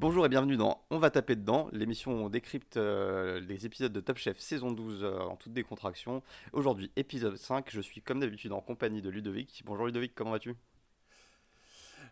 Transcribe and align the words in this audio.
Bonjour 0.00 0.24
et 0.24 0.30
bienvenue 0.30 0.56
dans 0.56 0.82
On 0.88 0.96
va 0.96 1.10
taper 1.10 1.36
dedans, 1.36 1.68
l'émission 1.72 2.12
où 2.12 2.24
on 2.24 2.30
décrypte 2.30 2.78
euh, 2.78 3.38
les 3.38 3.66
épisodes 3.66 3.92
de 3.92 4.00
Top 4.00 4.16
Chef 4.16 4.38
saison 4.38 4.72
12 4.72 5.04
euh, 5.04 5.18
en 5.18 5.36
toute 5.36 5.52
décontraction. 5.52 6.22
Aujourd'hui, 6.54 6.90
épisode 6.96 7.36
5, 7.36 7.68
je 7.70 7.82
suis 7.82 8.00
comme 8.00 8.18
d'habitude 8.18 8.52
en 8.52 8.62
compagnie 8.62 9.02
de 9.02 9.10
Ludovic. 9.10 9.62
Bonjour 9.66 9.84
Ludovic, 9.84 10.14
comment 10.14 10.30
vas-tu? 10.30 10.56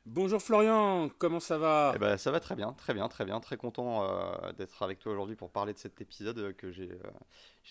Bonjour 0.05 0.43
Florian, 0.43 1.09
comment 1.17 1.41
ça 1.41 1.57
va? 1.57 1.93
Eh 1.97 1.99
ben, 1.99 2.19
Ça 2.19 2.31
va 2.31 2.41
très 2.41 2.55
bien, 2.55 2.75
très 2.75 2.93
bien, 2.93 3.09
très 3.09 3.25
bien. 3.25 3.41
Très 3.41 3.57
content 3.57 4.05
euh, 4.05 4.53
d'être 4.53 4.83
avec 4.83 4.99
toi 4.99 5.13
aujourd'hui 5.13 5.37
pour 5.37 5.49
parler 5.49 5.73
de 5.73 5.79
cet 5.79 5.99
épisode 6.03 6.55
que 6.57 6.71
j'ai 6.71 6.91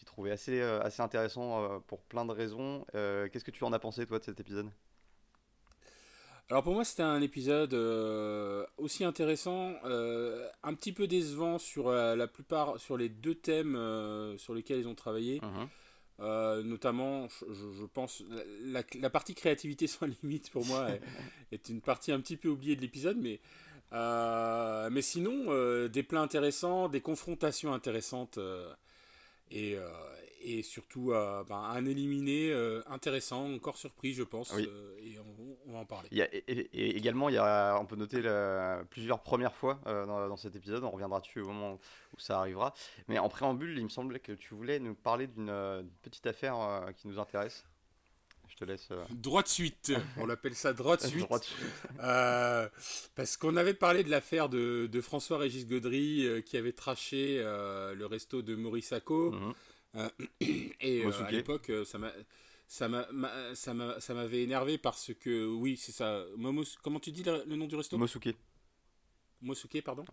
trouvé 0.08 0.32
assez, 0.32 0.60
assez 0.64 1.04
intéressant 1.04 1.80
pour 1.82 2.02
plein 2.02 2.26
de 2.26 2.32
raisons. 2.32 2.88
Qu'est-ce 2.92 3.44
que 3.44 3.52
tu 3.52 3.64
en 3.64 3.72
as 3.72 3.78
pensé 3.78 4.08
toi 4.08 4.18
de 4.18 4.24
cet 4.24 4.40
épisode? 4.40 4.72
Alors 6.50 6.64
pour 6.64 6.74
moi 6.74 6.86
c'était 6.86 7.04
un 7.04 7.22
épisode 7.22 7.74
euh, 7.74 8.66
aussi 8.78 9.04
intéressant, 9.04 9.74
euh, 9.84 10.48
un 10.64 10.74
petit 10.76 10.94
peu 10.94 11.06
décevant 11.06 11.60
sur 11.60 11.90
euh, 11.90 12.16
la 12.16 12.28
plupart, 12.28 12.80
sur 12.80 12.96
les 12.96 13.10
deux 13.10 13.36
thèmes 13.36 13.76
sur 14.38 14.54
lesquels 14.54 14.80
ils 14.80 14.88
ont 14.88 14.96
travaillé. 14.96 15.42
Uh-huh. 15.42 16.64
notamment, 16.64 17.28
je, 17.28 17.86
pense, 17.86 18.24
la, 18.64 19.10
partie 19.10 19.36
créativité 19.36 19.88
sans 19.88 20.06
limite 20.06 20.50
pour 20.50 20.66
moi 20.66 20.88
est, 21.52 21.68
une 21.68 21.82
partie 21.82 22.14
un 22.14 22.22
petit 22.22 22.38
peu 22.38 22.48
oubliée 22.48 22.78
de 22.78 22.82
l'épisode, 22.82 23.18
mais, 23.18 23.42
mais 23.92 25.02
sinon, 25.02 25.88
des 25.88 26.04
plats 26.04 26.22
intéressants, 26.22 26.88
des 26.88 27.02
confrontations 27.02 27.74
intéressantes 27.74 28.40
et, 29.52 29.76
et 30.48 30.64
surtout 30.64 31.08
ben, 31.12 31.56
un 31.56 31.86
éliminé 31.86 32.54
intéressant, 32.88 33.54
encore 33.54 33.78
surpris, 33.78 34.14
je 34.14 34.24
pense. 34.24 34.54
et 34.58 35.18
on, 35.68 35.72
va 35.72 35.80
en 35.80 35.86
parler. 35.86 36.10
et, 36.12 36.98
également, 36.98 37.30
il 37.30 37.36
y 37.36 37.38
a, 37.38 37.78
on 37.80 37.86
peut 37.86 37.96
noter 37.96 38.22
plusieurs 38.90 39.22
premières 39.22 39.56
fois 39.56 39.80
euh, 39.88 40.06
dans, 40.06 40.38
cet 40.38 40.56
épisode. 40.56 40.84
On 40.84 40.92
reviendra 40.92 41.20
dessus 41.20 41.42
au 41.42 41.48
moment 41.48 41.80
où 42.16 42.20
ça 42.20 42.40
arrivera. 42.40 42.74
Mais 43.08 43.20
en 43.20 43.30
préambule, 43.30 43.78
il 43.78 43.84
me 43.84 43.90
semblait 43.90 44.20
que 44.20 44.32
tu 44.32 44.54
voulais 44.54 44.80
nous 44.80 44.96
parler 44.96 45.28
d'une 45.28 45.50
euh, 45.50 45.84
petite 46.02 46.28
affaire 46.28 46.60
euh, 46.60 46.92
qui 46.94 47.08
nous 47.08 47.20
intéresse. 47.20 47.66
Je 48.48 48.56
te 48.56 48.66
laisse. 48.66 48.90
Droit 49.10 49.44
de 49.44 49.48
suite. 49.48 49.92
On 50.18 50.26
l'appelle 50.26 50.56
ça 50.56 50.74
droit 50.74 50.98
de 50.98 51.02
suite. 51.02 51.28
parce 52.00 53.38
qu'on 53.38 53.56
avait 53.58 53.74
parlé 53.74 54.04
de 54.04 54.10
l'affaire 54.10 54.50
de, 54.50 55.02
François-Régis 55.02 55.68
Gaudry 55.68 56.44
qui 56.46 56.58
avait 56.58 56.72
traché 56.72 57.40
le 57.40 58.06
resto 58.06 58.42
de 58.42 58.56
Maurice 58.56 58.88
Sacco. 58.88 59.32
Mhm. 59.32 59.54
Et 60.40 61.04
à 61.06 61.32
l'époque, 61.32 61.72
ça 61.84 61.98
m'a 61.98 62.14
ça 62.68 64.14
m'avait 64.14 64.44
énervé 64.44 64.78
parce 64.78 65.14
que, 65.14 65.48
oui, 65.48 65.78
c'est 65.78 65.92
ça. 65.92 66.24
comment 66.84 67.00
tu 67.00 67.12
dis 67.12 67.24
le, 67.24 67.56
nom 67.56 67.66
du 67.66 67.76
resto? 67.76 67.98
Mosuke. 67.98 68.36
Mosuke, 69.42 69.82
pardon. 69.84 70.04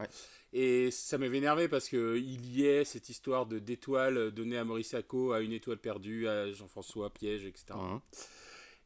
Et 0.52 0.90
ça 0.90 1.18
m'avait 1.18 1.38
énervé 1.38 1.68
parce 1.68 1.88
qu'il 1.88 2.46
y 2.46 2.66
ait 2.66 2.84
cette 2.84 3.08
histoire 3.08 3.46
de 3.46 3.58
d'étoile 3.58 4.30
donnée 4.30 4.58
à 4.58 4.64
Maurice 4.64 4.90
Sacco, 4.90 5.32
à 5.32 5.40
une 5.40 5.52
étoile 5.52 5.78
perdue, 5.78 6.28
à 6.28 6.50
Jean-François 6.52 7.12
Piège, 7.12 7.44
etc. 7.44 7.74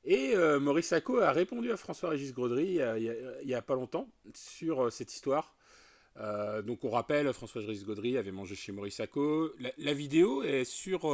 Et 0.04 0.34
euh, 0.34 0.60
Maurice 0.60 0.86
Sacco 0.86 1.18
a 1.18 1.32
répondu 1.32 1.70
à 1.72 1.76
François-Régis 1.76 2.32
Grodry 2.32 2.78
il 2.96 3.44
n'y 3.44 3.54
a, 3.54 3.62
pas 3.62 3.74
longtemps 3.74 4.08
sur 4.32 4.86
euh, 4.86 4.90
cette 4.90 5.12
histoire. 5.12 5.54
Euh, 6.18 6.62
donc 6.62 6.84
on 6.84 6.90
rappelle, 6.90 7.32
François-Régis 7.32 7.84
Gaudry 7.84 8.16
avait 8.16 8.32
mangé 8.32 8.54
chez 8.54 8.72
Maurice 8.72 8.96
Sacco. 8.96 9.52
La, 9.78 9.94
vidéo 9.94 10.42
est 10.42 10.64
sur 10.64 11.06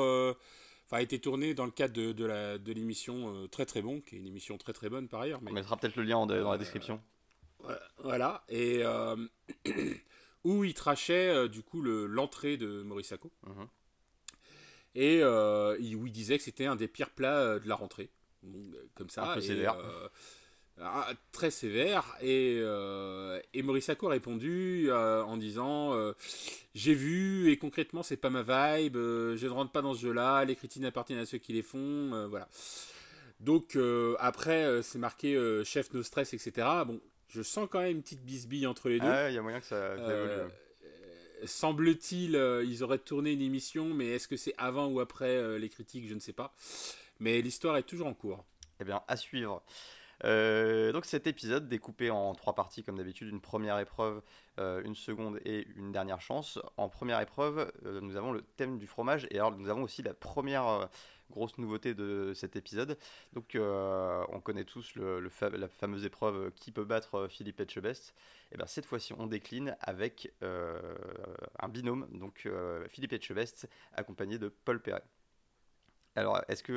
a 0.96 1.02
été 1.02 1.18
tourné 1.18 1.54
dans 1.54 1.64
le 1.64 1.70
cadre 1.70 1.94
de, 1.94 2.12
de, 2.12 2.24
la, 2.24 2.58
de 2.58 2.72
l'émission 2.72 3.34
euh, 3.34 3.48
Très 3.48 3.66
Très 3.66 3.82
Bon, 3.82 4.00
qui 4.00 4.16
est 4.16 4.18
une 4.18 4.26
émission 4.26 4.56
très 4.58 4.72
très 4.72 4.88
bonne 4.88 5.08
par 5.08 5.20
ailleurs. 5.20 5.40
Mais, 5.42 5.50
On 5.50 5.54
mettra 5.54 5.76
peut-être 5.76 5.96
le 5.96 6.04
lien 6.04 6.24
dans 6.26 6.34
la 6.34 6.52
euh, 6.52 6.58
description. 6.58 7.00
voilà, 7.98 8.44
et 8.48 8.82
euh, 8.84 9.16
où 10.44 10.64
il 10.64 10.74
trachait 10.74 11.48
du 11.48 11.62
coup 11.62 11.82
le, 11.82 12.06
l'entrée 12.06 12.56
de 12.56 12.82
Maurice 12.82 13.08
Sacco. 13.08 13.32
Mhm. 13.46 13.68
Et 14.96 15.24
où 15.24 16.06
il 16.06 16.12
disait 16.12 16.38
que 16.38 16.44
c'était 16.44 16.66
un 16.66 16.76
des 16.76 16.86
pires 16.86 17.10
plats 17.10 17.58
de 17.58 17.68
la 17.68 17.74
rentrée. 17.74 18.10
comme 18.94 19.10
ça. 19.10 19.32
Un 19.32 19.34
peu 19.34 19.40
sévère. 19.40 19.76
Ah, 20.80 21.08
très 21.30 21.50
sévère. 21.50 22.16
Et, 22.20 22.58
euh, 22.60 23.40
et 23.52 23.62
Maurice 23.62 23.88
a 23.88 23.94
répondu 24.02 24.86
euh, 24.88 25.22
en 25.22 25.36
disant 25.36 25.94
euh, 25.94 26.12
J'ai 26.74 26.94
vu, 26.94 27.50
et 27.50 27.56
concrètement, 27.56 28.02
c'est 28.02 28.16
pas 28.16 28.30
ma 28.30 28.42
vibe, 28.42 28.96
je 28.96 29.46
ne 29.46 29.50
rentre 29.50 29.70
pas 29.70 29.82
dans 29.82 29.94
ce 29.94 30.00
jeu-là, 30.00 30.44
les 30.44 30.56
critiques 30.56 30.84
appartiennent 30.84 31.20
à 31.20 31.26
ceux 31.26 31.38
qui 31.38 31.52
les 31.52 31.62
font. 31.62 32.26
voilà. 32.28 32.48
Donc, 33.40 33.78
après, 34.18 34.82
c'est 34.82 34.98
marqué 34.98 35.62
chef, 35.64 35.92
no 35.92 36.02
stress, 36.02 36.34
etc. 36.34 36.66
Bon, 36.86 37.00
je 37.28 37.42
sens 37.42 37.68
quand 37.70 37.80
même 37.80 37.92
une 37.92 38.02
petite 38.02 38.24
bisbille 38.24 38.66
entre 38.66 38.88
les 38.88 38.98
deux. 38.98 39.06
Ah, 39.06 39.30
il 39.30 39.34
y 39.34 39.38
a 39.38 39.42
moyen 39.42 39.60
que 39.60 39.66
ça, 39.66 39.94
évolue. 39.94 40.50
Semble-t-il, 41.44 42.34
ils 42.66 42.82
auraient 42.82 42.98
tourné 42.98 43.32
une 43.32 43.42
émission, 43.42 43.86
mais 43.86 44.08
est-ce 44.08 44.26
que 44.26 44.36
c'est 44.36 44.54
avant 44.56 44.86
ou 44.88 44.98
après 44.98 45.58
les 45.58 45.68
critiques 45.68 46.08
Je 46.08 46.14
ne 46.14 46.20
sais 46.20 46.32
pas. 46.32 46.52
Mais 47.20 47.40
l'histoire 47.42 47.76
est 47.76 47.84
toujours 47.84 48.08
en 48.08 48.14
cours. 48.14 48.44
Eh 48.80 48.84
bien, 48.84 49.02
à 49.06 49.16
suivre. 49.16 49.62
Euh, 50.24 50.92
donc 50.92 51.04
cet 51.04 51.26
épisode 51.26 51.68
découpé 51.68 52.10
en 52.10 52.34
trois 52.34 52.54
parties 52.54 52.82
comme 52.82 52.96
d'habitude, 52.96 53.28
une 53.28 53.40
première 53.40 53.78
épreuve, 53.78 54.22
euh, 54.58 54.82
une 54.84 54.94
seconde 54.94 55.40
et 55.44 55.66
une 55.76 55.92
dernière 55.92 56.20
chance. 56.20 56.58
En 56.76 56.88
première 56.88 57.20
épreuve, 57.20 57.72
euh, 57.84 58.00
nous 58.00 58.16
avons 58.16 58.32
le 58.32 58.42
thème 58.42 58.78
du 58.78 58.86
fromage 58.86 59.26
et 59.30 59.38
alors 59.38 59.52
nous 59.56 59.68
avons 59.68 59.82
aussi 59.82 60.02
la 60.02 60.14
première 60.14 60.88
grosse 61.30 61.58
nouveauté 61.58 61.94
de 61.94 62.32
cet 62.34 62.54
épisode. 62.54 62.96
Donc 63.32 63.56
on 63.56 64.40
connaît 64.40 64.64
tous 64.64 64.94
la 64.96 65.68
fameuse 65.68 66.04
épreuve 66.04 66.52
qui 66.52 66.70
peut 66.70 66.84
battre 66.84 67.26
Philippe 67.28 67.60
Etchebest. 67.60 68.14
Et 68.52 68.56
bien 68.56 68.66
cette 68.66 68.86
fois-ci 68.86 69.14
on 69.14 69.26
décline 69.26 69.76
avec 69.80 70.32
un 70.42 71.68
binôme, 71.68 72.06
donc 72.12 72.48
Philippe 72.88 73.14
Etchebest 73.14 73.68
accompagné 73.94 74.38
de 74.38 74.48
Paul 74.48 74.80
Perret. 74.80 75.02
Alors 76.14 76.40
est-ce 76.48 76.62
que 76.62 76.72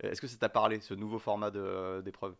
est-ce 0.00 0.20
que 0.20 0.26
ça 0.26 0.36
t'a 0.36 0.48
parlé, 0.48 0.80
ce 0.80 0.94
nouveau 0.94 1.18
format 1.18 1.50
d'épreuve? 1.50 2.34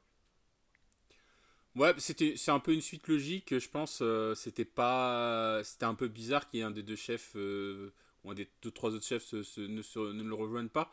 Ouais, 1.76 1.92
c'était 1.98 2.34
c'est 2.36 2.52
un 2.52 2.60
peu 2.60 2.72
une 2.72 2.80
suite 2.80 3.08
logique, 3.08 3.58
je 3.58 3.68
pense. 3.68 3.98
Euh, 4.00 4.34
c'était 4.34 4.64
pas, 4.64 5.60
c'était 5.64 5.86
un 5.86 5.94
peu 5.94 6.06
bizarre 6.06 6.48
qu'il 6.48 6.60
y 6.60 6.62
ait 6.62 6.66
un 6.66 6.70
des 6.70 6.84
deux 6.84 6.96
chefs 6.96 7.32
euh, 7.34 7.92
ou 8.22 8.30
un 8.30 8.34
des 8.34 8.48
deux 8.62 8.70
trois 8.70 8.90
autres 8.90 9.04
chefs 9.04 9.32
ne, 9.32 10.12
ne, 10.12 10.22
le 10.22 10.34
rejoignent 10.34 10.68
pas. 10.68 10.90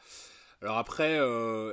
Alors 0.62 0.78
après, 0.78 1.16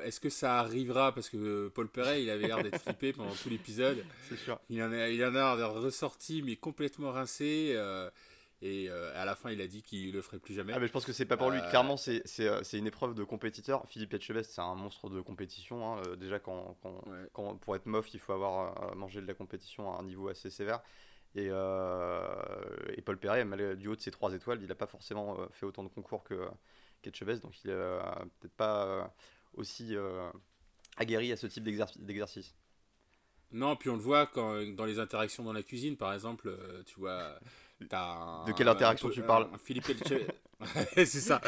est-ce 0.05 0.19
que 0.19 0.31
ça 0.31 0.59
arrivera? 0.59 1.13
Parce 1.13 1.29
que 1.29 1.69
Paul 1.69 1.89
Perret, 1.89 2.23
il 2.23 2.31
avait 2.31 2.47
l'air 2.47 2.63
d'être 2.63 2.81
flippé 2.81 3.13
pendant 3.13 3.35
tout 3.35 3.51
l'épisode. 3.51 4.03
C'est 4.31 4.39
sûr. 4.39 4.59
Il 4.71 4.83
en 4.83 4.91
a, 4.93 5.09
il 5.09 5.23
en 5.25 5.35
a 5.35 5.67
ressorti, 5.67 6.41
mais 6.43 6.57
complètement 6.57 7.13
rincé. 7.13 7.77
Et 8.61 8.91
euh, 8.91 9.13
à 9.15 9.25
la 9.25 9.37
fin, 9.37 9.51
il 9.51 9.61
a 9.61 9.69
dit 9.69 9.83
qu'il 9.83 10.13
le 10.13 10.21
ferait 10.21 10.41
plus 10.41 10.55
jamais. 10.55 10.73
Ah, 10.75 10.81
mais 10.81 10.89
je 10.89 10.93
pense 10.93 11.05
que 11.05 11.13
c'est 11.13 11.27
pas 11.27 11.37
pour 11.37 11.51
lui. 11.51 11.61
Euh, 11.61 11.69
Clairement, 11.69 11.97
c'est 11.97 12.23
euh, 12.41 12.63
une 12.73 12.89
épreuve 12.89 13.15
de 13.15 13.23
compétiteur. 13.23 13.87
Philippe 13.87 14.15
Etchebest, 14.15 14.51
c'est 14.51 14.61
un 14.61 14.75
monstre 14.75 15.09
de 15.11 15.21
compétition. 15.21 15.95
Hein. 15.95 16.03
Déjà, 16.17 16.41
quand, 16.41 16.77
quand, 16.83 17.05
quand, 17.33 17.57
pour 17.57 17.77
être 17.77 17.87
mof, 17.87 18.13
il 18.13 18.21
faut 18.21 18.33
avoir 18.33 18.97
mangé 18.97 19.21
de 19.21 19.27
la 19.27 19.35
compétition 19.35 19.95
à 19.95 20.01
un 20.01 20.03
niveau 20.03 20.29
assez 20.29 20.51
sévère. 20.51 20.83
Et, 21.37 21.47
et 21.47 23.03
Paul 23.03 23.19
Perret, 23.19 23.45
du 23.77 23.89
haut 23.89 23.95
de 23.95 24.01
ses 24.01 24.11
trois 24.11 24.33
étoiles, 24.35 24.59
il 24.61 24.69
n'a 24.69 24.75
pas 24.75 24.87
forcément 24.87 25.37
fait 25.53 25.67
autant 25.67 25.85
de 25.85 25.89
concours 25.89 26.25
que 26.25 26.49
qu'Etchebest. 27.03 27.43
Donc, 27.43 27.63
il 27.65 27.71
n'est 27.71 27.77
peut-être 28.41 28.57
pas 28.57 29.15
aussi 29.55 29.95
aguerri 30.97 31.31
à 31.31 31.37
ce 31.37 31.47
type 31.47 31.63
d'exercice. 31.63 32.57
Non, 33.53 33.77
puis 33.77 33.89
on 33.91 33.95
le 33.95 34.03
voit 34.03 34.27
quand, 34.27 34.63
dans 34.75 34.85
les 34.85 34.99
interactions 34.99 35.43
dans 35.43 35.53
la 35.53 35.63
cuisine, 35.63 35.97
par 35.97 36.13
exemple, 36.13 36.55
tu 36.87 36.99
vois 37.01 37.39
de 37.81 38.53
quelle 38.53 38.69
interaction 38.69 39.09
tu 39.09 39.23
parles 39.23 39.49
Philippe 39.65 39.87
C'est 40.95 41.07
ça. 41.07 41.41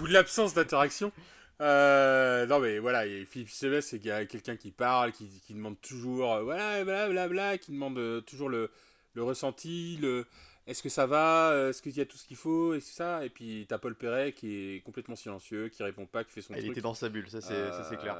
Ou 0.00 0.08
de 0.08 0.12
l'absence 0.12 0.54
d'interaction. 0.54 1.12
Euh, 1.60 2.46
non 2.46 2.58
mais 2.58 2.78
voilà, 2.78 3.04
Philippe 3.26 3.50
Sylvestre, 3.50 3.90
c'est 3.90 4.26
quelqu'un 4.26 4.56
qui 4.56 4.72
parle, 4.72 5.12
qui, 5.12 5.28
qui 5.46 5.54
demande 5.54 5.80
toujours, 5.80 6.32
euh, 6.32 6.42
voilà, 6.42 6.82
blablabla, 6.82 7.58
qui 7.58 7.70
demande 7.70 7.98
euh, 7.98 8.20
toujours 8.20 8.48
le, 8.48 8.70
le 9.14 9.22
ressenti, 9.22 9.96
le, 10.00 10.26
est-ce 10.66 10.82
que 10.82 10.88
ça 10.88 11.06
va? 11.06 11.68
Est-ce 11.68 11.82
qu'il 11.82 11.96
y 11.96 12.00
a 12.00 12.06
tout 12.06 12.16
ce 12.16 12.24
qu'il 12.24 12.36
faut? 12.36 12.74
Et 12.74 12.80
ça? 12.80 13.24
Et 13.24 13.30
puis 13.30 13.66
t'as 13.68 13.78
Paul 13.78 13.94
Perret 13.94 14.32
qui 14.32 14.76
est 14.76 14.80
complètement 14.80 15.16
silencieux, 15.16 15.68
qui 15.68 15.82
répond 15.82 16.06
pas, 16.06 16.24
qui 16.24 16.32
fait 16.32 16.42
son 16.42 16.54
Il 16.54 16.70
était 16.70 16.80
dans 16.80 16.94
sa 16.94 17.08
bulle, 17.08 17.28
ça 17.28 17.40
c'est 17.40 17.96
clair. 17.96 18.16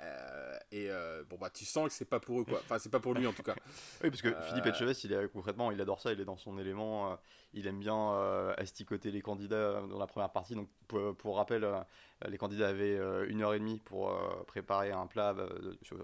Euh, 0.00 0.58
et 0.72 0.90
euh, 0.90 1.22
bon 1.28 1.36
bah 1.40 1.48
tu 1.48 1.64
sens 1.64 1.88
que 1.88 1.94
c'est 1.94 2.04
pas 2.04 2.20
pour 2.20 2.40
eux 2.40 2.44
quoi. 2.44 2.60
Enfin 2.64 2.78
c'est 2.78 2.90
pas 2.90 3.00
pour 3.00 3.14
lui 3.14 3.26
en 3.26 3.32
tout 3.32 3.42
cas. 3.42 3.54
oui 4.02 4.10
parce 4.10 4.22
que 4.22 4.34
Philippe 4.48 4.66
Etchebest, 4.66 5.04
il 5.04 5.12
est 5.12 5.28
concrètement, 5.28 5.70
il 5.70 5.80
adore 5.80 6.00
ça, 6.00 6.12
il 6.12 6.20
est 6.20 6.24
dans 6.24 6.36
son 6.36 6.58
élément. 6.58 7.12
Euh, 7.12 7.16
il 7.54 7.66
aime 7.66 7.78
bien 7.78 8.52
asticoter 8.58 9.10
les 9.10 9.22
candidats 9.22 9.80
dans 9.88 9.98
la 9.98 10.06
première 10.06 10.30
partie. 10.30 10.54
Donc 10.54 10.68
pour, 10.86 11.36
rappel, 11.36 11.66
les 12.26 12.38
candidats 12.38 12.68
avaient 12.68 12.98
une 13.28 13.42
heure 13.42 13.54
et 13.54 13.58
demie 13.58 13.80
pour 13.80 14.12
préparer 14.46 14.92
un 14.92 15.06
plat 15.06 15.34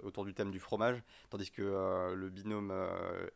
autour 0.03 0.25
du 0.25 0.35
thème 0.35 0.51
du 0.51 0.61
fromage, 0.61 1.03
tandis 1.31 1.51
que 1.51 2.15
le 2.15 2.29
binôme 2.29 2.73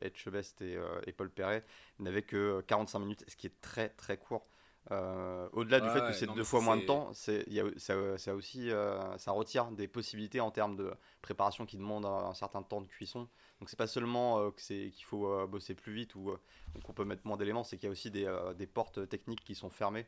Etchebest 0.00 0.60
et, 0.62 0.78
et 1.06 1.12
Paul 1.12 1.30
Perret 1.30 1.64
n'avaient 1.98 2.22
que 2.22 2.60
45 2.66 2.98
minutes, 2.98 3.24
ce 3.28 3.36
qui 3.36 3.46
est 3.46 3.60
très 3.60 3.88
très 3.90 4.16
court. 4.16 4.46
Au-delà 4.90 5.80
du 5.80 5.88
fait 5.88 6.00
que 6.00 6.12
c'est 6.12 6.32
deux 6.32 6.44
fois 6.44 6.60
moins 6.60 6.76
de 6.76 6.82
temps, 6.82 7.10
y 7.48 7.60
a, 7.60 7.64
ça, 7.76 8.34
aussi, 8.34 8.70
ça 9.16 9.32
retire 9.32 9.70
des 9.72 9.88
possibilités 9.88 10.40
en 10.40 10.50
termes 10.50 10.76
de 10.76 10.92
préparation 11.22 11.66
qui 11.66 11.76
demandent 11.76 12.06
un, 12.06 12.34
certain 12.34 12.62
temps 12.62 12.80
de 12.80 12.86
cuisson. 12.86 13.28
Donc 13.58 13.70
c'est 13.70 13.78
pas 13.78 13.86
seulement 13.86 14.52
c'est, 14.56 14.90
qu'il 14.94 15.04
faut 15.04 15.46
bosser 15.46 15.74
plus 15.74 15.92
vite 15.92 16.14
ou 16.14 16.36
qu'on 16.84 16.92
peut 16.92 17.04
mettre 17.04 17.26
moins 17.26 17.36
d'éléments, 17.36 17.64
c'est 17.64 17.78
qu'il 17.78 17.86
y 17.86 17.90
a 17.90 17.92
aussi 17.92 18.10
des, 18.10 18.32
des 18.56 18.66
portes 18.66 19.08
techniques 19.08 19.44
qui 19.44 19.54
sont 19.54 19.70
fermées 19.70 20.06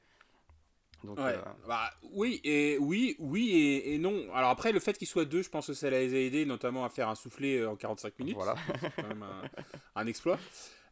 euh, 1.07 1.37
bah, 1.67 1.91
oui 2.13 2.41
et 2.45 2.77
oui, 2.81 3.17
oui 3.19 3.83
et, 3.85 3.99
non. 3.99 4.23
Alors 4.35 4.51
après, 4.51 4.73
le 4.73 4.81
fait 4.81 4.97
qu'il 4.99 5.07
soit 5.07 5.25
deux, 5.25 5.43
je 5.43 5.51
pense 5.51 5.69
que 5.69 5.75
ça 5.75 5.91
les 5.91 6.15
a 6.15 6.19
aidés 6.19 6.45
notamment 6.45 6.85
à 6.85 6.89
faire 6.89 7.09
un 7.09 7.15
soufflé 7.15 7.59
euh, 7.59 7.71
en 7.71 7.77
45 7.77 8.19
minutes. 8.19 8.35
Voilà. 8.37 8.55
C'est 8.81 9.03
quand 9.03 9.09
même 9.09 9.25
un, 9.95 10.07
exploit. 10.07 10.39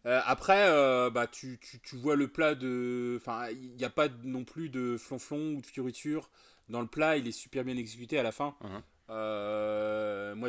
Euh, 0.07 0.21
après, 0.25 0.71
bah, 1.11 1.27
tu, 1.27 1.59
tu, 1.61 1.81
tu, 1.81 1.97
vois 1.97 2.17
le 2.17 2.29
plat 2.29 2.55
de. 2.55 3.19
Enfin, 3.21 3.49
il 3.51 3.75
n'y 3.77 3.85
a 3.85 3.91
pas 3.91 4.09
non 4.25 4.45
plus 4.45 4.69
de 4.69 4.97
flonflon 4.97 5.55
ou 5.57 5.61
de 5.61 5.67
fioriture 5.67 6.31
dans 6.69 6.81
le 6.81 6.87
plat. 6.87 7.17
Il 7.17 7.27
est 7.27 7.33
super 7.33 7.65
bien 7.65 7.77
exécuté 7.77 8.19
à 8.19 8.23
la 8.23 8.33
fin. 8.33 8.55
Uh-huh. 8.63 10.35
moi, 10.35 10.49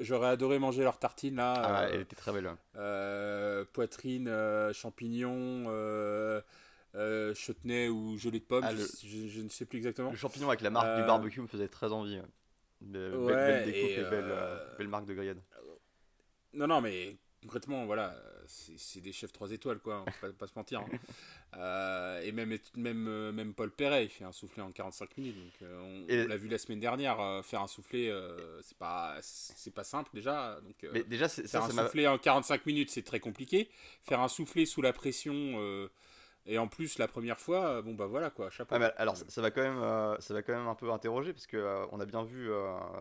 j'aurais 0.00 0.28
adoré 0.28 0.58
manger 0.58 0.82
leur 0.82 0.98
tartine 0.98 1.36
là. 1.36 1.54
Ah, 1.56 1.88
elle 1.90 2.02
était 2.02 2.16
très 2.16 2.32
belle. 2.32 2.50
poitrine, 3.72 4.30
champignons 4.74 5.64
euh, 6.96 7.34
chutney 7.34 7.88
ou 7.88 8.18
gelée 8.18 8.40
de 8.40 8.44
pomme, 8.44 8.64
ah, 8.66 8.74
je, 8.74 9.40
ne 9.40 9.48
sais 9.48 9.64
plus 9.64 9.78
exactement. 9.78 10.10
Le 10.10 10.16
champignon 10.16 10.48
avec 10.48 10.60
la 10.60 10.70
marque 10.70 10.96
du 10.96 11.02
euh, 11.02 11.06
barbecue 11.06 11.40
me 11.40 11.46
faisait 11.46 11.68
très 11.68 11.92
envie. 11.92 12.20
belle, 12.80 13.64
découpe 13.64 13.76
et, 13.76 13.98
euh, 13.98 14.76
belle, 14.76 14.88
marque 14.88 15.06
de 15.06 15.14
grillade. 15.14 15.40
Non, 16.52 16.66
non, 16.66 16.80
mais 16.80 17.16
concrètement, 17.42 17.86
voilà, 17.86 18.16
c'est 18.44 19.00
des 19.00 19.12
chefs 19.12 19.32
3 19.32 19.52
étoiles, 19.52 19.78
quoi, 19.78 20.04
on 20.04 20.26
va 20.26 20.32
pas, 20.32 20.48
se 20.48 20.52
mentir. 20.56 20.80
Hein. 20.80 22.18
et 22.24 22.32
même, 22.32 22.58
même, 22.74 23.30
même 23.30 23.54
Paul 23.54 23.70
Perret, 23.70 24.06
il 24.06 24.10
fait 24.10 24.24
un 24.24 24.32
soufflé 24.32 24.60
en 24.60 24.72
45 24.72 25.16
minutes. 25.16 25.36
Donc, 25.36 25.70
on, 25.70 26.06
l'a 26.08 26.36
vu 26.36 26.48
la 26.48 26.58
semaine 26.58 26.80
dernière, 26.80 27.44
faire 27.44 27.62
un 27.62 27.68
soufflé, 27.68 28.12
c'est 28.62 28.78
pas, 28.78 29.20
pas 29.76 29.84
simple 29.84 30.10
déjà. 30.12 30.60
Donc, 30.60 30.92
mais 30.92 31.04
déjà, 31.04 31.28
faire 31.28 31.62
un 31.62 31.70
soufflé 31.70 32.08
en 32.08 32.18
45 32.18 32.66
minutes, 32.66 32.90
c'est 32.90 33.04
très 33.04 33.20
compliqué. 33.20 33.70
Faire 34.02 34.18
un 34.18 34.28
soufflé 34.28 34.66
sous 34.66 34.82
la 34.82 34.92
pression 34.92 35.88
et 36.46 36.58
en 36.58 36.68
plus, 36.68 36.98
la 36.98 37.06
première 37.06 37.38
fois, 37.38 37.66
euh, 37.66 37.82
bon 37.82 37.94
bah 37.94 38.06
voilà 38.06 38.30
quoi, 38.30 38.50
chapeau. 38.50 38.74
alors 38.96 39.16
ça, 39.16 39.42
va 39.42 39.50
quand 39.50 39.62
même, 39.62 39.78
euh, 39.78 40.18
ça 40.20 40.32
va 40.32 40.42
quand 40.42 40.54
même 40.54 40.68
un 40.68 40.74
peu 40.74 40.90
interroger 40.90 41.32
parce 41.32 41.46
que 41.46 41.56
euh, 41.56 41.86
on 41.92 42.00
a 42.00 42.06
bien 42.06 42.24
vu 42.24 42.50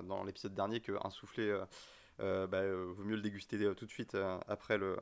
dans 0.03 0.23
l'épisode 0.23 0.53
dernier 0.53 0.81
qu'un 0.81 1.09
soufflé, 1.09 1.57
bah, 2.19 2.61
vaut 2.73 3.03
mieux 3.03 3.15
le 3.15 3.21
déguster 3.21 3.57
tout 3.75 3.85
de 3.85 3.91
suite 3.91 4.17
après 4.47 4.77
le, 4.77 4.97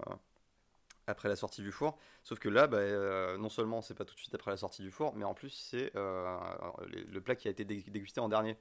après 1.07 1.29
la 1.29 1.35
sortie 1.35 1.61
du 1.61 1.71
four. 1.71 1.97
Sauf 2.23 2.39
que 2.39 2.49
là, 2.49 2.67
bah, 2.67 3.37
non 3.37 3.49
seulement 3.49 3.81
c'est 3.81 3.95
pas 3.95 4.05
tout 4.05 4.15
de 4.15 4.19
suite 4.19 4.35
après 4.35 4.51
la 4.51 4.57
sortie 4.57 4.83
du 4.83 4.91
four, 4.91 5.15
mais 5.15 5.25
en 5.25 5.33
plus 5.33 5.49
c'est 5.49 5.91
le 5.95 7.19
plat 7.19 7.35
qui 7.35 7.47
a 7.47 7.51
été 7.51 7.65
dégusté 7.65 8.19
en 8.19 8.29
dernier. 8.29 8.55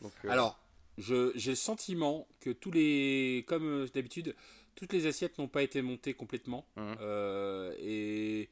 Donc, 0.00 0.12
alors, 0.28 0.58
j'ai 0.96 1.50
le 1.50 1.54
sentiment 1.54 2.28
que 2.40 2.50
tous 2.50 2.70
les, 2.70 3.44
comme 3.48 3.86
d'habitude, 3.92 4.34
toutes 4.80 4.94
les 4.94 5.06
assiettes 5.06 5.38
n'ont 5.38 5.46
pas 5.46 5.62
été 5.62 5.82
montées 5.82 6.14
complètement. 6.14 6.66
Mmh. 6.76 6.94
Euh, 7.00 7.74
et 7.78 8.48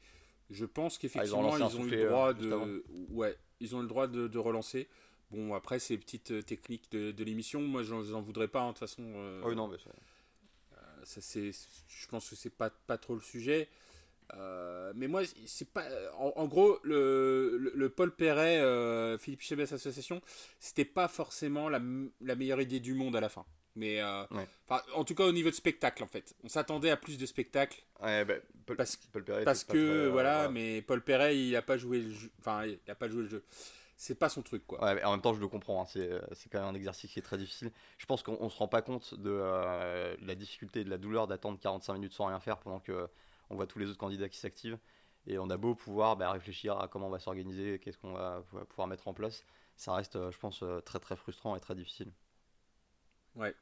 je 0.51 0.65
pense 0.65 0.99
qu'effectivement, 0.99 1.57
ils, 1.57 1.63
ont 1.63 1.85
eu 1.85 1.89
le 1.89 2.05
droit 2.07 2.33
de. 2.33 2.83
Ouais, 3.09 3.35
ils 3.59 3.75
ont 3.75 3.81
le 3.81 3.87
droit 3.87 4.07
de, 4.07 4.37
relancer. 4.37 4.87
Bon, 5.31 5.55
après, 5.55 5.79
ces 5.79 5.97
petites 5.97 6.31
euh, 6.31 6.41
techniques 6.43 6.91
de, 6.91 7.23
l'émission, 7.23 7.61
moi, 7.61 7.81
je 7.81 7.93
n'en 7.93 8.21
voudrais 8.21 8.47
pas, 8.47 8.61
hein, 8.61 8.67
de 8.67 8.71
toute 8.73 8.79
façon. 8.79 9.03
Euh, 9.03 9.41
oui, 9.43 9.55
non, 9.55 9.67
mais 9.67 9.77
ça. 9.79 9.89
ça 11.03 11.21
c'est, 11.21 11.51
je 11.51 12.07
pense 12.07 12.29
que 12.29 12.35
c'est 12.35 12.55
pas, 12.55 12.69
pas 12.69 12.99
trop 12.99 13.15
le 13.15 13.21
sujet. 13.21 13.67
mais 14.93 15.07
moi, 15.07 15.23
c'est 15.47 15.69
pas. 15.71 15.87
En, 16.19 16.45
gros, 16.45 16.77
le, 16.83 17.71
le, 17.73 17.89
Paul 17.89 18.15
Perret, 18.15 19.17
Philippe 19.17 19.41
Chébès 19.41 19.73
Association, 19.73 20.21
c'était 20.59 20.85
pas 20.85 21.07
forcément 21.07 21.69
la, 21.69 21.81
la, 22.21 22.35
meilleure 22.35 22.61
idée 22.61 22.79
du 22.79 22.93
monde 22.93 23.15
à 23.15 23.19
la 23.19 23.29
fin. 23.29 23.45
Mais 23.75 24.01
euh, 24.01 24.23
en 24.93 25.03
tout 25.03 25.15
cas 25.15 25.25
au 25.25 25.31
niveau 25.31 25.49
de 25.49 25.55
spectacle 25.55 26.03
en 26.03 26.07
fait, 26.07 26.35
on 26.43 26.49
s'attendait 26.49 26.89
à 26.89 26.97
plus 26.97 27.17
de 27.17 27.25
spectacle. 27.25 27.81
Ouais, 28.01 28.25
bah, 28.25 28.35
parce, 28.75 28.97
parce 29.45 29.63
que 29.63 29.77
euh, 29.77 30.09
voilà, 30.09 30.49
mais 30.49 30.81
Paul 30.81 31.01
Perret 31.01 31.37
il 31.37 31.55
a 31.55 31.61
pas 31.61 31.77
joué 31.77 31.99
le 31.99 32.11
jeu. 32.11 32.31
Enfin, 32.39 32.65
il 32.65 32.77
pas 32.95 33.07
joué 33.07 33.23
le 33.23 33.29
jeu. 33.29 33.43
C'est 33.95 34.15
pas 34.15 34.29
son 34.29 34.41
truc 34.41 34.65
quoi. 34.65 34.79
En 34.81 35.11
même 35.11 35.21
temps 35.21 35.33
je 35.33 35.39
le 35.39 35.47
comprends. 35.47 35.83
Hein. 35.83 35.87
Euh, 35.97 36.21
c'est 36.33 36.49
quand 36.49 36.59
même 36.59 36.69
un 36.69 36.75
exercice 36.75 37.11
qui 37.11 37.19
est 37.19 37.23
très 37.23 37.37
difficile. 37.37 37.71
Je 37.97 38.05
pense 38.05 38.23
qu'on 38.23 38.49
se 38.49 38.57
rend 38.57 38.67
pas 38.67 38.81
compte 38.81 39.13
de 39.13 39.31
la 40.21 40.35
difficulté 40.35 40.81
et 40.81 40.83
de 40.83 40.89
la 40.89 40.97
douleur 40.97 41.27
d'attendre 41.27 41.59
45 41.59 41.93
minutes 41.93 42.13
sans 42.13 42.25
rien 42.25 42.39
faire 42.39 42.57
pendant 42.57 42.79
que 42.79 43.07
on 43.49 43.55
voit 43.55 43.67
tous 43.67 43.79
les 43.79 43.87
autres 43.87 43.97
candidats 43.97 44.29
qui 44.29 44.37
s'activent. 44.37 44.77
Et 45.27 45.37
on 45.37 45.49
a 45.49 45.57
beau 45.57 45.75
pouvoir 45.75 46.15
bah, 46.15 46.31
réfléchir 46.31 46.79
à 46.79 46.87
comment 46.87 47.07
on 47.07 47.11
va 47.11 47.19
s'organiser, 47.19 47.79
qu'est-ce 47.79 47.97
qu'on 47.97 48.13
va 48.13 48.43
pouvoir 48.69 48.87
mettre 48.87 49.07
en 49.07 49.13
place, 49.13 49.43
ça 49.75 49.93
reste, 49.93 50.17
je 50.31 50.37
pense, 50.37 50.63
très 50.85 50.99
très 50.99 51.15
frustrant 51.15 51.55
et 51.55 51.59
très 51.59 51.75
difficile. 51.75 52.11
Ouais, 53.35 53.55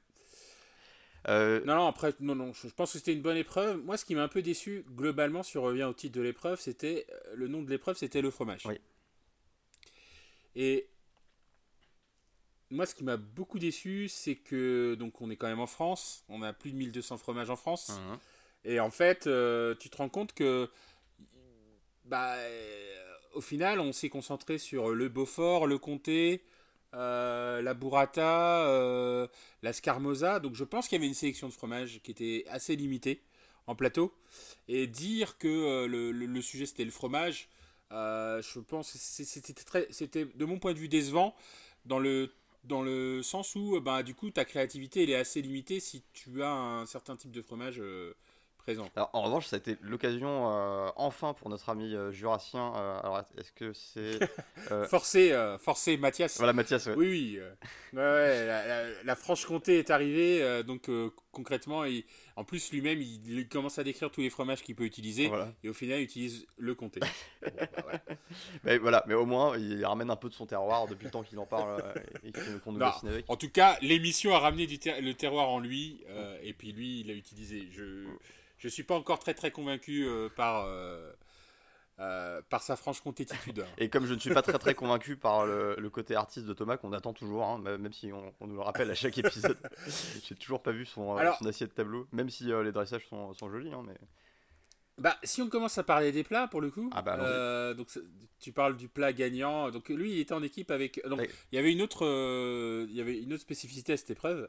euh, 1.29 1.61
non, 1.65 1.75
non, 1.75 1.87
après, 1.87 2.13
non, 2.19 2.35
non, 2.35 2.53
je 2.53 2.67
pense 2.69 2.93
que 2.93 2.99
c'était 2.99 3.13
une 3.13 3.21
bonne 3.21 3.37
épreuve. 3.37 3.83
Moi, 3.83 3.97
ce 3.97 4.05
qui 4.05 4.15
m'a 4.15 4.23
un 4.23 4.27
peu 4.27 4.41
déçu, 4.41 4.85
globalement, 4.95 5.43
si 5.43 5.57
on 5.57 5.63
revient 5.63 5.83
au 5.83 5.93
titre 5.93 6.15
de 6.15 6.21
l'épreuve, 6.21 6.59
c'était 6.59 7.05
euh, 7.09 7.35
le 7.35 7.47
nom 7.47 7.61
de 7.61 7.69
l'épreuve, 7.69 7.97
c'était 7.97 8.21
le 8.21 8.31
fromage. 8.31 8.65
Oui. 8.65 8.79
Et 10.55 10.87
moi, 12.69 12.85
ce 12.85 12.95
qui 12.95 13.03
m'a 13.03 13.17
beaucoup 13.17 13.59
déçu, 13.59 14.07
c'est 14.07 14.35
que, 14.35 14.95
donc, 14.95 15.19
on 15.21 15.29
est 15.29 15.35
quand 15.35 15.47
même 15.47 15.59
en 15.59 15.67
France, 15.67 16.23
on 16.29 16.41
a 16.41 16.53
plus 16.53 16.71
de 16.71 16.77
1200 16.77 17.17
fromages 17.17 17.49
en 17.49 17.55
France. 17.55 17.91
Et 18.63 18.79
en 18.79 18.89
fait, 18.89 19.27
euh, 19.27 19.75
tu 19.75 19.89
te 19.89 19.97
rends 19.97 20.09
compte 20.09 20.33
que, 20.33 20.69
bah, 22.05 22.35
au 23.33 23.41
final, 23.41 23.79
on 23.79 23.91
s'est 23.91 24.09
concentré 24.09 24.57
sur 24.57 24.89
le 24.89 25.09
Beaufort, 25.09 25.67
le 25.67 25.77
Comté, 25.77 26.41
euh, 26.93 27.61
la 27.61 27.73
burrata, 27.73 28.65
euh, 28.67 29.27
la 29.61 29.73
scarmosa. 29.73 30.39
Donc 30.39 30.55
je 30.55 30.63
pense 30.63 30.87
qu'il 30.87 30.97
y 30.97 30.99
avait 30.99 31.07
une 31.07 31.13
sélection 31.13 31.47
de 31.47 31.53
fromages 31.53 31.99
qui 32.03 32.11
était 32.11 32.45
assez 32.49 32.75
limitée 32.75 33.21
en 33.67 33.75
plateau. 33.75 34.13
Et 34.67 34.87
dire 34.87 35.37
que 35.37 35.47
euh, 35.47 35.87
le, 35.87 36.41
sujet 36.41 36.65
c'était 36.65 36.85
le 36.85 36.91
fromage, 36.91 37.49
je 37.91 38.59
pense 38.59 38.95
c'était 38.97 40.25
de 40.25 40.45
mon 40.45 40.59
point 40.59 40.73
de 40.73 40.79
vue 40.79 40.89
décevant 40.89 41.35
dans 41.85 41.99
le, 41.99 42.31
dans 42.63 42.81
le 42.81 43.21
sens 43.23 43.55
où 43.55 43.79
bah, 43.81 44.03
du 44.03 44.13
coup 44.13 44.29
ta 44.29 44.45
créativité 44.45 45.03
elle 45.03 45.09
est 45.09 45.15
assez 45.15 45.41
limitée 45.41 45.79
si 45.79 46.03
tu 46.13 46.43
as 46.43 46.51
un 46.51 46.85
certain 46.85 47.15
type 47.15 47.31
de 47.31 47.41
fromage 47.41 47.81
alors, 48.67 49.09
en 49.13 49.21
revanche, 49.21 49.47
ça 49.47 49.55
a 49.55 49.59
été 49.59 49.77
l'occasion 49.81 50.51
euh, 50.51 50.89
enfin 50.97 51.33
pour 51.33 51.49
notre 51.49 51.69
ami 51.69 51.95
euh, 51.95 52.11
jurassien. 52.11 52.73
Euh, 52.75 52.99
alors, 52.99 53.23
est-ce 53.37 53.51
que 53.53 53.71
c'est. 53.73 54.19
forcé, 54.89 55.33
forcé 55.59 55.97
Mathias. 55.97 56.37
Voilà, 56.37 56.53
Mathias, 56.53 56.87
Oui, 56.97 57.39
oui. 57.39 57.39
la, 57.93 59.15
Franche-Comté 59.15 59.79
est 59.79 59.89
arrivée, 59.89 60.63
donc 60.63 60.89
concrètement, 61.31 61.85
en 62.37 62.45
plus, 62.45 62.71
lui-même, 62.71 63.01
il, 63.01 63.47
commence 63.49 63.79
à 63.79 63.83
décrire 63.83 64.09
tous 64.09 64.21
les 64.21 64.29
fromages 64.29 64.63
qu'il 64.63 64.75
peut 64.75 64.85
utiliser, 64.85 65.29
et 65.63 65.69
au 65.69 65.73
final, 65.73 65.99
il 65.99 66.03
utilise 66.03 66.47
le 66.57 66.73
comté. 66.73 67.01
Bah, 67.01 67.09
mais, 68.63 68.77
voilà, 68.77 69.03
mais 69.07 69.13
au 69.13 69.25
moins, 69.25 69.57
il 69.57 69.85
ramène 69.85 70.09
un 70.09 70.15
peu 70.15 70.29
de 70.29 70.33
son 70.33 70.45
terroir 70.45 70.87
depuis 70.87 71.05
le 71.05 71.11
temps 71.11 71.23
qu'il 71.23 71.39
en 71.39 71.45
parle 71.45 71.83
et 72.23 72.31
qu'on 72.63 72.71
nous 72.71 72.79
dessine 72.79 73.09
avec. 73.09 73.25
En 73.27 73.35
tout 73.35 73.49
cas, 73.49 73.77
l'émission 73.81 74.33
a 74.33 74.39
ramené 74.39 74.67
du 74.67 74.79
le 75.01 75.13
terroir 75.13 75.49
en 75.49 75.59
lui, 75.59 76.01
et 76.41 76.53
puis 76.53 76.71
lui, 76.71 77.01
il 77.01 77.07
l'a 77.07 77.13
utilisé. 77.13 77.67
Je 77.71 78.05
je 78.57 78.67
suis 78.67 78.83
pas 78.83 78.95
encore 78.95 79.19
très 79.19 79.33
très 79.33 79.51
convaincu 79.51 80.05
euh, 80.05 80.29
par 80.29 80.65
euh, 80.65 81.11
euh, 81.99 82.41
par 82.49 82.61
sa 82.61 82.75
franche 82.75 83.01
comptétitude. 83.01 83.65
Et 83.77 83.89
comme 83.89 84.05
je 84.05 84.13
ne 84.13 84.19
suis 84.19 84.33
pas 84.33 84.41
très 84.41 84.57
très 84.59 84.75
convaincu 84.75 85.17
par 85.17 85.45
le, 85.45 85.89
côté 85.89 86.15
artiste 86.15 86.45
de 86.45 86.53
Thomas 86.53 86.77
qu'on 86.77 86.93
attend 86.93 87.13
toujours, 87.13 87.43
hein, 87.43 87.59
même 87.59 87.93
si 87.93 88.11
on, 88.13 88.33
nous 88.45 88.55
le 88.55 88.61
rappelle 88.61 88.91
à 88.91 88.95
chaque 88.95 89.17
épisode, 89.17 89.57
j'ai 90.23 90.35
toujours 90.35 90.61
pas 90.61 90.71
vu 90.71 90.85
son, 90.85 91.17
son, 91.39 91.45
assiette 91.47 91.73
tableau, 91.73 92.07
même 92.11 92.29
si 92.29 92.45
les 92.45 92.71
dressages 92.71 93.07
sont, 93.07 93.33
sont 93.33 93.49
jolis. 93.49 93.73
Hein, 93.73 93.83
mais... 93.85 93.95
Bah, 94.99 95.17
si 95.23 95.41
on 95.41 95.49
commence 95.49 95.77
à 95.77 95.83
parler 95.83 96.11
des 96.11 96.23
plats 96.23 96.47
pour 96.47 96.61
le 96.61 96.71
coup, 96.71 96.89
ah 96.93 97.01
bah, 97.01 97.73
donc 97.73 97.87
tu 98.39 98.51
parles 98.51 98.77
du 98.77 98.87
plat 98.87 99.13
gagnant. 99.13 99.71
Donc 99.71 99.89
lui, 99.89 100.13
il 100.13 100.19
était 100.19 100.33
en 100.33 100.43
équipe 100.43 100.71
avec. 100.71 101.03
Donc 101.07 101.27
il 101.51 101.55
y 101.55 101.59
avait 101.59 101.71
une 101.71 101.81
autre, 101.81 102.03
il 102.87 102.95
y 102.95 103.01
avait 103.01 103.17
une 103.17 103.33
autre 103.33 103.41
spécificité 103.41 103.93
à 103.93 103.97
cette 103.97 104.11
épreuve. 104.11 104.47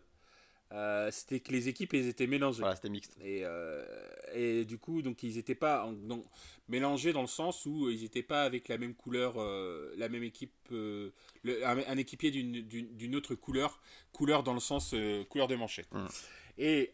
Euh, 0.73 1.11
c'était 1.11 1.41
que 1.41 1.51
les 1.51 1.69
équipes 1.69 1.95
elles 1.95 2.09
étaient 2.09 2.27
mélangées. 2.27 2.61
Voilà, 2.61 2.77
c'était 2.77 2.91
mixte. 2.91 3.17
Et, 3.23 3.41
euh, 3.45 3.85
et, 4.35 4.65
du 4.65 4.79
coup, 4.79 5.01
donc 5.01 5.23
ils 5.23 5.37
n'étaient 5.37 5.55
pas 5.55 5.87
en, 5.87 5.95
mélangés 6.69 7.13
dans 7.13 7.23
le 7.23 7.29
sens 7.29 7.65
où 7.65 7.89
ils 7.89 8.03
n'étaient 8.03 8.23
pas 8.23 8.43
avec 8.43 8.69
la 8.69 8.77
même 8.77 8.95
couleur, 8.95 9.35
euh, 9.39 9.95
la 9.97 10.09
même 10.09 10.23
équipe, 10.25 10.53
un, 10.71 11.97
équipier 11.97 12.31
d'une 12.31 13.17
autre 13.17 13.35
couleur, 13.35 13.81
couleur 14.13 14.43
dans 14.43 14.55
le 14.55 14.61
sens 14.61 14.95
couleur 15.31 15.49
de 15.49 15.55
manchette. 15.55 15.89
Hum. 15.93 16.09
Et, 16.59 16.93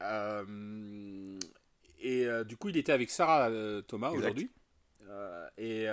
et 2.00 2.26
du 2.47 2.57
coup, 2.57 2.69
il 2.69 2.76
était 2.76 2.93
avec 2.93 3.11
Sarah 3.11 3.50
Thomas 3.88 4.11
aujourd'hui. 4.11 4.50
et 5.59 5.88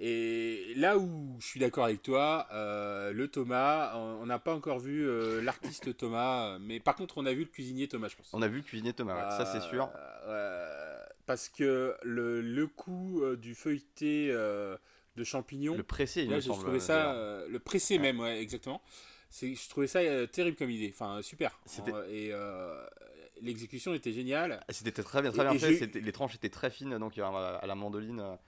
et 0.00 0.74
là 0.76 0.96
où 0.96 1.36
je 1.40 1.46
suis 1.46 1.58
d'accord 1.58 1.84
avec 1.84 2.02
toi, 2.02 2.46
euh, 2.52 3.12
le 3.12 3.26
Thomas, 3.26 3.96
on 3.96 4.26
n'a 4.26 4.38
pas 4.38 4.54
encore 4.54 4.78
vu 4.78 5.04
euh, 5.04 5.42
l'artiste 5.42 5.96
Thomas, 5.96 6.56
mais 6.60 6.78
par 6.78 6.94
contre 6.94 7.18
on 7.18 7.26
a 7.26 7.32
vu 7.32 7.40
le 7.40 7.46
cuisinier 7.46 7.88
Thomas, 7.88 8.06
je 8.08 8.16
pense. 8.16 8.30
On 8.32 8.40
a 8.42 8.46
vu 8.46 8.58
le 8.58 8.62
cuisinier 8.62 8.92
Thomas, 8.92 9.36
ça 9.36 9.44
c'est 9.44 9.60
sûr. 9.68 9.90
Euh, 10.26 11.04
parce 11.26 11.48
que 11.48 11.96
le, 12.04 12.40
le 12.40 12.66
coup 12.68 13.22
du 13.36 13.56
feuilleté 13.56 14.28
de 14.28 15.24
champignons. 15.24 15.76
Le 15.76 15.82
pressé, 15.82 16.22
il 16.22 16.30
me 16.30 16.40
je 16.40 16.48
trouvais 16.48 16.80
ça. 16.80 17.44
le 17.48 17.58
pressé 17.58 17.98
même, 17.98 18.20
ouais, 18.20 18.40
exactement. 18.40 18.80
Je 19.32 19.68
trouvais 19.68 19.88
ça 19.88 20.00
terrible 20.28 20.56
comme 20.56 20.70
idée. 20.70 20.92
Enfin, 20.94 21.22
super. 21.22 21.58
Et 22.08 22.30
l'exécution 23.42 23.94
était 23.94 24.12
géniale. 24.12 24.64
C'était 24.68 25.02
très 25.02 25.22
bien, 25.22 25.32
très 25.32 25.42
bien 25.42 25.58
fait. 25.58 25.92
Les 25.96 26.12
tranches 26.12 26.36
étaient 26.36 26.50
très 26.50 26.70
fines, 26.70 26.98
donc 26.98 27.18
à 27.18 27.66
la 27.66 27.74
mandoline. 27.74 28.38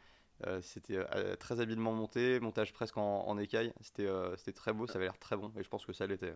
Euh, 0.47 0.61
c'était 0.63 0.97
euh, 0.97 1.37
très 1.37 1.61
habilement 1.61 1.93
monté, 1.93 2.41
montage 2.41 2.73
presque 2.73 2.97
en, 2.97 3.39
écaille. 3.39 3.73
C'était 3.81 4.07
euh, 4.07 4.35
très 4.55 4.73
beau, 4.73 4.87
ça 4.87 4.95
avait 4.95 5.05
l'air 5.05 5.19
très 5.19 5.37
bon 5.37 5.53
et 5.59 5.63
je 5.63 5.69
pense 5.69 5.85
que 5.85 5.93
ça 5.93 6.07
l'était. 6.07 6.35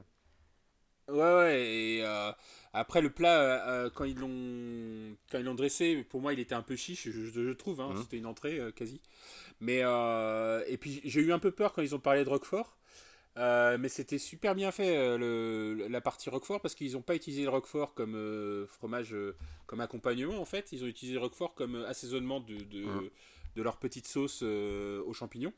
Ouais, 1.09 1.37
ouais, 1.37 1.67
et 1.67 2.05
après 2.73 3.03
le 3.03 3.11
plat, 3.11 3.91
quand 3.95 4.05
ils 4.05 4.19
l'ont 4.19 5.17
quand 5.31 5.39
ils 5.39 5.45
l'ont 5.45 5.55
dressé, 5.55 6.03
pour 6.03 6.23
moi 6.23 6.33
il 6.33 6.41
était 6.41 6.55
un 6.55 6.63
peu 6.63 6.77
chiche, 6.77 7.11
je, 7.11 7.53
trouve, 7.53 7.81
hein. 7.83 7.91
mhm. 7.91 8.03
c'était 8.03 8.17
une 8.17 8.27
entrée 8.27 8.59
quasi. 8.75 9.03
Mais, 9.61 9.81
et 9.81 10.77
puis 10.79 11.03
j'ai 11.05 11.21
eu 11.21 11.33
un 11.33 11.39
peu 11.39 11.51
peur 11.51 11.75
quand 11.75 11.83
ils 11.83 11.95
ont 11.95 12.01
parlé 12.01 12.25
de 12.25 12.31
Roquefort, 12.31 12.79
mais 13.37 13.89
c'était 13.91 14.17
super 14.17 14.55
bien 14.55 14.73
fait 14.73 15.19
le, 15.19 15.89
la 15.91 16.01
partie 16.01 16.31
Roquefort 16.31 16.63
parce 16.63 16.75
qu'ils 16.75 16.93
n'ont 16.93 17.03
pas 17.03 17.15
utilisé 17.15 17.43
le 17.43 17.51
Roquefort 17.51 17.93
comme 17.93 18.67
fromage, 18.67 19.15
comme 19.67 19.81
accompagnement 19.81 20.41
en 20.41 20.47
fait, 20.47 20.73
ils 20.73 20.85
ont 20.85 20.89
utilisé 20.89 21.17
le 21.17 21.21
Roquefort 21.21 21.55
comme 21.55 21.85
assaisonnement 21.85 22.41
de, 22.41 22.57
de, 22.57 22.81
mhm 22.81 23.11
de 23.55 23.63
leur 23.63 23.77
petite 23.77 24.07
sauce 24.07 24.41
euh, 24.43 25.03
aux 25.05 25.13
champignons. 25.13 25.53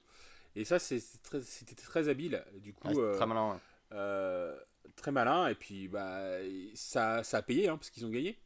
Et 0.55 0.65
ça, 0.65 0.79
c'était 0.79 1.19
très, 1.23 1.41
très, 1.75 2.09
habile. 2.09 2.43
Du 2.57 2.73
coup, 2.73 2.89
très 2.89 2.99
euh, 2.99 3.27
malin. 3.27 3.61
Euh, 3.93 4.59
très 4.97 5.13
malin. 5.13 5.49
Et 5.49 5.55
puis, 5.55 5.89
bah, 5.89 6.39
ça, 6.75 7.23
ça 7.25 7.39
a 7.39 7.43
payé, 7.43 7.69
hein, 7.69 7.77
parce 7.77 7.91
qu'ils 7.91 8.07
ont 8.07 8.11
gagné. 8.11 8.39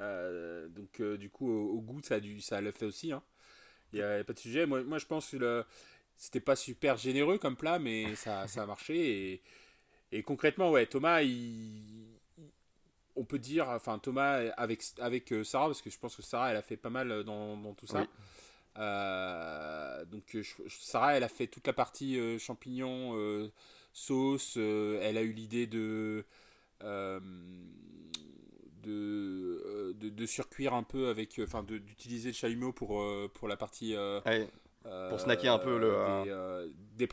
donc, 0.00 1.02
du 1.02 1.30
coup, 1.30 1.50
au, 1.50 1.80
goût, 1.80 2.00
ça, 2.02 2.16
a 2.16 2.20
dû, 2.20 2.40
ça 2.40 2.60
le 2.60 2.70
fait 2.72 2.86
aussi. 2.86 3.12
Hein. 3.12 3.22
Il 3.92 3.98
n'y 3.98 4.04
a, 4.04 4.24
pas 4.24 4.32
de 4.32 4.38
sujet. 4.38 4.66
Moi, 4.66 4.82
moi 4.84 4.98
je 4.98 5.06
pense 5.06 5.30
que 5.30 5.36
le, 5.36 5.64
c'était 6.16 6.40
pas 6.40 6.56
super 6.56 6.96
généreux 6.96 7.38
comme 7.38 7.56
plat, 7.56 7.78
mais 7.78 8.14
ça, 8.16 8.48
ça 8.48 8.62
a 8.62 8.66
marché. 8.66 9.32
Et, 9.32 9.42
et 10.12 10.22
concrètement, 10.22 10.70
ouais, 10.70 10.86
Thomas, 10.86 11.22
il, 11.22 12.06
on 13.16 13.24
peut 13.24 13.38
dire, 13.38 13.68
enfin 13.68 13.98
Thomas 13.98 14.50
avec, 14.56 14.82
avec 14.98 15.34
Sarah, 15.44 15.66
parce 15.66 15.82
que 15.82 15.90
je 15.90 15.98
pense 15.98 16.16
que 16.16 16.22
Sarah, 16.22 16.52
elle 16.52 16.56
a 16.56 16.62
fait 16.62 16.76
pas 16.78 16.90
mal 16.90 17.24
dans, 17.24 17.56
dans 17.56 17.74
tout 17.74 17.86
ça. 17.86 18.06
Euh, 18.80 20.04
donc 20.06 20.34
euh, 20.34 20.42
Sarah, 20.68 21.16
elle 21.16 21.22
a 21.22 21.28
fait 21.28 21.46
toute 21.46 21.66
la 21.66 21.74
partie 21.74 22.18
euh, 22.18 22.38
champignons, 22.38 23.50
sauce. 23.92 24.56
elle 24.56 25.16
a 25.16 25.22
eu 25.22 25.32
l'idée 25.32 25.66
de 25.66 26.24
de, 28.82 29.92
de, 29.92 30.26
surcuire 30.26 30.72
un 30.72 30.82
peu 30.82 31.08
avec, 31.08 31.38
enfin, 31.44 31.62
d'utiliser 31.62 32.30
le 32.30 32.34
chalumeau 32.34 32.72
pour 32.72 33.04
pour 33.34 33.48
la 33.48 33.56
partie. 33.56 33.94
pour 34.82 35.20
snacker 35.20 35.52
un 35.52 35.58
peu 35.58 35.78
le. 35.78 36.72
Des, 36.96 37.06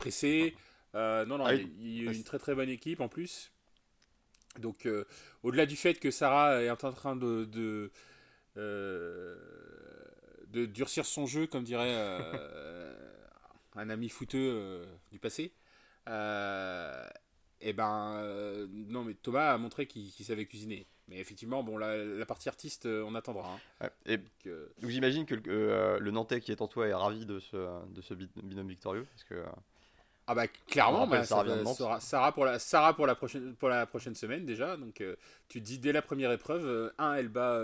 non, 0.94 1.38
non, 1.38 1.44
ah 1.44 1.54
il 1.54 2.04
y 2.04 2.08
a 2.08 2.12
une 2.12 2.24
très 2.24 2.38
très 2.38 2.54
bonne 2.54 2.70
équipe 2.70 3.00
en 3.00 3.08
plus. 3.08 3.52
Donc, 4.58 4.88
au-delà 5.42 5.66
du 5.66 5.76
fait 5.76 6.00
que 6.00 6.10
Sarah 6.10 6.62
est 6.62 6.70
en 6.70 6.76
train 6.76 7.14
de, 7.14 7.44
de 7.44 7.90
de 10.52 10.66
durcir 10.66 11.06
son 11.06 11.26
jeu, 11.26 11.46
comme 11.46 11.64
dirait 11.64 11.94
euh, 11.94 12.94
un 13.76 13.90
ami 13.90 14.08
fouteux 14.08 14.52
euh, 14.52 14.84
du 15.12 15.18
passé. 15.18 15.42
et 15.42 15.52
euh, 16.08 17.06
eh 17.60 17.72
ben, 17.72 18.68
non, 18.88 19.04
mais 19.04 19.14
Thomas 19.14 19.52
a 19.52 19.58
montré 19.58 19.86
qu'il 19.86 20.10
savait 20.24 20.46
cuisiner. 20.46 20.86
Mais 21.08 21.18
effectivement, 21.18 21.62
bon, 21.62 21.78
la, 21.78 22.26
partie 22.26 22.48
artiste, 22.48 22.86
on 22.86 23.14
attendra. 23.14 23.58
Hein. 23.80 23.88
et 24.04 24.18
donc 24.18 24.90
j'imagine 24.90 25.24
que 25.24 25.34
le, 25.34 26.10
Nantais 26.10 26.40
qui 26.40 26.52
est 26.52 26.60
en 26.60 26.68
toi 26.68 26.86
est 26.86 26.94
ravi 26.94 27.24
de 27.24 27.40
ce, 27.40 27.56
de 27.90 28.00
ce 28.02 28.14
binôme 28.14 28.68
victorieux. 28.68 29.06
Parce 29.10 29.24
que, 29.24 29.42
ah 30.26 30.34
bah 30.34 30.46
clairement, 30.68 31.06
bah, 31.06 31.24
Sarah, 31.24 32.00
Sarah, 32.00 32.32
pour 32.32 32.44
la, 32.44 32.58
Sarah 32.58 32.94
pour 32.94 33.06
la, 33.06 33.14
prochaine, 33.14 33.54
pour 33.56 33.70
la 33.70 33.86
prochaine 33.86 34.14
semaine 34.14 34.44
déjà. 34.44 34.76
Donc 34.76 35.02
tu 35.48 35.60
dis 35.62 35.78
dès 35.78 35.92
la 35.92 36.02
première 36.02 36.30
épreuve, 36.30 36.92
un, 36.98 37.14
elle 37.14 37.28
bat 37.28 37.58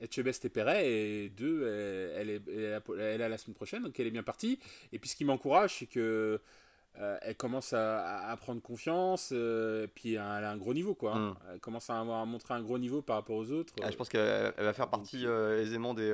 Etchebest 0.00 0.44
et 0.44 0.48
Perret, 0.48 0.90
et 0.90 1.28
deux, 1.28 1.66
elle, 2.16 2.30
est, 2.30 2.42
elle, 2.48 3.22
a 3.22 3.28
la 3.28 3.38
semaine 3.38 3.54
prochaine, 3.54 3.82
donc 3.82 3.98
elle 3.98 4.06
est 4.06 4.12
bien 4.12 4.22
partie. 4.22 4.58
Et 4.92 4.98
puis 4.98 5.08
ce 5.08 5.16
qui 5.16 5.24
m'encourage, 5.24 5.78
c'est 5.78 5.86
que 5.86 6.40
euh, 7.00 7.16
elle 7.22 7.36
commence 7.36 7.72
à, 7.72 8.36
prendre 8.40 8.60
confiance, 8.60 9.30
euh, 9.32 9.86
puis 9.94 10.14
elle 10.14 10.20
a 10.20 10.50
un 10.50 10.56
gros 10.56 10.74
niveau, 10.74 10.94
quoi. 10.94 11.14
Hein. 11.14 11.30
Mm. 11.30 11.36
Elle 11.52 11.60
commence 11.60 11.90
à, 11.90 12.00
avoir, 12.00 12.22
à 12.22 12.26
montrer 12.26 12.54
un 12.54 12.62
gros 12.62 12.78
niveau 12.78 13.02
par 13.02 13.16
rapport 13.16 13.36
aux 13.36 13.50
autres. 13.52 13.72
Ah, 13.82 13.90
je 13.90 13.96
pense 13.96 14.08
qu'elle 14.08 14.52
va 14.56 14.72
faire 14.72 14.90
partie 14.90 15.24
euh, 15.24 15.62
aisément 15.62 15.94
des, 15.94 16.12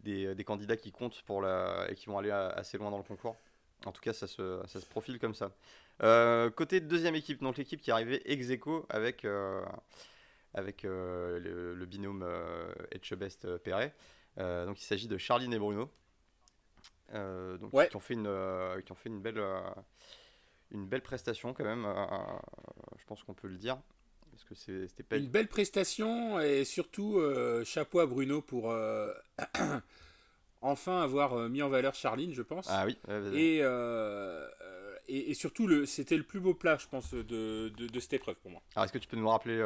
des, 0.00 0.34
des, 0.34 0.44
candidats 0.44 0.76
qui 0.76 0.90
comptent 0.90 1.22
pour 1.26 1.42
la, 1.42 1.86
et 1.90 1.94
qui 1.94 2.06
vont 2.06 2.18
aller 2.18 2.30
assez 2.30 2.78
loin 2.78 2.90
dans 2.90 2.96
le 2.96 3.02
concours. 3.02 3.36
En 3.84 3.92
tout 3.92 4.00
cas, 4.00 4.14
ça 4.14 4.26
se, 4.26 4.60
ça 4.66 4.80
se 4.80 4.86
profile 4.86 5.18
comme 5.18 5.34
ça. 5.34 5.50
côté 6.56 6.80
deuxième 6.80 7.14
équipe, 7.14 7.42
donc 7.42 7.58
l'équipe 7.58 7.80
qui 7.80 7.90
est 7.90 7.92
arrivée 7.92 8.22
ex 8.30 8.48
avec 8.88 9.26
avec 10.56 10.84
euh, 10.84 11.74
le, 11.74 11.86
binôme 11.86 12.24
euh, 12.26 12.72
Etchebest-Perret. 12.90 13.94
Euh, 14.38 14.66
donc 14.66 14.80
il 14.80 14.84
s'agit 14.84 15.06
de 15.06 15.18
Charline 15.18 15.52
et 15.52 15.58
Bruno. 15.58 15.90
donc, 17.12 17.70
qui, 17.88 17.96
ont 17.96 18.00
fait 18.00 18.14
une, 18.14 18.82
qui 18.84 18.92
ont 18.92 18.96
fait 18.96 19.10
une 19.10 19.20
belle 19.20 19.42
une 20.72 20.86
belle 20.86 21.02
prestation 21.02 21.54
quand 21.54 21.64
même, 21.64 21.86
je 22.98 23.04
pense 23.04 23.22
qu'on 23.22 23.34
peut 23.34 23.48
le 23.48 23.56
dire. 23.56 23.78
Parce 24.32 24.44
que 24.44 24.54
c'était 24.54 25.04
pas... 25.04 25.16
Une 25.16 25.28
belle 25.28 25.48
prestation 25.48 26.40
et 26.40 26.64
surtout 26.64 27.20
chapeau 27.64 28.00
à 28.00 28.06
Bruno 28.06 28.42
pour 28.42 28.74
enfin 30.60 31.02
avoir 31.02 31.48
mis 31.48 31.62
en 31.62 31.68
valeur 31.68 31.94
Charline, 31.94 32.32
je 32.32 32.42
pense. 32.42 32.66
Ah 32.68 32.86
oui. 32.86 32.98
et, 33.34 33.60
et, 35.08 35.34
surtout, 35.34 35.86
c'était 35.86 36.16
le 36.16 36.24
plus 36.24 36.40
beau 36.40 36.54
plat, 36.54 36.76
je 36.78 36.88
pense, 36.88 37.14
de, 37.14 37.22
de, 37.68 37.86
de 37.86 38.00
cette 38.00 38.14
épreuve 38.14 38.36
pour 38.36 38.50
moi. 38.50 38.60
Alors 38.74 38.86
est-ce 38.86 38.92
que 38.92 38.98
tu 38.98 39.06
peux 39.06 39.16
nous 39.16 39.28
rappeler 39.28 39.62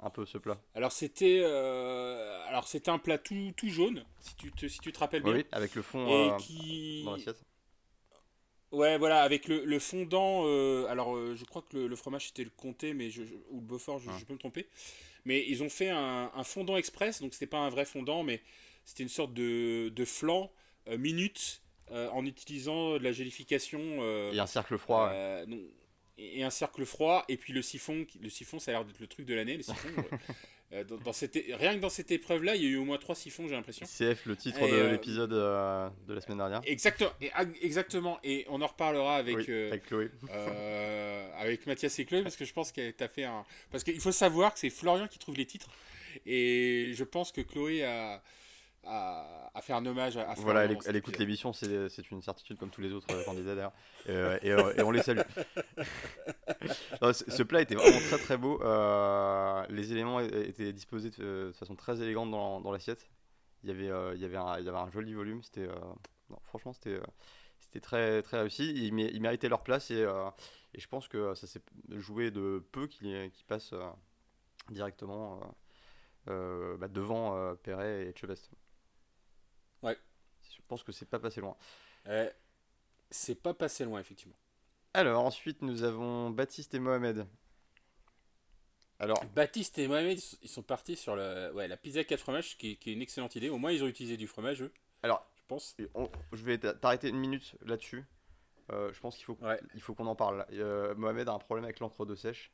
un 0.00 0.10
peu 0.10 0.24
ce 0.26 0.38
plat 0.38 0.60
Alors 0.74 0.92
c'était 0.92 1.40
euh, 1.42 2.40
alors 2.46 2.68
c'était 2.68 2.90
un 2.90 2.98
plat 2.98 3.18
tout, 3.18 3.52
tout, 3.56 3.68
jaune 3.68 4.04
si 4.20 4.34
tu 4.36 4.52
te 4.52 4.68
si 4.68 4.78
tu 4.78 4.92
te 4.92 4.98
rappelles 4.98 5.22
bien. 5.22 5.34
Oui, 5.34 5.46
avec 5.52 5.74
le 5.74 5.82
fond 5.82 6.06
et 6.06 6.30
euh, 6.30 6.36
qui... 6.36 7.02
dans 7.04 7.12
l'assiette. 7.12 7.42
Ouais, 8.70 8.98
voilà, 8.98 9.22
avec 9.22 9.48
le, 9.48 9.64
le 9.64 9.78
fondant. 9.78 10.42
Euh, 10.44 10.86
alors, 10.88 11.16
je 11.34 11.42
crois 11.46 11.62
que 11.62 11.78
le, 11.78 11.96
fromage 11.96 12.26
c'était 12.26 12.44
le 12.44 12.50
comté, 12.50 12.92
mais 12.92 13.08
je, 13.08 13.22
ou 13.48 13.60
le 13.60 13.66
Beaufort, 13.66 13.98
je, 13.98 14.24
peux 14.26 14.34
me 14.34 14.38
tromper. 14.38 14.68
Mais 15.24 15.42
ils 15.48 15.62
ont 15.62 15.70
fait 15.70 15.88
un, 15.88 16.30
un 16.34 16.44
fondant 16.44 16.76
express, 16.76 17.22
donc 17.22 17.32
c'était 17.32 17.46
pas 17.46 17.56
un 17.56 17.70
vrai 17.70 17.86
fondant, 17.86 18.24
mais 18.24 18.42
c'était 18.84 19.04
une 19.04 19.08
sorte 19.08 19.32
de, 19.32 19.88
de 19.88 20.04
flan 20.04 20.50
minute 20.98 21.62
en 21.90 22.26
utilisant 22.26 22.98
de 22.98 23.04
la 23.04 23.12
gélification. 23.12 23.80
et 24.32 24.38
un 24.38 24.46
cercle 24.46 24.76
froid 24.76 25.10
et 26.18 26.42
un 26.42 26.50
cercle 26.50 26.84
froid, 26.84 27.24
et 27.28 27.36
puis 27.36 27.52
le 27.52 27.62
siphon. 27.62 28.06
Le 28.20 28.28
siphon, 28.28 28.58
ça 28.58 28.72
a 28.72 28.74
l'air 28.74 28.84
d'être 28.84 29.00
le 29.00 29.06
truc 29.06 29.26
de 29.26 29.34
l'année, 29.34 29.62
siphon. 29.62 29.88
Euh, 30.74 30.84
dans, 30.84 31.14
cette, 31.14 31.32
rien 31.32 31.74
que 31.76 31.80
dans 31.80 31.88
cette 31.88 32.10
épreuve-là, 32.10 32.54
il 32.54 32.62
y 32.62 32.66
a 32.66 32.68
eu 32.68 32.76
au 32.76 32.84
moins 32.84 32.98
trois 32.98 33.14
siphons, 33.14 33.48
j'ai 33.48 33.54
l'impression. 33.54 33.86
CF, 33.86 34.26
le 34.26 34.36
titre 34.36 34.60
de 34.60 34.74
euh, 34.74 34.90
l'épisode 34.92 35.32
euh, 35.32 35.88
de 36.06 36.12
la 36.12 36.20
semaine 36.20 36.36
dernière. 36.36 36.60
Exactement, 36.66 37.10
et, 37.22 37.30
exactement. 37.62 38.18
Et 38.22 38.44
on 38.50 38.60
en 38.60 38.66
reparlera 38.66 39.16
avec, 39.16 39.48
avec 39.48 39.86
Chloé. 39.86 40.10
avec 41.38 41.66
Mathias 41.66 41.98
et 41.98 42.04
Chloé, 42.04 42.22
parce 42.22 42.36
que 42.36 42.44
je 42.44 42.52
pense 42.52 42.70
qu'elle 42.70 42.92
t'a 42.92 43.08
fait 43.08 43.24
un. 43.24 43.46
Parce 43.70 43.82
qu'il 43.82 43.98
faut 43.98 44.12
savoir 44.12 44.52
que 44.52 44.58
c'est 44.58 44.68
Florian 44.68 45.08
qui 45.08 45.18
trouve 45.18 45.36
les 45.36 45.46
titres. 45.46 45.70
Et 46.26 46.92
je 46.92 47.04
pense 47.04 47.32
que 47.32 47.40
Chloé 47.40 47.84
a 47.84 48.22
à, 48.88 49.60
faire 49.60 49.76
un 49.76 49.86
hommage 49.86 50.16
à, 50.16 50.34
Voilà, 50.38 50.64
elle, 50.64 50.96
écoute 50.96 51.18
l'émission, 51.18 51.52
c'est 51.52 52.10
une 52.10 52.22
certitude 52.22 52.58
comme 52.58 52.70
tous 52.70 52.80
les 52.80 52.92
autres 52.92 53.08
euh, 53.10 53.24
candidats 53.24 53.54
d'ailleurs. 53.54 53.72
Euh, 54.08 54.38
euh, 54.44 54.74
et, 54.76 54.82
on 54.82 54.90
les 54.90 55.02
salue. 55.02 55.20
ce 57.12 57.42
plat 57.42 57.62
était 57.62 57.74
vraiment 57.74 57.98
très 57.98 58.18
très 58.18 58.36
beau. 58.36 58.58
les 59.68 59.92
éléments 59.92 60.20
étaient 60.20 60.72
disposés 60.72 61.10
de, 61.10 61.52
façon 61.54 61.74
très 61.74 62.00
élégante 62.00 62.30
dans, 62.30 62.60
dans 62.60 62.72
l'assiette. 62.72 63.08
Il, 63.64 63.70
y 63.70 63.72
avait, 63.72 64.16
il, 64.16 64.22
y 64.22 64.24
avait 64.24 64.36
un, 64.36 64.58
il 64.58 64.64
y 64.64 64.68
avait 64.68 64.78
un 64.78 64.90
joli 64.90 65.14
volume. 65.14 65.42
C'était, 65.42 65.68
franchement, 66.44 66.72
c'était 66.72 67.00
c'était 67.60 67.80
très, 67.80 68.22
très 68.22 68.40
réussi. 68.40 68.70
Ils, 68.70 68.98
ils, 68.98 69.20
méritaient 69.20 69.48
leur 69.48 69.62
place 69.62 69.90
et, 69.90 70.06
et 70.74 70.80
je 70.80 70.88
pense 70.88 71.08
que 71.08 71.34
ça 71.34 71.46
s'est 71.46 71.62
joué 71.90 72.30
de 72.30 72.64
peu 72.72 72.86
qu'ils 72.86 73.30
qui 73.32 73.44
passent 73.44 73.74
directement 74.70 75.40
bah, 76.26 76.88
devant 76.88 77.56
Perret 77.56 78.06
et 78.06 78.14
Chevest. 78.18 78.50
Je 80.68 80.74
pense 80.74 80.82
que 80.82 80.92
c'est 80.92 81.08
pas 81.08 81.18
passé 81.18 81.40
loin. 81.40 81.56
Euh, 82.08 82.30
c'est 83.10 83.42
pas 83.42 83.54
passé 83.54 83.86
loin, 83.86 84.00
effectivement. 84.00 84.36
Alors, 84.92 85.24
ensuite, 85.24 85.62
nous 85.62 85.82
avons 85.82 86.28
Baptiste 86.28 86.74
et 86.74 86.78
Mohamed. 86.78 87.26
Alors, 88.98 89.24
Baptiste 89.34 89.78
et 89.78 89.88
Mohamed, 89.88 90.20
ils 90.42 90.48
sont 90.50 90.62
partis 90.62 90.94
sur 90.94 91.16
le, 91.16 91.50
ouais, 91.54 91.68
la 91.68 91.78
pizza 91.78 92.04
4 92.04 92.20
fromages, 92.20 92.58
qui, 92.58 92.76
qui, 92.76 92.90
est 92.90 92.92
une 92.92 93.00
excellente 93.00 93.34
idée. 93.34 93.48
Au 93.48 93.56
moins, 93.56 93.72
ils 93.72 93.82
ont 93.82 93.86
utilisé 93.86 94.18
du 94.18 94.26
fromage, 94.26 94.60
eux. 94.60 94.70
Alors, 95.02 95.26
je 95.36 95.42
pense. 95.46 95.74
je 96.32 96.44
vais 96.44 96.58
t'arrêter 96.58 97.08
une 97.08 97.18
minute 97.18 97.54
là-dessus. 97.64 98.04
Euh, 98.70 98.92
je 98.92 99.00
pense 99.00 99.16
qu'il 99.16 99.24
faut, 99.24 99.38
il 99.74 99.80
faut 99.80 99.94
qu'on 99.94 100.06
en 100.06 100.16
parle. 100.16 100.44
Euh, 100.52 100.94
Mohamed 100.96 101.30
a 101.30 101.32
un 101.32 101.38
problème 101.38 101.64
avec 101.64 101.80
l'encre 101.80 102.04
de 102.04 102.14
sèche. 102.14 102.52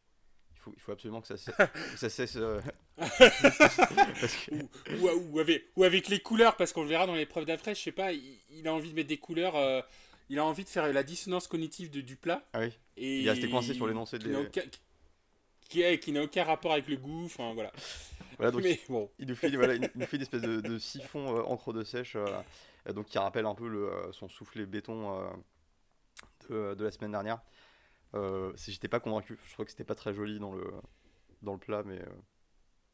Faut, 0.64 0.72
il 0.74 0.80
faut 0.80 0.92
absolument 0.92 1.20
que 1.20 1.36
ça, 1.36 1.36
ça 1.96 2.08
cesse. 2.08 2.36
Euh, 2.36 2.60
ou, 5.00 5.38
avec, 5.38 5.64
ou, 5.76 5.84
avec, 5.84 6.08
les 6.08 6.20
couleurs, 6.20 6.56
parce 6.56 6.72
qu'on 6.72 6.82
le 6.82 6.88
verra 6.88 7.06
dans 7.06 7.14
l'épreuve 7.14 7.44
d'après, 7.44 7.74
je 7.74 7.82
sais 7.82 7.92
pas, 7.92 8.12
il, 8.12 8.66
a 8.66 8.72
envie 8.72 8.90
de 8.90 8.94
mettre 8.94 9.08
des 9.08 9.18
couleurs. 9.18 9.56
Euh, 9.56 9.80
il 10.30 10.38
a 10.38 10.44
envie 10.44 10.64
de 10.64 10.68
faire 10.70 10.90
la 10.90 11.02
dissonance 11.02 11.46
cognitive 11.46 11.90
de, 11.90 12.00
du 12.00 12.16
plat. 12.16 12.42
Ah 12.54 12.60
oui. 12.60 12.72
Et 12.96 13.20
il 13.20 13.28
a 13.28 13.32
resté 13.32 13.50
coincé 13.50 13.74
sur 13.74 13.86
l'énoncé 13.86 14.18
de. 14.18 14.50
Qui, 15.68 15.98
qui 15.98 16.12
n'a 16.12 16.22
aucun 16.22 16.44
rapport 16.44 16.72
avec 16.72 16.88
le 16.88 16.96
goût, 16.96 17.24
enfin 17.24 17.52
voilà. 17.54 17.72
voilà 18.38 18.52
donc 18.52 18.62
Mais 18.62 18.78
bon. 18.88 19.10
Il 19.18 19.26
nous 19.26 19.34
fait, 19.34 19.50
voilà, 19.50 19.74
il 19.74 19.90
nous 19.94 20.06
fait 20.06 20.16
une 20.16 20.22
espèce 20.22 20.42
de, 20.42 20.60
de 20.60 20.78
siphon 20.78 21.40
encre 21.46 21.72
de 21.72 21.84
sèche, 21.84 22.16
donc 22.94 23.06
qui 23.06 23.18
rappelle 23.18 23.46
un 23.46 23.54
peu 23.54 23.66
le, 23.66 23.90
son 24.12 24.28
soufflet 24.28 24.66
béton 24.66 25.18
de, 26.48 26.74
de, 26.74 26.84
la 26.84 26.90
semaine 26.90 27.12
dernière. 27.12 27.40
Euh, 28.14 28.52
j'étais 28.56 28.88
pas 28.88 29.00
convaincu. 29.00 29.38
Je 29.46 29.52
crois 29.52 29.64
que 29.64 29.70
c'était 29.70 29.84
pas 29.84 29.94
très 29.94 30.14
joli 30.14 30.38
dans 30.38 30.52
le, 30.52 30.72
dans 31.42 31.52
le 31.52 31.58
plat, 31.58 31.82
mais, 31.84 32.00
euh, 32.00 32.06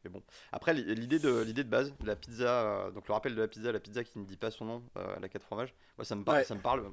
mais 0.04 0.10
bon. 0.10 0.22
Après, 0.52 0.72
l'idée 0.72 1.18
de, 1.18 1.40
l'idée 1.42 1.64
de 1.64 1.68
base, 1.68 1.94
la 2.04 2.16
pizza, 2.16 2.62
euh, 2.62 2.90
donc 2.90 3.06
le 3.08 3.14
rappel 3.14 3.34
de 3.34 3.40
la 3.40 3.48
pizza, 3.48 3.70
la 3.70 3.80
pizza 3.80 4.02
qui 4.02 4.18
ne 4.18 4.24
dit 4.24 4.36
pas 4.36 4.50
son 4.50 4.64
nom, 4.64 4.82
la 5.20 5.28
4 5.28 5.42
fromages, 5.42 5.74
moi 5.98 6.04
ça 6.04 6.16
me 6.16 6.24
parle. 6.24 6.44
Ça 6.44 6.54
me 6.54 6.62
parle 6.62 6.90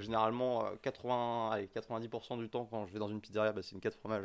généralement, 0.00 0.64
80, 0.82 1.50
allez, 1.52 1.66
90% 1.66 2.38
du 2.38 2.48
temps, 2.48 2.66
quand 2.66 2.86
je 2.86 2.92
vais 2.92 2.98
dans 2.98 3.08
une 3.08 3.20
pizzeria, 3.20 3.52
bah, 3.52 3.62
c'est 3.62 3.72
une 3.72 3.80
4 3.80 3.96
fromages 3.96 4.24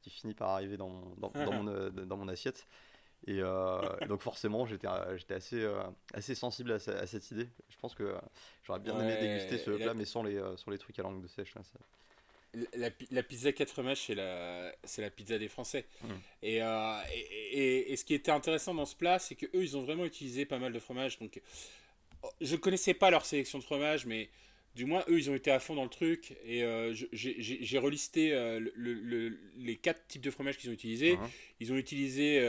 qui 0.00 0.10
finit 0.10 0.34
par 0.34 0.50
arriver 0.50 0.76
dans, 0.76 1.14
dans, 1.18 1.30
dans, 1.30 1.52
mon, 1.52 1.90
dans 1.90 2.16
mon, 2.16 2.28
assiette. 2.28 2.66
Et, 3.28 3.40
donc 4.08 4.20
forcément, 4.22 4.66
j'étais 4.66 4.88
j'étais 5.14 5.34
assez, 5.34 5.72
assez 6.12 6.34
sensible 6.34 6.72
à, 6.72 6.80
cette 6.80 7.30
idée. 7.30 7.48
Je 7.68 7.76
pense 7.78 7.94
que 7.94 8.12
j'aurais 8.64 8.80
bien 8.80 8.98
aimé 8.98 9.16
déguster 9.20 9.58
ce 9.58 9.70
plat, 9.70 9.94
mais 9.94 10.04
sans 10.04 10.24
les, 10.24 10.42
sans 10.56 10.72
les 10.72 10.78
trucs 10.78 10.98
à 10.98 11.02
langue 11.02 11.22
de 11.22 11.28
sèche. 11.28 11.54
La, 12.74 13.22
pizza 13.22 13.52
4 13.52 13.70
fromages, 13.70 14.02
c'est 14.06 14.14
la, 14.14 14.74
c'est 14.84 15.02
la 15.02 15.10
pizza 15.10 15.38
des 15.38 15.48
Français. 15.48 15.86
Mmh. 16.02 16.08
Euh, 16.44 17.02
et, 17.52 17.92
et, 17.92 17.96
ce 17.96 18.04
qui 18.04 18.14
était 18.14 18.30
intéressant 18.30 18.74
dans 18.74 18.84
ce 18.84 18.94
plat, 18.94 19.18
c'est 19.18 19.34
que 19.34 19.46
eux, 19.46 19.62
ils 19.62 19.76
ont 19.76 19.82
vraiment 19.82 20.04
utilisé 20.04 20.44
pas 20.44 20.58
mal 20.58 20.72
de 20.72 20.78
fromages. 20.78 21.18
Donc, 21.18 21.40
je 22.40 22.56
connaissais 22.56 22.94
pas 22.94 23.10
leur 23.10 23.24
sélection 23.24 23.58
de 23.58 23.64
fromages, 23.64 24.06
mais 24.06 24.28
du 24.74 24.84
moins, 24.84 25.04
eux, 25.08 25.18
ils 25.18 25.30
ont 25.30 25.34
été 25.34 25.50
à 25.50 25.60
fond 25.60 25.74
dans 25.74 25.84
le 25.84 25.90
truc. 25.90 26.36
Et 26.44 26.62
euh, 26.62 26.94
j'ai 27.12 27.78
relisté 27.78 28.32
euh, 28.32 28.60
le, 28.74 29.38
les 29.56 29.76
quatre 29.76 30.06
types 30.06 30.22
de 30.22 30.30
fromages 30.30 30.58
qu'ils 30.58 30.70
ont 30.70 30.74
utilisés. 30.74 31.16
Mmh. 31.16 31.28
Ils 31.60 31.72
ont 31.72 31.76
utilisé 31.76 32.40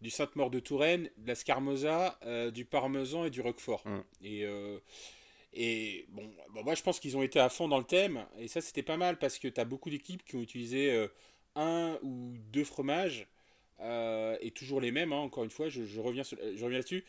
du 0.00 0.10
Sainte-Maure 0.10 0.50
de 0.50 0.60
Touraine, 0.60 1.10
de 1.16 1.28
la 1.28 1.34
Scarmosa, 1.34 2.18
du 2.52 2.64
Parmesan 2.64 3.24
et 3.24 3.30
du 3.30 3.40
Roquefort. 3.40 3.86
Mmh. 3.86 4.00
Et 4.24 4.46
et 5.60 6.06
bon, 6.10 6.30
moi 6.62 6.76
je 6.76 6.82
pense 6.84 7.00
qu'ils 7.00 7.16
ont 7.16 7.22
été 7.22 7.40
à 7.40 7.48
fond 7.48 7.66
dans 7.66 7.78
le 7.78 7.84
thème, 7.84 8.24
et 8.38 8.46
ça 8.46 8.60
c'était 8.60 8.84
pas 8.84 8.96
mal 8.96 9.18
parce 9.18 9.40
que 9.40 9.48
tu 9.48 9.60
as 9.60 9.64
beaucoup 9.64 9.90
d'équipes 9.90 10.24
qui 10.24 10.36
ont 10.36 10.40
utilisé 10.40 10.92
euh, 10.92 11.08
un 11.56 11.98
ou 12.02 12.36
deux 12.52 12.62
fromages, 12.62 13.26
euh, 13.80 14.36
et 14.40 14.52
toujours 14.52 14.80
les 14.80 14.92
mêmes, 14.92 15.12
hein, 15.12 15.16
encore 15.16 15.42
une 15.42 15.50
fois, 15.50 15.68
je, 15.68 15.80
reviens, 16.00 16.22
reviens 16.62 16.68
là-dessus. 16.68 17.04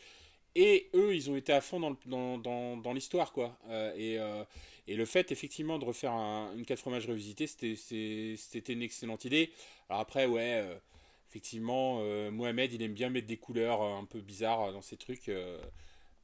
Et 0.56 0.90
eux, 0.94 1.14
ils 1.14 1.30
ont 1.30 1.36
été 1.36 1.52
à 1.52 1.60
fond 1.60 1.78
dans, 1.78 1.96
dans, 2.38 2.76
dans, 2.76 2.92
l'histoire, 2.92 3.32
quoi. 3.32 3.56
Euh, 3.68 3.94
et, 3.96 4.92
et, 4.92 4.96
le 4.96 5.04
fait, 5.04 5.30
effectivement, 5.30 5.78
de 5.78 5.84
refaire 5.84 6.12
une 6.12 6.64
4 6.64 6.80
fromages 6.80 7.06
revisité, 7.06 7.46
c'était 7.46 8.72
une 8.72 8.82
excellente 8.82 9.24
idée. 9.24 9.52
Alors 9.88 10.00
après, 10.00 10.26
ouais, 10.26 10.64
effectivement, 11.28 12.02
Mohamed, 12.32 12.72
il 12.72 12.82
aime 12.82 12.94
bien 12.94 13.10
mettre 13.10 13.28
des 13.28 13.36
couleurs 13.36 13.80
un 13.80 14.04
peu 14.06 14.20
bizarres 14.20 14.72
dans 14.72 14.82
ses 14.82 14.96
trucs. 14.96 15.30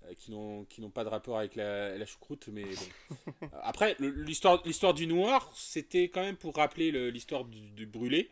Euh, 0.07 0.15
qui 0.15 0.31
n'ont 0.31 0.65
qui 0.65 0.81
n'ont 0.81 0.91
pas 0.91 1.05
de 1.05 1.09
rapport 1.09 1.39
avec 1.39 1.55
la, 1.55 1.97
la 1.97 2.07
choucroute 2.07 2.49
mais 2.53 2.65
bon. 2.65 3.49
après 3.63 3.97
l'histoire 3.99 4.63
l'histoire 4.65 4.95
du 4.95 5.07
noir 5.07 5.51
c'était 5.55 6.09
quand 6.09 6.23
même 6.23 6.37
pour 6.37 6.55
rappeler 6.55 7.11
l'histoire 7.11 7.45
du, 7.45 7.87
brûlé. 7.87 8.31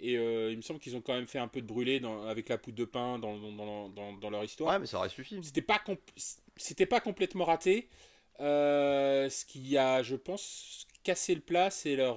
Et 0.00 0.18
euh, 0.18 0.50
il 0.50 0.56
me 0.56 0.62
semble 0.62 0.80
qu'ils 0.80 0.96
ont 0.96 1.00
quand 1.00 1.14
même 1.14 1.28
fait 1.28 1.38
un 1.38 1.46
peu 1.46 1.60
de 1.60 1.66
brûlé 1.66 2.00
dans, 2.00 2.26
avec 2.26 2.48
la 2.48 2.58
poudre 2.58 2.76
de 2.76 2.84
pain 2.84 3.20
dans, 3.20 3.38
dans, 3.38 4.16
dans, 4.16 4.30
leur 4.30 4.42
histoire. 4.42 4.72
Ouais 4.72 4.78
mais 4.80 4.86
ça 4.86 4.98
aurait 4.98 5.08
suffi. 5.08 5.38
C'était 5.42 5.62
pas 5.62 5.80
c'était 6.56 6.86
pas 6.86 7.00
complètement 7.00 7.44
raté. 7.44 7.88
Euh, 8.40 9.28
ce 9.28 9.44
qui 9.44 9.76
a 9.76 10.02
je 10.02 10.16
pense 10.16 10.88
cassé 11.04 11.34
le 11.34 11.40
plat 11.40 11.70
c'est 11.70 11.94
leur 11.96 12.16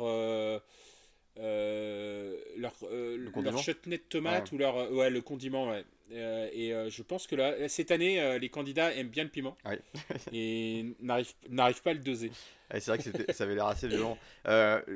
leur, 1.37 2.73
leur 2.87 3.57
chutney 3.57 3.97
de 3.97 4.03
tomate 4.03 4.51
ou 4.51 4.57
leur 4.57 4.91
ouais 4.91 5.09
le 5.09 5.21
condiment 5.21 5.69
ouais 5.69 5.85
euh, 6.11 6.49
et 6.51 6.73
euh, 6.73 6.89
je 6.89 7.01
pense 7.01 7.25
que 7.25 7.35
là, 7.35 7.67
cette 7.67 7.89
année, 7.91 8.21
euh, 8.21 8.37
les 8.37 8.49
candidats 8.49 8.93
aiment 8.93 9.09
bien 9.09 9.23
le 9.23 9.29
piment 9.29 9.57
et 10.31 10.95
n'arrivent 10.99 11.81
pas 11.81 11.91
à 11.91 11.93
le 11.93 11.99
doser. 11.99 12.31
c'est 12.69 12.87
vrai 12.87 12.97
que 12.99 13.33
ça 13.33 13.43
avait 13.43 13.55
l'air 13.55 13.65
assez 13.65 13.87
violent. 13.87 14.17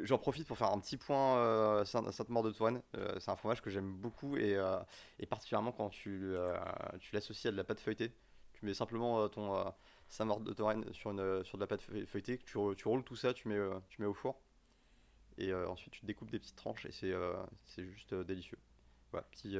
J'en 0.04 0.18
profite 0.18 0.48
pour 0.48 0.58
faire 0.58 0.72
un 0.72 0.80
petit 0.80 0.98
point 0.98 1.84
Sainte-Maure 1.86 2.44
de 2.44 2.52
Touraine. 2.52 2.82
c'est 3.20 3.32
un 3.32 3.36
fromage 3.36 3.62
que 3.62 3.70
j'aime 3.70 3.92
beaucoup 3.92 4.38
et, 4.38 4.58
et, 5.20 5.26
particulièrement 5.26 5.72
quand 5.72 5.90
tu, 5.90 6.34
tu 7.00 7.16
l'associes 7.16 7.48
à 7.48 7.52
de 7.52 7.58
la 7.58 7.64
pâte 7.64 7.80
feuilletée. 7.80 8.12
Tu 8.54 8.66
mets 8.66 8.74
simplement 8.74 9.28
ton 9.30 9.74
Sainte-Maure 10.10 10.42
de 10.42 10.54
Touraine 10.54 10.86
sur, 10.94 11.12
une, 11.12 11.44
sur 11.44 11.58
de 11.58 11.64
la 11.64 11.68
pâte 11.68 11.82
feuilletée, 11.82 12.38
tu, 12.40 12.58
tu 12.78 12.88
roules 12.88 13.04
tout 13.04 13.16
ça, 13.16 13.34
tu 13.34 13.48
mets, 13.48 13.60
tu 13.90 14.02
mets 14.02 14.08
au 14.08 14.14
four 14.14 14.40
et 15.40 15.54
ensuite 15.54 15.94
tu 15.94 16.06
découpes 16.06 16.30
des 16.30 16.40
petites 16.40 16.56
tranches 16.56 16.86
et 16.86 16.92
c'est 16.92 17.86
juste 17.86 18.14
délicieux. 18.14 18.60
Voilà, 19.12 19.26
petit, 19.32 19.58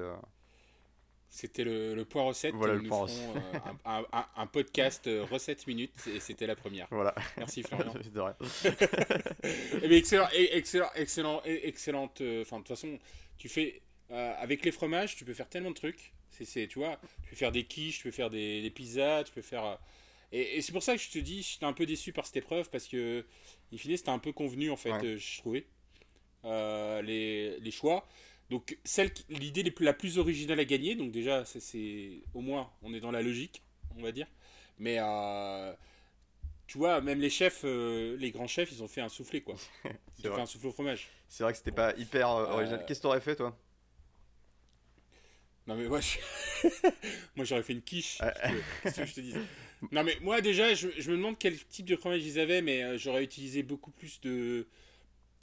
c'était 1.30 1.64
le, 1.64 1.94
le, 1.94 2.06
point 2.06 2.24
recette. 2.24 2.56
Voilà 2.56 2.76
nous 2.76 2.92
euh, 2.92 3.06
un, 3.86 4.04
un, 4.36 4.48
podcast 4.48 5.06
euh, 5.06 5.24
recette 5.24 5.68
minutes 5.68 6.08
et 6.08 6.20
c'était 6.20 6.48
la 6.48 6.56
première. 6.56 6.88
Voilà. 6.90 7.14
Merci 7.38 7.62
Florian. 7.68 7.94
eh 9.84 9.88
bien, 9.88 9.98
excellent, 9.98 10.28
excellent, 10.34 10.90
excellent, 10.96 11.42
excellente. 11.46 12.22
Euh, 12.22 12.42
enfin, 12.42 12.58
de 12.58 12.64
toute 12.64 12.70
façon, 12.70 12.98
tu 13.38 13.48
fais 13.48 13.82
avec 14.10 14.66
les 14.66 14.72
fromages, 14.72 15.16
tu 15.16 15.24
peux 15.24 15.36
faire 15.36 15.48
tellement 15.48 15.70
de 15.70 15.76
trucs. 15.76 16.14
C'est, 16.32 16.68
tu 16.68 16.80
vois, 16.80 17.00
tu 17.24 17.30
peux 17.30 17.36
faire 17.36 17.52
des 17.52 17.64
quiches, 17.64 17.98
tu 17.98 18.04
peux 18.06 18.12
faire 18.12 18.32
des, 18.32 18.62
des 18.62 18.70
pizzas, 18.72 19.24
tu 19.24 19.32
peux 19.32 19.42
faire. 19.42 19.78
Et, 20.32 20.62
c'est 20.62 20.72
pour 20.72 20.84
ça 20.84 20.96
que 20.96 21.02
je 21.02 21.10
te 21.10 21.20
dis, 21.20 21.42
j'étais 21.42 21.66
un 21.66 21.74
peu 21.74 21.86
déçu 21.86 22.14
par 22.14 22.26
cette 22.26 22.38
épreuve 22.38 22.70
parce 22.70 22.88
que, 22.88 23.26
in 23.74 23.78
fine, 23.78 23.98
c'était 23.98 24.10
un 24.10 24.20
peu 24.20 24.32
convenu 24.32 24.72
en 24.72 24.78
fait, 24.78 25.18
je 25.18 25.38
trouvais. 25.40 25.66
les, 26.44 27.60
les 27.60 27.72
choix. 27.72 28.08
Donc 28.50 28.78
celle 28.84 29.12
l'idée 29.30 29.64
la 29.80 29.94
plus 29.94 30.18
originale 30.18 30.60
à 30.60 30.66
gagner, 30.66 30.96
donc 30.96 31.12
déjà 31.12 31.46
c'est 31.46 32.22
au 32.34 32.42
moins 32.42 32.70
on 32.82 32.94
est 32.94 33.00
dans 33.00 33.12
la 33.12 33.22
logique, 33.22 33.62
on 33.96 34.02
va 34.02 34.12
dire. 34.12 34.28
Mais 34.80 34.98
euh, 35.00 35.74
tu 36.66 36.80
vois, 36.80 37.00
même 37.02 37.20
les 37.20 37.30
chefs, 37.30 37.62
euh, 37.64 38.18
les 38.18 38.32
grands 38.32 38.48
chefs, 38.48 38.72
ils 38.72 38.82
ont 38.82 38.88
fait 38.88 39.02
un 39.02 39.10
soufflé 39.10 39.42
quoi. 39.42 39.56
Ils 40.18 40.28
ont 40.30 40.36
fait 40.36 40.42
un 40.42 40.46
soufflé 40.48 40.70
au 40.70 40.72
fromage. 40.72 41.08
C'est 41.28 41.44
vrai 41.44 41.54
que 41.54 41.60
c'était 41.60 41.72
pas 41.72 41.96
hyper 41.96 42.30
euh, 42.30 42.54
original. 42.54 42.84
Qu'est-ce 42.88 43.00
que 43.00 43.04
t'aurais 43.04 43.22
fait 43.22 43.36
toi? 43.36 43.56
Non 45.68 45.76
mais 45.76 45.88
moi, 45.88 46.00
moi 47.36 47.46
j'aurais 47.46 47.62
fait 47.62 47.74
une 47.74 47.84
quiche. 47.84 48.18
Qu'est-ce 48.82 49.02
que 49.02 49.06
je 49.06 49.14
te 49.14 49.22
dis? 49.22 49.36
Non 49.92 50.04
mais 50.04 50.18
moi 50.22 50.42
déjà, 50.42 50.74
je, 50.74 50.88
me 50.88 51.18
demande 51.18 51.38
quel 51.40 51.58
type 51.58 51.86
de 51.86 51.96
fromage 51.96 52.26
ils 52.26 52.40
avaient, 52.40 52.62
mais 52.62 52.98
j'aurais 52.98 53.24
utilisé 53.24 53.64
beaucoup 53.64 53.92
plus 53.92 54.20
de. 54.22 54.68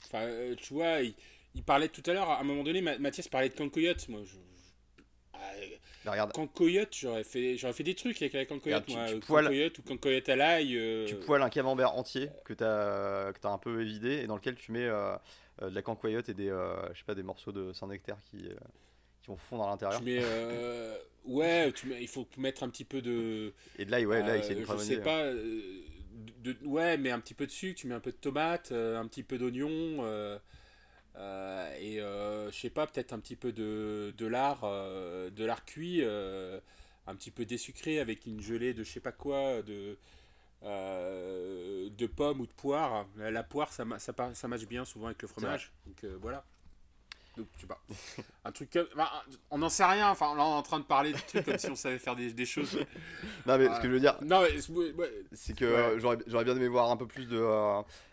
Enfin, 0.05 0.27
tu 0.57 0.73
vois 0.73 1.01
il 1.57 1.63
parlait 1.63 1.89
tout 1.89 2.03
à 2.05 2.13
l'heure, 2.13 2.29
à 2.29 2.39
un 2.39 2.43
moment 2.43 2.63
donné, 2.63 2.81
Mathias 2.81 3.27
parlait 3.27 3.49
de 3.49 3.55
cancoyote. 3.55 4.07
Moi, 4.09 4.21
je, 4.23 4.37
bah, 6.05 6.11
regarde. 6.11 6.31
Cancoyote, 6.31 6.95
j'aurais 6.95 7.23
fait, 7.23 7.57
j'aurais 7.57 7.73
fait 7.73 7.83
des 7.83 7.95
trucs 7.95 8.21
avec 8.21 8.33
la 8.33 8.45
cancoyote, 8.45 8.87
moi. 8.89 9.05
Tu, 9.07 9.19
cancoyote 9.19 9.79
ou 9.79 9.81
cancoyote 9.81 10.29
à 10.29 10.35
l'ail. 10.35 10.77
Euh, 10.77 11.05
tu 11.05 11.15
poêles 11.15 11.41
un 11.41 11.49
camembert 11.49 11.93
entier 11.95 12.29
que 12.45 12.53
tu 12.53 12.63
as, 12.63 13.33
que 13.33 13.45
as 13.45 13.51
un 13.51 13.57
peu 13.57 13.81
évidé 13.81 14.19
et 14.19 14.27
dans 14.27 14.35
lequel 14.35 14.55
tu 14.55 14.71
mets 14.71 14.85
euh, 14.85 15.15
euh, 15.61 15.69
de 15.69 15.75
la 15.75 15.81
cancoyote 15.81 16.29
et 16.29 16.33
des, 16.33 16.47
je 16.93 16.97
sais 16.97 17.05
pas, 17.05 17.15
des 17.15 17.23
morceaux 17.23 17.51
de 17.51 17.73
Saint-Nectaire 17.73 18.19
qui, 18.29 18.49
qui 19.27 19.31
vont 19.31 19.37
fondre 19.37 19.65
à 19.65 19.69
l'intérieur. 19.71 19.99
Tu 19.99 20.05
mets, 20.05 20.23
ouais, 21.25 21.71
tu 21.73 21.87
mets, 21.87 22.01
il 22.01 22.07
faut 22.07 22.27
mettre 22.37 22.63
un 22.63 22.69
petit 22.69 22.85
peu 22.85 23.01
de. 23.01 23.53
Et 23.77 23.85
de 23.85 23.91
l'ail, 23.91 24.05
ouais, 24.05 24.21
l'ail, 24.21 24.43
c'est 24.43 24.53
une 24.53 24.65
Je 24.65 24.77
sais 24.77 25.01
pas. 25.01 25.31
De, 26.43 26.55
ouais, 26.65 26.97
mais 26.97 27.11
un 27.11 27.19
petit 27.19 27.33
peu 27.33 27.45
de 27.45 27.51
sucre, 27.51 27.79
tu 27.79 27.87
mets 27.87 27.95
un 27.95 27.99
peu 27.99 28.11
de 28.11 28.17
tomate, 28.17 28.71
un 28.71 29.05
petit 29.07 29.23
peu 29.23 29.37
d'oignon. 29.37 30.03
Euh, 31.17 31.75
et 31.79 31.99
euh, 31.99 32.51
je 32.51 32.57
sais 32.57 32.69
pas, 32.69 32.85
peut-être 32.85 33.13
un 33.13 33.19
petit 33.19 33.35
peu 33.35 33.51
de, 33.51 34.13
de 34.17 34.25
lard, 34.27 34.61
euh, 34.63 35.29
de 35.29 35.45
lard 35.45 35.65
cuit, 35.65 36.03
un 36.03 37.15
petit 37.15 37.31
peu 37.31 37.45
désucré 37.45 37.99
avec 37.99 38.25
une 38.25 38.41
gelée 38.41 38.73
de 38.73 38.83
je 38.83 38.91
sais 38.91 38.99
pas 38.99 39.11
quoi, 39.11 39.61
de, 39.63 39.97
de 40.63 42.05
pommes 42.07 42.41
ou 42.41 42.45
de 42.45 42.53
poire. 42.53 43.07
La, 43.17 43.43
poire, 43.43 43.71
ça, 43.71 43.85
ça, 43.97 44.13
ça 44.33 44.47
matche 44.47 44.65
bien 44.65 44.85
souvent 44.85 45.07
avec 45.07 45.21
le 45.21 45.27
fromage. 45.27 45.71
Donc 45.85 46.05
voilà. 46.21 46.45
Donc, 47.37 47.47
je 47.55 47.61
sais 47.61 47.67
pas. 47.67 47.79
Un 48.45 48.51
truc 48.51 48.77
bah, 48.95 49.11
on 49.51 49.59
n'en 49.59 49.69
sait 49.69 49.85
rien. 49.85 50.09
Enfin, 50.09 50.35
là, 50.35 50.43
on 50.43 50.55
est 50.55 50.57
en 50.57 50.63
train 50.63 50.79
de 50.79 50.85
parler 50.85 51.13
de 51.13 51.17
trucs 51.17 51.45
comme 51.45 51.57
si 51.57 51.69
on 51.69 51.75
savait 51.75 51.99
faire 51.99 52.15
des, 52.15 52.33
des 52.33 52.45
choses. 52.45 52.77
Non, 53.45 53.57
mais 53.57 53.73
ce 53.73 53.79
que 53.79 53.87
je 53.87 53.93
veux 53.93 53.99
dire, 53.99 54.17
non, 54.21 54.43
c'est 55.33 55.55
que 55.55 55.97
j'aurais 55.99 56.43
bien 56.43 56.55
aimé 56.55 56.67
voir 56.67 56.91
un 56.91 56.97
peu 56.97 57.07
plus 57.07 57.27
de, 57.27 57.41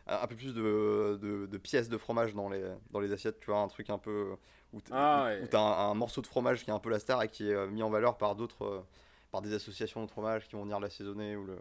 un 0.07 0.27
peu 0.27 0.37
plus 0.37 0.55
de, 0.55 1.19
de, 1.47 1.59
pièces 1.59 1.89
de 1.89 1.97
fromage 1.97 2.35
dans 2.35 2.49
les, 2.49 2.63
dans 2.91 3.01
les 3.01 3.13
assiettes, 3.13 3.41
tu 3.41 3.47
vois, 3.47 3.61
un 3.61 3.69
truc 3.69 3.91
un 3.91 3.99
peu 3.99 4.37
où 4.75 4.81
tu 4.81 4.93
as 4.93 4.97
ah, 4.97 5.89
un, 5.91 5.95
morceau 5.95 6.21
de 6.21 6.27
fromage 6.27 6.65
qui 6.65 6.71
est 6.71 6.73
un 6.73 6.79
peu 6.81 6.91
la 6.91 6.99
star 6.99 7.23
et 7.23 7.29
qui 7.29 7.49
est 7.49 7.55
euh, 7.55 7.69
mis 7.69 7.83
en 7.83 7.91
valeur 7.91 8.19
par 8.19 8.35
d'autres, 8.35 8.65
euh, 8.65 8.87
par 9.31 9.41
des 9.41 9.55
associations 9.55 10.05
de 10.05 10.11
fromage 10.11 10.49
qui 10.49 10.57
vont 10.57 10.65
venir 10.65 10.81
l'assaisonner 10.81 11.37
ou 11.37 11.45
le. 11.45 11.57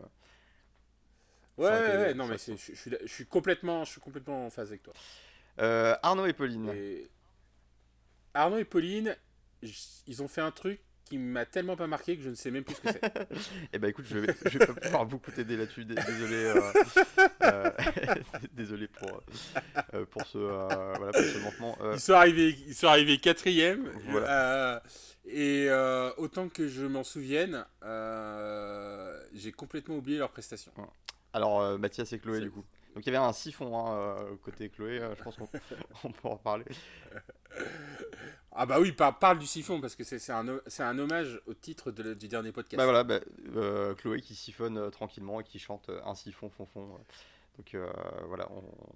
Ouais, 1.58 1.70
ouais, 1.70 1.98
ouais, 1.98 2.14
non, 2.16 2.26
mais 2.26 2.38
je, 2.38 3.06
suis 3.06 3.26
complètement, 3.28 3.84
complètement 4.02 4.48
en 4.48 4.50
phase 4.50 4.70
avec 4.70 4.82
toi. 4.82 4.94
Euh, 5.60 5.96
Arnaud 6.02 6.26
et 6.26 6.34
Pauline. 6.34 6.72
Arnaud 8.34 8.58
et 8.58 8.66
Pauline, 8.66 9.16
ils 10.08 10.22
ont 10.24 10.28
fait 10.28 10.42
un 10.42 10.52
truc 10.52 10.80
qui 11.06 11.18
m'a 11.18 11.46
tellement 11.46 11.76
pas 11.76 11.88
marqué 11.88 12.16
que 12.18 12.24
je 12.24 12.30
ne 12.30 12.36
sais 12.36 12.50
même 12.50 12.64
plus 12.64 12.76
ce 12.76 12.82
que 12.82 12.92
c'est. 12.92 13.02
eh 13.74 13.80
ben 13.80 13.90
écoute, 13.90 14.06
je 14.10 14.20
vais, 14.20 14.34
je 14.46 14.58
vais 14.58 14.66
pas 14.66 14.74
pouvoir 14.74 15.06
beaucoup 15.06 15.32
t'aider 15.32 15.58
là-dessus. 15.58 15.86
Désolé, 15.86 16.36
euh, 16.36 16.62
euh, 17.44 17.72
désolé 18.54 18.88
pour 18.88 19.22
euh, 19.94 20.06
pour 20.06 20.26
ce 20.26 20.38
voilà 20.38 21.12
pour 21.12 21.22
ce 21.22 21.38
manquement. 21.40 21.78
Ils 21.94 22.00
sont 22.00 22.14
arrivés, 22.14 22.58
ils 22.68 22.76
sont 22.76 22.88
arrivés 22.88 23.18
quatrième. 23.18 23.92
et 25.26 25.70
autant 26.18 26.50
que 26.50 26.68
je 26.68 26.86
m'en 26.86 27.04
souvienne, 27.04 27.66
j'ai 29.34 29.52
complètement 29.52 29.98
oublié 29.98 30.18
leur 30.18 30.32
prestation. 30.32 30.72
Alors 31.34 31.78
Mathias 31.78 32.14
et 32.14 32.20
Chloé 32.20 32.40
du 32.40 32.52
coup. 32.52 32.64
Donc 32.96 33.08
il 33.08 33.12
y 33.12 33.16
avait 33.16 33.26
un 33.26 33.34
siphon 33.34 33.76
hein, 33.76 34.16
côté 34.44 34.70
Chloé, 34.70 35.02
je 35.18 35.24
pense 35.24 35.36
qu'on 35.36 35.48
peut 36.12 36.28
en 36.28 36.38
parler. 36.38 36.66
Ah 38.56 38.68
bah 38.68 38.80
oui, 38.80 38.92
parle, 38.92 39.40
du 39.40 39.48
siphon 39.48 39.82
parce 39.82 39.96
que 39.96 40.04
c'est 40.04 40.32
un, 40.32 40.48
un 40.48 41.00
hommage 41.00 41.42
au 41.48 41.56
titre 41.56 41.92
du 41.92 42.28
dernier 42.28 42.52
podcast. 42.52 42.78
Bah 42.78 42.86
voilà, 42.86 43.04
bah, 43.04 43.20
euh, 43.56 43.96
Chloé 43.96 44.22
qui 44.22 44.36
siphonne 44.36 44.78
euh, 44.78 44.90
tranquillement 44.92 45.40
et 45.40 45.44
qui 45.44 45.58
chante 45.58 45.90
euh, 45.90 46.00
un 46.06 46.14
siphon 46.14 46.50
fond 46.50 46.68
fond. 46.68 47.00
Donc 47.58 47.76
voilà, 48.28 48.48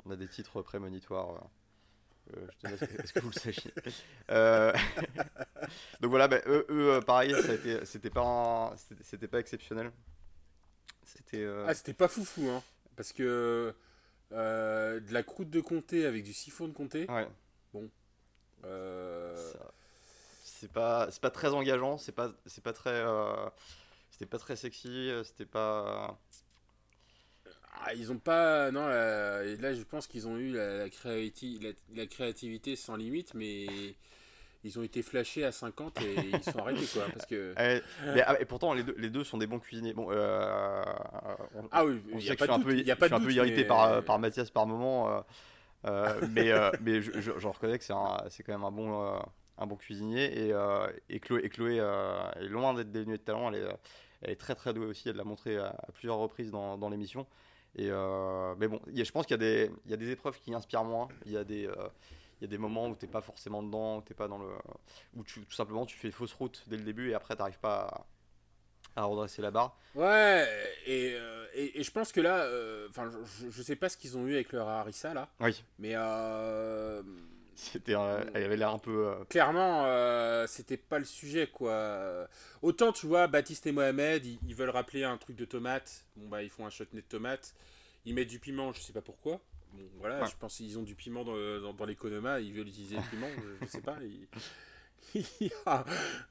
on, 0.06 0.12
a 0.12 0.16
des 0.16 0.28
titres 0.28 0.62
prémonitoires. 0.62 1.50
je 2.28 2.58
te 2.60 2.68
laisse, 2.68 2.82
est-ce 2.82 3.14
que 3.14 3.20
vous 3.20 3.30
le 3.30 3.40
sachiez 3.40 3.74
Donc 6.02 6.10
voilà, 6.10 6.28
bah, 6.28 6.42
eux, 6.46 7.00
pareil, 7.06 7.36
c'était 7.84 8.10
pas, 8.10 8.76
c'était 9.02 9.28
pas 9.28 9.40
exceptionnel. 9.40 9.92
C'était. 11.04 11.48
Ah, 11.66 11.74
c'était 11.74 11.94
pas 11.94 12.08
foufou, 12.08 12.48
hein, 12.50 12.64
parce 12.96 13.12
que 13.12 13.74
de 14.32 15.14
la 15.14 15.24
croûte 15.24 15.50
de 15.50 15.62
comté 15.62 16.06
avec 16.06 16.24
du 16.24 16.34
siphon 16.34 16.68
de 16.68 16.74
comté. 16.74 17.10
Ouais. 17.10 17.28
Bon. 17.74 17.90
Euh, 18.68 19.36
c'est 20.44 20.72
pas, 20.72 21.08
c'est 21.12 21.22
pas 21.22 21.30
très 21.30 21.50
engageant, 21.50 21.98
c'est 21.98 22.12
pas, 22.12 22.32
c'est 22.46 22.64
pas 22.64 22.74
très, 22.74 22.90
euh, 22.90 23.34
c'était 24.12 24.26
pas 24.26 24.40
très 24.40 24.56
sexy, 24.56 25.12
c'était 25.24 25.46
pas. 25.46 26.20
Ah, 27.86 27.94
ils 27.94 28.12
ont 28.12 28.18
pas, 28.18 28.72
non, 28.72 28.88
là, 28.88 29.74
je 29.74 29.84
pense 29.84 30.08
qu'ils 30.08 30.28
ont 30.28 30.38
eu 30.38 30.52
la, 30.54 30.88
la, 30.88 31.72
la, 31.96 32.06
créativité 32.08 32.76
sans 32.76 32.96
limite, 32.96 33.36
mais 33.36 33.96
ils 34.64 34.80
ont 34.80 34.84
été 34.84 35.02
flashés 35.02 35.44
à 35.44 35.52
50 35.52 36.02
et 36.02 36.16
ils 36.34 36.44
sont 36.44 36.60
arrêtés 36.60 36.86
quoi 36.92 37.04
parce 37.14 37.26
que 37.26 37.54
eh, 37.60 37.82
mais, 38.14 38.24
ah, 38.26 38.40
et 38.40 38.46
pourtant 38.46 38.74
les 38.74 38.84
deux, 38.84 38.96
les 38.98 39.10
deux 39.10 39.24
sont 39.24 39.38
des 39.38 39.48
bons 39.48 39.60
cuisiniers 39.60 39.94
bon 39.94 40.08
euh, 40.12 40.84
ah 41.72 41.86
oui 41.86 42.02
il 42.14 42.24
y 42.24 42.32
a 42.32 42.36
pas 42.36 42.48
de 42.48 42.64
doute, 42.64 42.70
je 42.70 43.06
suis 43.06 43.14
un 43.14 43.20
peu 43.20 43.32
irrité 43.32 43.64
par, 43.66 44.04
par 44.04 44.20
Mathias 44.20 44.50
par 44.50 44.66
moment 44.66 45.10
euh, 45.10 45.22
mais 46.30 46.52
euh, 46.52 46.72
mais 46.82 47.02
je, 47.02 47.12
je, 47.20 47.48
reconnais 47.48 47.78
que 47.78 47.84
c'est 47.84 47.94
quand 48.44 48.54
même 48.54 48.64
un 48.64 48.72
bon, 48.72 49.04
euh, 49.04 49.20
un 49.58 49.68
bon 49.68 49.76
cuisinier. 49.76 50.48
Et, 50.48 50.54
et 51.10 51.20
Chloé, 51.20 51.42
et 51.44 51.50
Chloé 51.50 51.78
est 51.78 52.48
loin 52.48 52.74
d'être 52.74 52.92
dénuée 52.92 53.18
de 53.18 53.24
talent. 53.24 53.52
Elle 53.52 53.64
est, 53.64 53.68
elle 54.22 54.30
est 54.32 54.36
très 54.36 54.56
très 54.56 54.74
douée 54.74 54.88
aussi. 54.88 55.10
Elle 55.10 55.18
l'a 55.18 55.24
montré 55.24 55.58
à, 55.58 55.76
plusieurs 55.94 56.18
reprises 56.18 56.52
dans, 56.52 56.78
dans 56.78 56.90
l'émission. 56.90 57.26
Et 57.76 57.90
mais 58.58 58.68
bon, 58.68 58.80
je 58.94 59.12
pense 59.12 59.26
qu'il 59.26 59.34
y, 59.34 59.36
a 59.36 59.38
des, 59.38 59.72
y 59.88 59.94
a 59.94 59.98
des 59.98 60.12
épreuves 60.12 60.40
qui 60.40 60.54
inspirent 60.54 60.84
moins. 60.84 61.08
Il 61.26 61.32
y 61.32 61.38
a 61.38 61.44
des, 61.44 61.70
il 62.40 62.44
y 62.44 62.46
a 62.46 62.48
des 62.48 62.58
moments 62.58 62.88
où 62.88 62.96
tu 62.96 63.06
n'es 63.06 63.12
pas 63.12 63.22
forcément 63.22 63.64
dedans, 63.64 63.98
où, 63.98 64.14
pas 64.14 64.28
dans 64.28 64.38
le, 64.38 64.50
où 65.16 65.24
tout 65.24 65.52
simplement 65.52 65.86
tu 65.86 65.98
fais 65.98 66.12
fausse 66.12 66.34
route 66.34 66.64
dès 66.68 66.78
le 66.78 66.84
début 66.84 67.10
et 67.10 67.14
après 67.14 67.36
tu 67.36 67.40
n'arrives 67.40 67.60
pas 67.60 68.06
à, 68.98 69.04
redresser 69.04 69.42
la 69.42 69.52
barre. 69.52 69.78
Ouais, 69.96 70.48
et, 70.86 71.14
euh, 71.16 71.46
et, 71.54 71.84
je 71.84 71.92
pense 71.92 72.12
que 72.12 72.22
là, 72.22 72.40
euh, 72.40 72.88
enfin, 72.90 73.10
je, 73.10 73.50
je, 73.50 73.62
sais 73.62 73.76
pas 73.76 73.90
ce 73.90 73.98
qu'ils 73.98 74.18
ont 74.18 74.28
eu 74.28 74.36
avec 74.36 74.52
leur 74.52 74.68
Harissa 74.68 75.14
là. 75.14 75.30
Oui. 75.40 75.64
Mais 75.80 75.94
euh, 75.96 77.02
c'était, 77.56 77.94
elle 77.94 78.44
avait 78.44 78.58
l'air 78.58 78.72
un 78.72 78.80
peu. 78.80 79.14
Clairement, 79.30 79.86
c'était 80.48 80.78
pas 80.78 81.00
le 81.00 81.06
sujet 81.06 81.48
quoi. 81.48 82.28
Autant 82.62 82.92
tu 82.92 83.08
vois, 83.08 83.28
Baptiste 83.28 83.66
et 83.68 83.72
Mohamed, 83.72 84.26
ils, 84.26 84.56
veulent 84.56 84.70
rappeler 84.70 85.04
un 85.04 85.18
truc 85.18 85.36
de 85.36 85.46
tomate. 85.46 86.06
Bon 86.16 86.28
bah 86.28 86.44
ils 86.44 86.50
font 86.50 86.66
un 86.66 86.70
chutney 86.70 87.02
de 87.02 87.08
tomate. 87.08 87.56
Ils 88.06 88.14
mettent 88.14 88.30
du 88.30 88.40
piment, 88.40 88.72
je 88.74 88.82
sais 88.82 88.94
pas 88.94 89.02
pourquoi. 89.02 89.42
Bon 89.74 89.84
voilà, 90.00 90.26
je 90.26 90.36
pense 90.40 90.56
qu'ils 90.56 90.80
ont 90.80 90.84
du 90.84 90.96
piment 90.96 91.26
dans, 91.26 91.36
dans, 91.60 91.74
dans 91.74 91.86
l'économa, 91.86 92.40
ils 92.40 92.54
veulent 92.54 92.70
utiliser 92.70 92.96
le 92.96 93.02
piment, 93.10 93.28
je, 93.36 93.66
je 93.66 93.72
sais 93.72 93.82
pas. 93.82 93.98
Ils 94.02 94.28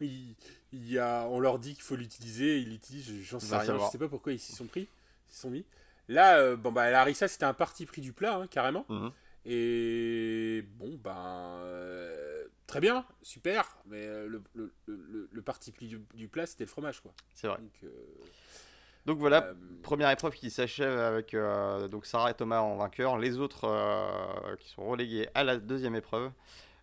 il, 0.00 0.35
y 0.72 0.98
a, 0.98 1.26
on 1.29 1.40
leur 1.40 1.59
dit 1.59 1.74
qu'il 1.74 1.83
faut 1.83 1.96
l'utiliser, 1.96 2.59
ils 2.61 2.70
l'utilisent, 2.70 3.22
j'en 3.22 3.40
sais 3.40 3.57
rien, 3.57 3.79
je 3.79 3.90
sais 3.90 3.98
pas 3.98 4.09
pourquoi 4.09 4.33
ils 4.33 4.38
s'y 4.38 4.52
sont 4.52 4.66
pris, 4.66 4.88
ils 5.31 5.37
sont 5.37 5.50
mis. 5.50 5.64
Là, 6.09 6.38
euh, 6.38 6.57
bon 6.57 6.70
bah 6.70 6.90
Larissa 6.90 7.26
c'était 7.26 7.44
un 7.44 7.55
parti 7.55 7.85
pris 7.87 8.00
du 8.00 8.12
plat, 8.12 8.37
hein, 8.37 8.46
carrément. 8.46 8.85
Mhm. 8.88 9.11
Et 9.44 10.64
bon 10.76 10.98
ben 11.02 11.59
euh, 11.62 12.44
très 12.66 12.81
bien, 12.81 13.05
super, 13.22 13.76
mais 13.87 14.05
euh, 14.05 14.29
le, 14.29 14.42
le, 14.55 15.29
le, 15.31 15.42
parti 15.42 15.72
pris 15.72 15.87
du, 15.87 16.29
plat 16.29 16.46
c'était 16.46 16.64
le 16.64 16.70
fromage 16.70 17.00
quoi. 17.00 17.12
C'est 17.35 17.48
vrai. 17.48 17.59
Donc, 19.05 19.18
voilà, 19.18 19.52
première 19.85 20.11
épreuve 20.11 20.35
qui 20.35 20.50
s'achève 20.50 20.98
avec 20.98 21.37
donc 21.92 22.07
Sarah 22.07 22.33
et 22.33 22.35
Thomas 22.35 22.59
en 22.59 22.76
vainqueur, 22.76 23.18
les 23.18 23.38
autres 23.38 24.57
qui 24.59 24.68
sont 24.68 24.85
relégués 24.85 25.29
à 25.33 25.44
la 25.44 25.59
deuxième 25.59 25.94
épreuve. 25.94 26.33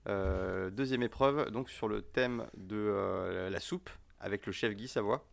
Euh, 0.08 0.70
deuxième 0.70 1.04
épreuve, 1.04 1.50
donc 1.52 1.70
sur 1.70 1.88
le 1.88 2.02
thème 2.02 2.46
de 2.58 2.76
euh, 2.76 3.50
la 3.50 3.60
soupe 3.60 3.90
avec 4.20 4.46
le 4.46 4.52
chef 4.52 4.74
Guy 4.74 4.88
Savoie. 4.88 5.26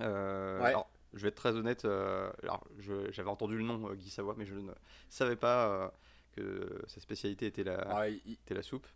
Euh, 0.00 0.62
alors, 0.62 0.90
je 1.12 1.22
vais 1.22 1.28
être 1.28 1.36
très 1.36 1.54
honnête, 1.54 1.84
alors 1.84 2.66
j'avais 2.78 3.28
entendu 3.28 3.56
le 3.56 3.64
nom 3.64 3.92
Guy 3.94 4.10
Savoie, 4.10 4.34
mais 4.36 4.46
je 4.46 4.54
ne 4.54 4.72
savais 5.08 5.36
pas 5.36 5.92
que 6.32 6.82
sa 6.86 7.00
spécialité 7.00 7.46
était 7.46 7.64
la, 7.64 7.80
ah, 7.88 8.08
était 8.08 8.54
la 8.54 8.62
soupe. 8.62 8.86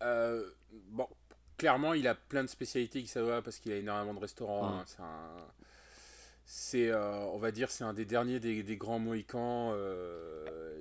bon, 0.00 1.08
clairement, 1.56 1.94
il 1.94 2.06
a 2.08 2.14
plein 2.14 2.42
de 2.42 2.48
spécialités 2.48 3.00
Guy 3.00 3.08
Savoie 3.08 3.42
parce 3.42 3.58
qu'il 3.58 3.72
a 3.72 3.76
énormément 3.76 4.14
de 4.14 4.20
restaurants. 4.20 4.70
Mmh. 4.70 4.84
Hein, 5.00 5.36
c'est 6.50 6.92
on 6.94 7.36
va 7.36 7.50
dire, 7.52 7.70
c'est 7.70 7.84
un 7.84 7.92
des 7.94 8.06
derniers 8.06 8.40
des, 8.40 8.62
des 8.62 8.76
grands 8.76 8.98
Mohicans. 8.98 9.74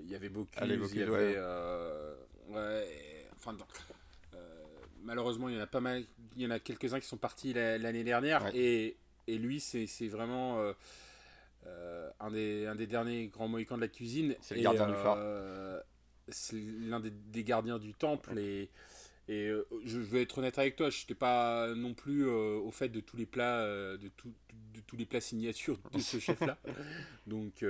Il 0.04 0.10
y 0.10 0.16
avait 0.16 0.30
beaucoup, 0.30 0.50
il 0.62 0.96
y 0.96 1.04
avait, 1.04 1.38
Ouais, 2.50 3.28
enfin, 3.36 3.56
euh, 4.34 4.38
malheureusement, 5.04 5.50
il 5.50 5.56
y 5.56 5.58
en 5.58 5.64
a 5.64 5.68
pas 5.68 5.82
mal, 5.82 6.04
il 6.36 6.44
y 6.44 6.48
en 6.48 6.52
a 6.52 6.60
quelques-uns 6.60 7.00
qui 7.00 7.08
sont 7.08 7.18
partis 7.18 7.54
l'année 7.54 8.04
dernière, 8.04 8.50
et, 8.54 8.96
et, 9.28 9.38
lui, 9.38 9.60
c'est 9.60 10.08
vraiment 10.08 10.60
euh, 10.60 10.74
euh, 11.66 12.10
un, 12.20 12.32
des, 12.32 12.66
un 12.68 12.76
des 12.76 12.88
derniers 12.88 13.28
grands 13.28 13.48
mohicans 13.48 13.76
de 13.76 13.82
la 13.82 13.88
cuisine. 13.88 14.36
C'est 14.42 14.56
le 14.56 14.62
gardien 14.62 14.88
du 14.88 14.94
phare. 14.94 15.20
c'est 16.30 16.56
l'un 16.56 17.00
des, 17.00 17.12
des, 17.12 17.44
gardiens 17.44 17.80
du 17.80 17.94
temple, 17.94 18.38
et, 18.40 18.70
et 19.28 19.52
je 19.86 20.00
vais 20.00 20.22
être 20.22 20.38
honnête 20.38 20.58
avec 20.58 20.76
toi, 20.76 20.90
je 20.90 21.02
n'étais 21.02 21.16
pas 21.16 21.74
non 21.76 21.94
plus 21.94 22.28
au 22.28 22.72
fait 22.72 22.90
de 22.90 23.00
tous 23.00 23.18
les 23.18 23.26
plats, 23.26 23.64
de, 23.64 23.98
de, 23.98 24.82
tous 24.88 24.98
les 24.98 25.06
plats 25.06 25.22
signatures 25.22 25.80
de 25.94 26.00
ce 26.00 26.20
chef-là. 26.20 26.58
Donc, 27.28 27.64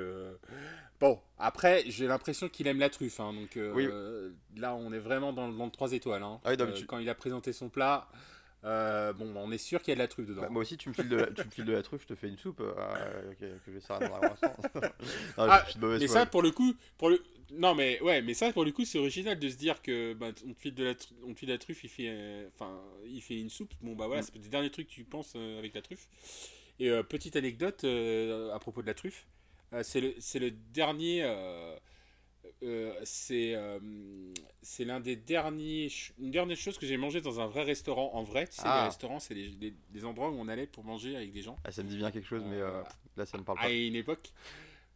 Bon, 0.99 1.19
après, 1.37 1.83
j'ai 1.87 2.07
l'impression 2.07 2.49
qu'il 2.49 2.67
aime 2.67 2.79
la 2.79 2.89
truffe. 2.89 3.19
Hein, 3.19 3.33
donc 3.33 3.55
euh, 3.57 4.31
là, 4.55 4.73
on 4.73 4.91
est 4.91 4.99
vraiment 4.99 5.31
dans, 5.31 5.47
dans 5.49 5.65
le 5.65 5.71
3 5.71 5.93
étoiles. 5.93 6.23
Hein. 6.23 6.39
Ah 6.43 6.51
euh, 6.51 6.71
quand 6.87 6.97
il 6.97 7.09
a 7.09 7.15
présenté 7.15 7.53
son 7.53 7.69
plat, 7.69 8.07
euh, 8.63 9.13
bon, 9.13 9.31
on 9.35 9.51
est 9.51 9.59
sûr 9.59 9.81
qu'il 9.81 9.89
y 9.89 9.93
a 9.93 9.95
de 9.95 9.99
la 9.99 10.07
truffe 10.07 10.27
dedans. 10.27 10.41
Bah, 10.41 10.49
moi 10.49 10.63
aussi, 10.63 10.75
tu 10.77 10.89
me, 10.89 10.93
files 10.95 11.09
de 11.09 11.17
la, 11.17 11.27
tu 11.27 11.45
me 11.45 11.51
files 11.51 11.65
de 11.65 11.73
la 11.73 11.83
truffe, 11.83 12.01
je 12.01 12.07
te 12.07 12.15
fais 12.15 12.27
une 12.27 12.37
soupe 12.37 12.63
que, 13.39 13.45
je 13.67 13.71
vais 13.71 13.79
servir 13.79 14.09
dans 14.09 14.81
ah, 15.37 15.63
mais 15.99 16.07
ça, 16.07 16.25
pour 16.25 16.41
le 16.41 16.49
coup, 16.49 16.73
pour 16.97 17.09
le... 17.09 17.21
non, 17.53 17.75
mais 17.75 18.01
ouais, 18.01 18.21
mais 18.21 18.33
ça, 18.33 18.51
pour 18.51 18.65
le 18.65 18.71
coup, 18.71 18.85
c'est 18.85 18.99
original 18.99 19.37
de 19.37 19.49
se 19.49 19.55
dire 19.55 19.81
que 19.81 20.13
bah, 20.13 20.31
on 20.45 20.53
te 20.53 20.59
file 20.59 20.75
de 20.75 20.83
la, 20.83 20.93
on 21.25 21.33
te 21.33 21.39
file 21.39 21.49
de 21.49 21.53
la 21.53 21.59
truffe, 21.59 21.83
il 21.83 21.89
fait, 21.89 22.47
enfin, 22.53 22.81
il 23.05 23.21
fait 23.21 23.39
une 23.39 23.49
soupe. 23.49 23.73
Bon, 23.81 23.95
bah 23.95 24.07
voilà, 24.07 24.21
mm. 24.21 24.25
c'est 24.25 24.35
le 24.35 24.49
dernier 24.49 24.69
truc 24.69 24.87
que 24.87 24.93
tu 24.93 25.03
penses 25.03 25.35
avec 25.35 25.73
la 25.73 25.81
truffe. 25.81 26.07
Et 26.79 26.89
petite 27.09 27.35
anecdote 27.35 27.83
à 27.83 28.59
propos 28.59 28.81
de 28.81 28.87
la 28.87 28.93
truffe. 28.93 29.25
Euh, 29.73 29.83
c'est 29.83 30.01
le, 30.01 30.45
le, 30.45 30.51
dernier. 30.51 31.23
Euh, 31.23 31.75
euh, 32.63 32.93
c'est 33.03 33.55
c'est 34.61 34.85
l'un 34.85 34.99
des 34.99 35.15
derniers. 35.15 35.89
Une 36.19 36.31
dernière 36.31 36.57
chose 36.57 36.77
que 36.77 36.85
j'ai 36.85 36.97
mangé 36.97 37.21
dans 37.21 37.39
un 37.39 37.47
vrai 37.47 37.63
restaurant 37.63 38.11
en 38.13 38.23
vrai. 38.23 38.47
Tu 38.47 38.55
sais, 38.55 38.63
les 38.63 38.69
ah. 38.69 38.85
restaurants, 38.85 39.19
c'est 39.19 39.35
des, 39.35 40.05
endroits 40.05 40.29
où 40.29 40.39
on 40.39 40.47
allait 40.47 40.67
pour 40.67 40.83
manger 40.83 41.15
avec 41.15 41.31
des 41.31 41.41
gens. 41.41 41.57
Ah, 41.63 41.71
ça 41.71 41.83
me 41.83 41.89
dit 41.89 41.97
bien 41.97 42.11
quelque 42.11 42.27
chose, 42.27 42.43
mais 42.45 42.59
là, 43.17 43.25
ça 43.25 43.37
ne 43.37 43.43
parle 43.43 43.59
pas. 43.59 43.65
À 43.65 43.69
une 43.69 43.95
époque. 43.95 44.31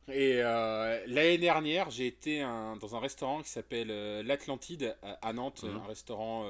Et 0.08 0.38
l'année 0.40 1.38
dernière, 1.38 1.90
j'ai 1.90 2.08
été 2.08 2.42
dans 2.42 2.96
un 2.96 3.00
restaurant 3.00 3.42
qui 3.42 3.50
s'appelle 3.50 3.88
l'Atlantide 4.26 4.98
à 5.04 5.32
Nantes, 5.32 5.64
mhm. 5.64 5.78
un 5.78 5.88
restaurant 5.88 6.46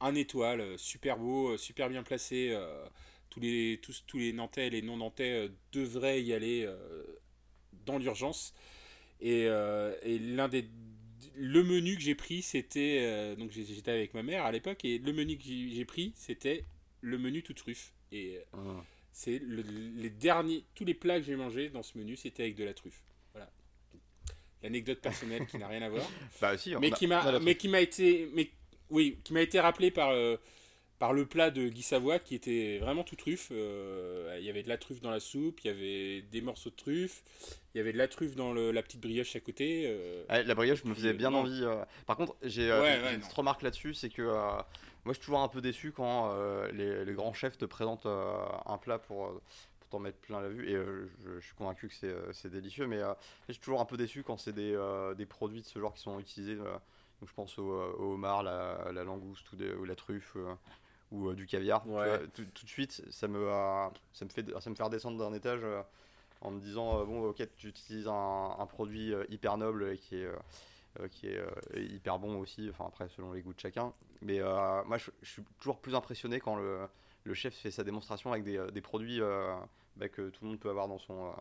un 0.00 0.14
étoile, 0.14 0.78
super 0.78 1.16
beau, 1.16 1.56
super 1.56 1.88
bien 1.88 2.02
placé. 2.02 2.56
tous 3.30 3.40
les 3.40 3.80
tous, 3.82 4.04
tous 4.06 4.18
les 4.18 4.32
Nantais 4.32 4.66
et 4.66 4.70
les 4.70 4.82
non 4.82 4.98
Nantais 4.98 5.50
devraient 5.72 6.22
y 6.22 6.32
aller 6.32 6.68
dans 7.86 7.98
l'urgence. 7.98 8.54
Et, 9.20 9.46
euh, 9.46 9.94
et 10.02 10.18
l'un 10.18 10.48
des 10.48 10.68
le 11.34 11.62
menu 11.62 11.94
que 11.96 12.02
j'ai 12.02 12.14
pris, 12.14 12.42
c'était 12.42 12.98
euh, 13.00 13.36
donc 13.36 13.52
j'étais 13.52 13.90
avec 13.90 14.12
ma 14.12 14.22
mère 14.22 14.44
à 14.44 14.52
l'époque 14.52 14.84
et 14.84 14.98
le 14.98 15.12
menu 15.12 15.38
que 15.38 15.44
j'ai 15.44 15.84
pris, 15.84 16.12
c'était 16.14 16.66
le 17.00 17.16
menu 17.16 17.42
tout 17.42 17.54
truffe. 17.54 17.94
Et 18.10 18.38
euh, 18.54 18.74
c'est 19.12 19.40
les 19.40 20.10
derniers, 20.10 20.64
tous 20.74 20.84
les 20.84 20.94
plats 20.94 21.18
que 21.20 21.26
j'ai 21.26 21.36
mangés 21.36 21.68
dans 21.68 21.82
ce 21.82 21.98
menu, 21.98 22.16
c'était 22.16 22.44
avec 22.44 22.56
de 22.56 22.64
la 22.64 22.72
truffe. 22.72 23.02
Voilà. 23.32 23.50
L'anecdote 24.62 25.00
personnelle 25.00 25.46
qui 25.46 25.58
n'a 25.58 25.68
rien 25.68 25.82
à 25.82 25.90
voir. 25.90 26.08
bah, 26.40 26.56
si, 26.56 26.74
mais, 26.76 26.90
qui 26.90 27.06
m'a, 27.06 27.38
mais 27.40 27.54
qui 27.54 27.68
m'a 27.68 27.80
été, 27.80 28.30
mais 28.34 28.50
oui, 28.88 29.18
qui 29.22 29.34
m'a 29.34 29.42
été 29.42 29.60
rappelé 29.60 29.90
par, 29.90 30.10
euh, 30.10 30.36
par 30.98 31.12
le 31.12 31.26
plat 31.26 31.50
de 31.50 31.68
Guy 31.68 31.82
Savoie 31.82 32.18
qui 32.18 32.34
était 32.34 32.78
vraiment 32.78 33.04
tout 33.04 33.16
truffe. 33.16 33.48
Euh, 33.52 34.34
il 34.38 34.46
y 34.46 34.50
avait 34.50 34.62
de 34.62 34.68
la 34.68 34.78
truffe 34.78 35.02
dans 35.02 35.10
la 35.10 35.20
soupe, 35.20 35.60
il 35.62 35.66
y 35.66 35.70
avait 35.70 36.22
des 36.22 36.40
morceaux 36.40 36.70
de 36.70 36.76
truffe, 36.76 37.22
il 37.74 37.78
y 37.78 37.80
avait 37.80 37.92
de 37.92 37.98
la 37.98 38.08
truffe 38.08 38.34
dans 38.34 38.54
la 38.54 38.82
petite 38.82 39.00
brioche 39.00 39.36
à 39.36 39.40
côté. 39.40 39.84
Euh. 39.86 40.24
la 40.28 40.54
brioche 40.54 40.84
me 40.84 40.94
faisait 40.94 41.12
bien 41.12 41.34
envie. 41.34 41.64
Par 42.06 42.16
contre, 42.16 42.34
j'ai 42.42 42.70
une 42.70 43.20
petite 43.20 43.32
remarque 43.34 43.60
là-dessus, 43.60 43.92
c'est 43.92 44.10
que 44.10 44.22
moi 45.04 45.12
je 45.12 45.18
suis 45.18 45.24
toujours 45.24 45.40
un 45.40 45.48
peu 45.48 45.60
déçu 45.60 45.92
quand 45.92 46.34
les, 46.72 47.04
les, 47.04 47.14
grands 47.14 47.32
chefs 47.32 47.58
te 47.58 47.64
présentent 47.64 48.06
un 48.06 48.78
plat 48.78 48.98
pour 48.98 49.40
t'en 49.90 49.98
mettre 49.98 50.18
plein 50.18 50.40
la 50.40 50.48
vue 50.48 50.68
et 50.68 50.76
je, 51.24 51.40
suis 51.40 51.54
convaincu 51.54 51.88
que 51.88 52.32
c'est 52.32 52.50
délicieux 52.50 52.86
mais 52.86 53.00
je 53.48 53.52
suis 53.52 53.62
toujours 53.62 53.80
un 53.80 53.84
peu 53.84 53.96
déçu 53.96 54.22
quand 54.22 54.36
c'est 54.36 54.52
des, 54.52 54.78
des, 55.16 55.26
produits 55.26 55.60
de 55.60 55.66
ce 55.66 55.78
genre 55.78 55.92
qui 55.92 56.00
sont 56.02 56.18
utilisés 56.20 56.58
donc 57.22 57.28
je 57.28 57.34
pense 57.34 57.56
au, 57.56 57.70
homard, 58.00 58.42
la, 58.42 58.90
la 58.92 59.04
langouste 59.04 59.46
ou, 59.52 59.84
la 59.84 59.94
truffe 59.94 60.32
euh, 60.34 60.52
ou 61.12 61.28
euh, 61.28 61.34
du 61.36 61.46
caviar. 61.46 61.84
tout, 62.34 62.42
de 62.42 62.68
suite, 62.68 63.00
ça 63.10 63.28
me, 63.28 63.48
ça 64.12 64.24
me, 64.24 64.30
fait, 64.30 64.44
ça 64.60 64.68
me 64.70 64.74
fait 64.74 64.82
redescendre 64.82 65.18
d'un 65.18 65.32
étage 65.32 65.60
euh, 65.62 65.82
en 66.40 66.50
me 66.50 66.58
disant 66.58 67.04
bon, 67.04 67.28
ok, 67.28 67.46
tu 67.56 67.68
utilises 67.68 68.08
un, 68.08 68.66
produit 68.68 69.14
hyper 69.28 69.56
noble 69.56 69.92
et 69.92 69.98
qui 69.98 70.16
est, 70.16 70.28
qui 71.10 71.28
est 71.28 71.40
hyper 71.76 72.18
bon 72.18 72.38
aussi, 72.38 72.68
enfin 72.70 72.84
après 72.86 73.08
selon 73.08 73.32
les 73.32 73.42
goûts 73.42 73.54
de 73.54 73.60
chacun. 73.60 73.92
Mais 74.20 74.40
moi, 74.40 74.98
je, 74.98 75.10
suis 75.22 75.42
toujours 75.58 75.80
plus 75.80 75.94
impressionné 75.94 76.40
quand 76.40 76.56
le, 76.56 76.86
le, 77.24 77.34
chef 77.34 77.54
fait 77.54 77.70
sa 77.70 77.84
démonstration 77.84 78.32
avec 78.32 78.44
des, 78.44 78.64
des 78.72 78.80
produits 78.80 79.20
bah, 79.96 80.08
que 80.08 80.30
tout 80.30 80.44
le 80.44 80.50
monde 80.50 80.60
peut 80.60 80.70
avoir 80.70 80.88
dans 80.88 80.98
son 80.98 81.32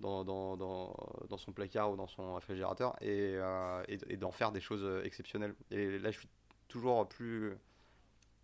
dans, 0.00 0.24
dans, 0.24 0.56
dans, 0.56 1.36
son 1.36 1.52
placard 1.52 1.92
ou 1.92 1.96
dans 1.96 2.06
son 2.06 2.34
réfrigérateur 2.34 2.96
et, 3.00 3.34
euh, 3.36 3.82
et, 3.88 4.16
d'en 4.16 4.32
faire 4.32 4.52
des 4.52 4.60
choses 4.60 5.04
exceptionnelles. 5.04 5.54
Et 5.70 5.98
là, 5.98 6.10
je 6.10 6.18
suis 6.18 6.28
toujours 6.68 7.08
plus, 7.08 7.54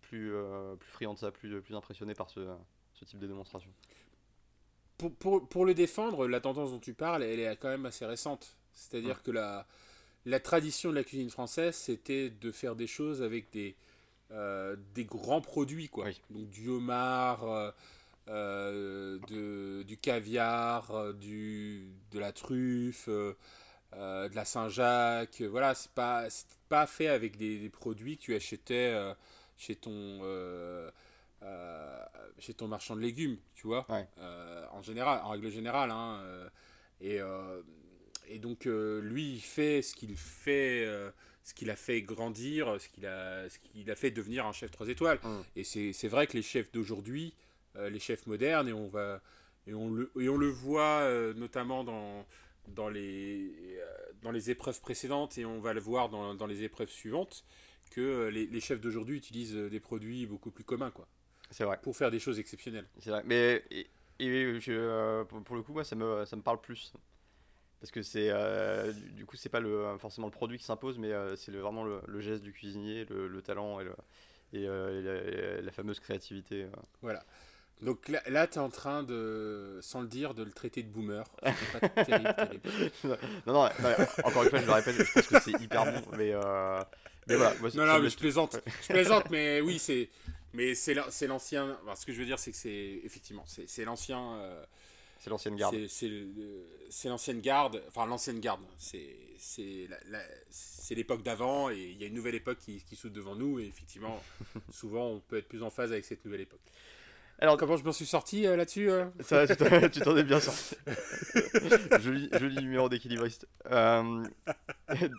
plus, 0.01 0.33
euh, 0.33 0.75
plus 0.75 0.89
friand 0.89 1.13
de 1.13 1.19
ça, 1.19 1.31
plus, 1.31 1.61
plus 1.61 1.75
impressionné 1.75 2.13
par 2.13 2.29
ce, 2.29 2.47
ce 2.93 3.05
type 3.05 3.19
de 3.19 3.27
démonstration. 3.27 3.69
Pour, 4.97 5.15
pour, 5.15 5.49
pour, 5.49 5.65
le 5.65 5.73
défendre, 5.73 6.27
la 6.27 6.39
tendance 6.39 6.71
dont 6.71 6.79
tu 6.79 6.93
parles, 6.93 7.23
elle 7.23 7.39
est 7.39 7.57
quand 7.57 7.69
même 7.69 7.85
assez 7.85 8.05
récente. 8.05 8.55
C'est-à-dire 8.73 9.21
que 9.21 9.31
la, 9.31 9.67
la 10.25 10.39
tradition 10.39 10.89
de 10.89 10.95
la 10.95 11.03
cuisine 11.03 11.29
française, 11.29 11.75
c'était 11.75 12.29
de 12.29 12.51
faire 12.51 12.75
des 12.75 12.87
choses 12.87 13.21
avec 13.21 13.51
des, 13.51 13.75
euh, 14.31 14.75
des 14.93 15.05
grands 15.05 15.41
produits, 15.41 15.89
quoi. 15.89 16.07
Donc 16.29 16.49
du 16.49 16.69
homard, 16.69 17.73
euh, 18.27 19.17
de, 19.27 19.83
du 19.83 19.97
caviar, 19.97 20.91
euh, 20.91 21.11
du, 21.11 21.87
de 22.11 22.19
la 22.19 22.31
truffe, 22.31 23.09
euh, 23.09 23.33
de 24.29 24.35
la 24.35 24.45
Saint-Jacques. 24.45 25.41
Voilà, 25.41 25.73
c'est 25.73 25.91
pas, 25.91 26.27
pas 26.69 26.85
fait 26.85 27.07
avec 27.07 27.35
des, 27.37 27.67
produits 27.69 28.17
que 28.17 28.23
tu 28.23 28.35
achetais 28.35 28.95
chez 29.57 29.75
ton 29.75 30.21
chez 32.39 32.53
ton 32.53 32.67
marchand 32.67 32.95
de 32.95 33.01
légumes, 33.01 33.37
tu 33.55 33.67
vois. 33.67 33.85
en 34.71 34.81
général, 34.81 35.19
en 35.23 35.29
règle 35.29 35.49
générale. 35.49 35.91
Hein, 35.91 36.21
et, 37.01 37.19
et 38.31 38.39
donc 38.39 38.65
lui, 38.65 39.33
il 39.33 39.41
fait 39.41 39.81
ce 39.81 39.95
qu'il 39.95 40.15
fait 40.15 40.85
ce 41.43 41.53
qu'il 41.53 41.69
a 41.69 41.75
fait 41.75 42.01
grandir, 42.01 42.79
ce 42.79 42.87
qu'il 42.87 43.05
a, 43.05 43.49
ce 43.49 43.57
qu'il 43.59 43.89
a 43.89 43.95
fait 43.95 44.11
devenir 44.11 44.45
un 44.45 44.51
chef 44.51 44.71
3 44.71 44.89
étoiles. 44.89 45.19
Mmh. 45.23 45.39
Et 45.55 45.63
c'est 45.63 46.07
vrai 46.07 46.27
que 46.27 46.33
les 46.33 46.43
chefs 46.43 46.71
d'aujourd'hui, 46.71 47.33
euh, 47.77 47.89
les 47.89 47.99
chefs 47.99 48.27
modernes 48.27 48.67
et 48.67 48.73
on 48.73 48.87
va 48.87 49.21
et 49.65 49.73
on 49.73 49.89
le, 49.89 50.11
et 50.19 50.27
on 50.27 50.37
le 50.37 50.49
voit 50.49 51.01
euh, 51.01 51.33
notamment 51.33 51.83
dans, 51.83 52.25
dans, 52.67 52.89
les, 52.89 53.77
euh, 53.77 53.85
dans 54.21 54.31
les 54.31 54.49
épreuves 54.49 54.81
précédentes 54.81 55.37
et 55.37 55.45
on 55.45 55.61
va 55.61 55.71
le 55.73 55.79
voir 55.79 56.09
dans, 56.09 56.33
dans 56.33 56.47
les 56.47 56.63
épreuves 56.63 56.89
suivantes 56.89 57.45
que 57.91 58.27
les, 58.27 58.45
les 58.47 58.59
chefs 58.59 58.81
d'aujourd'hui 58.81 59.17
utilisent 59.17 59.55
des 59.55 59.79
produits 59.79 60.25
beaucoup 60.25 60.51
plus 60.51 60.63
communs 60.63 60.91
quoi. 60.91 61.07
C'est 61.49 61.63
vrai. 61.63 61.79
Pour 61.81 61.95
faire 61.95 62.11
des 62.11 62.19
choses 62.19 62.39
exceptionnelles. 62.39 62.87
C'est 62.99 63.09
vrai. 63.09 63.21
Mais 63.25 63.63
et, 63.71 63.87
je, 64.59 65.23
pour 65.23 65.55
le 65.55 65.61
coup 65.61 65.73
moi 65.73 65.83
ça 65.83 65.95
me, 65.95 66.25
ça 66.25 66.35
me 66.35 66.41
parle 66.41 66.59
plus 66.59 66.93
parce 67.81 67.91
que 67.91 68.01
c'est 68.01 68.31
du 69.15 69.25
coup 69.25 69.35
c'est 69.35 69.49
pas 69.49 69.59
le, 69.59 69.97
forcément 69.99 70.27
le 70.27 70.31
produit 70.31 70.57
qui 70.57 70.63
s'impose 70.63 70.97
mais 70.97 71.11
c'est 71.35 71.51
vraiment 71.51 71.83
le, 71.83 71.99
le, 72.07 72.21
geste 72.21 72.43
du 72.43 72.53
cuisinier 72.53 73.05
le, 73.09 73.27
le 73.27 73.41
talent 73.41 73.79
et, 73.81 73.85
et, 74.53 74.65
la, 74.65 75.61
la, 75.61 75.71
fameuse 75.71 75.99
créativité 75.99 76.67
voilà 77.01 77.25
donc 77.81 78.07
là, 78.09 78.21
là 78.27 78.47
tu 78.47 78.55
es 78.55 78.61
en 78.61 78.69
train 78.69 79.03
de, 79.03 79.79
sans 79.81 80.01
le 80.01 80.07
dire, 80.07 80.33
de 80.33 80.43
le 80.43 80.51
traiter 80.51 80.83
de 80.83 80.89
boomer. 80.89 81.23
Pas 81.41 82.03
terrible, 82.03 82.35
terrible. 82.35 82.69
non, 83.47 83.53
non, 83.53 83.69
encore 84.23 84.43
une 84.43 84.49
fois, 84.49 84.59
je 84.59 84.65
le 84.65 84.71
répète, 84.71 84.95
je 84.95 85.13
pense 85.13 85.27
que 85.27 85.39
c'est 85.39 85.61
hyper 85.61 85.85
bon. 85.85 86.01
Mais, 86.15 86.31
euh, 86.33 86.79
mais 87.27 87.35
voilà. 87.35 87.55
non, 87.73 87.85
non, 87.85 87.99
mais 87.99 88.09
je 88.09 88.17
plaisante. 88.17 88.57
Je 88.83 88.93
plaisante, 88.93 89.29
mais 89.31 89.61
oui, 89.61 89.79
c'est. 89.79 90.09
Mais 90.53 90.75
c'est 90.75 90.93
l'ancien. 91.27 91.77
ce 91.95 92.05
que 92.05 92.13
je 92.13 92.19
veux 92.19 92.25
dire, 92.25 92.37
c'est 92.37 92.51
que 92.51 92.57
c'est. 92.57 93.01
Effectivement, 93.03 93.45
c'est 93.47 93.85
l'ancien. 93.85 94.39
Euh, 95.21 95.23
c'est 95.23 95.29
l'ancienne 95.29 95.55
garde. 95.55 95.75
C'est 95.87 97.09
l'ancienne 97.09 97.41
garde. 97.41 97.83
Enfin, 97.87 98.05
l'ancienne 98.05 98.39
garde. 98.39 98.61
C'est 98.77 99.87
l'époque 100.91 101.23
d'avant 101.23 101.69
et 101.69 101.77
il 101.77 102.01
y 102.01 102.03
a 102.03 102.07
une 102.07 102.13
nouvelle 102.13 102.35
époque 102.35 102.59
qui, 102.59 102.83
qui 102.83 102.95
s'ouvre 102.95 103.13
devant 103.13 103.35
nous. 103.35 103.59
Et 103.59 103.65
effectivement, 103.65 104.21
souvent, 104.71 105.07
on 105.07 105.19
peut 105.19 105.37
être 105.37 105.47
plus 105.47 105.63
en 105.63 105.69
phase 105.69 105.91
avec 105.91 106.05
cette 106.05 106.25
nouvelle 106.25 106.41
époque. 106.41 106.61
Alors, 107.39 107.57
comment 107.57 107.75
je 107.75 107.83
m'en 107.83 107.91
suis 107.91 108.05
sorti 108.05 108.45
euh, 108.45 108.55
là-dessus 108.55 108.91
euh 108.91 109.05
Ça, 109.21 109.47
tu 109.47 110.01
t'en 110.01 110.15
es 110.15 110.23
bien 110.23 110.39
sorti. 110.39 110.75
joli, 111.99 112.29
joli 112.39 112.55
numéro 112.57 112.87
d'équilibriste. 112.87 113.47
Euh, 113.71 114.23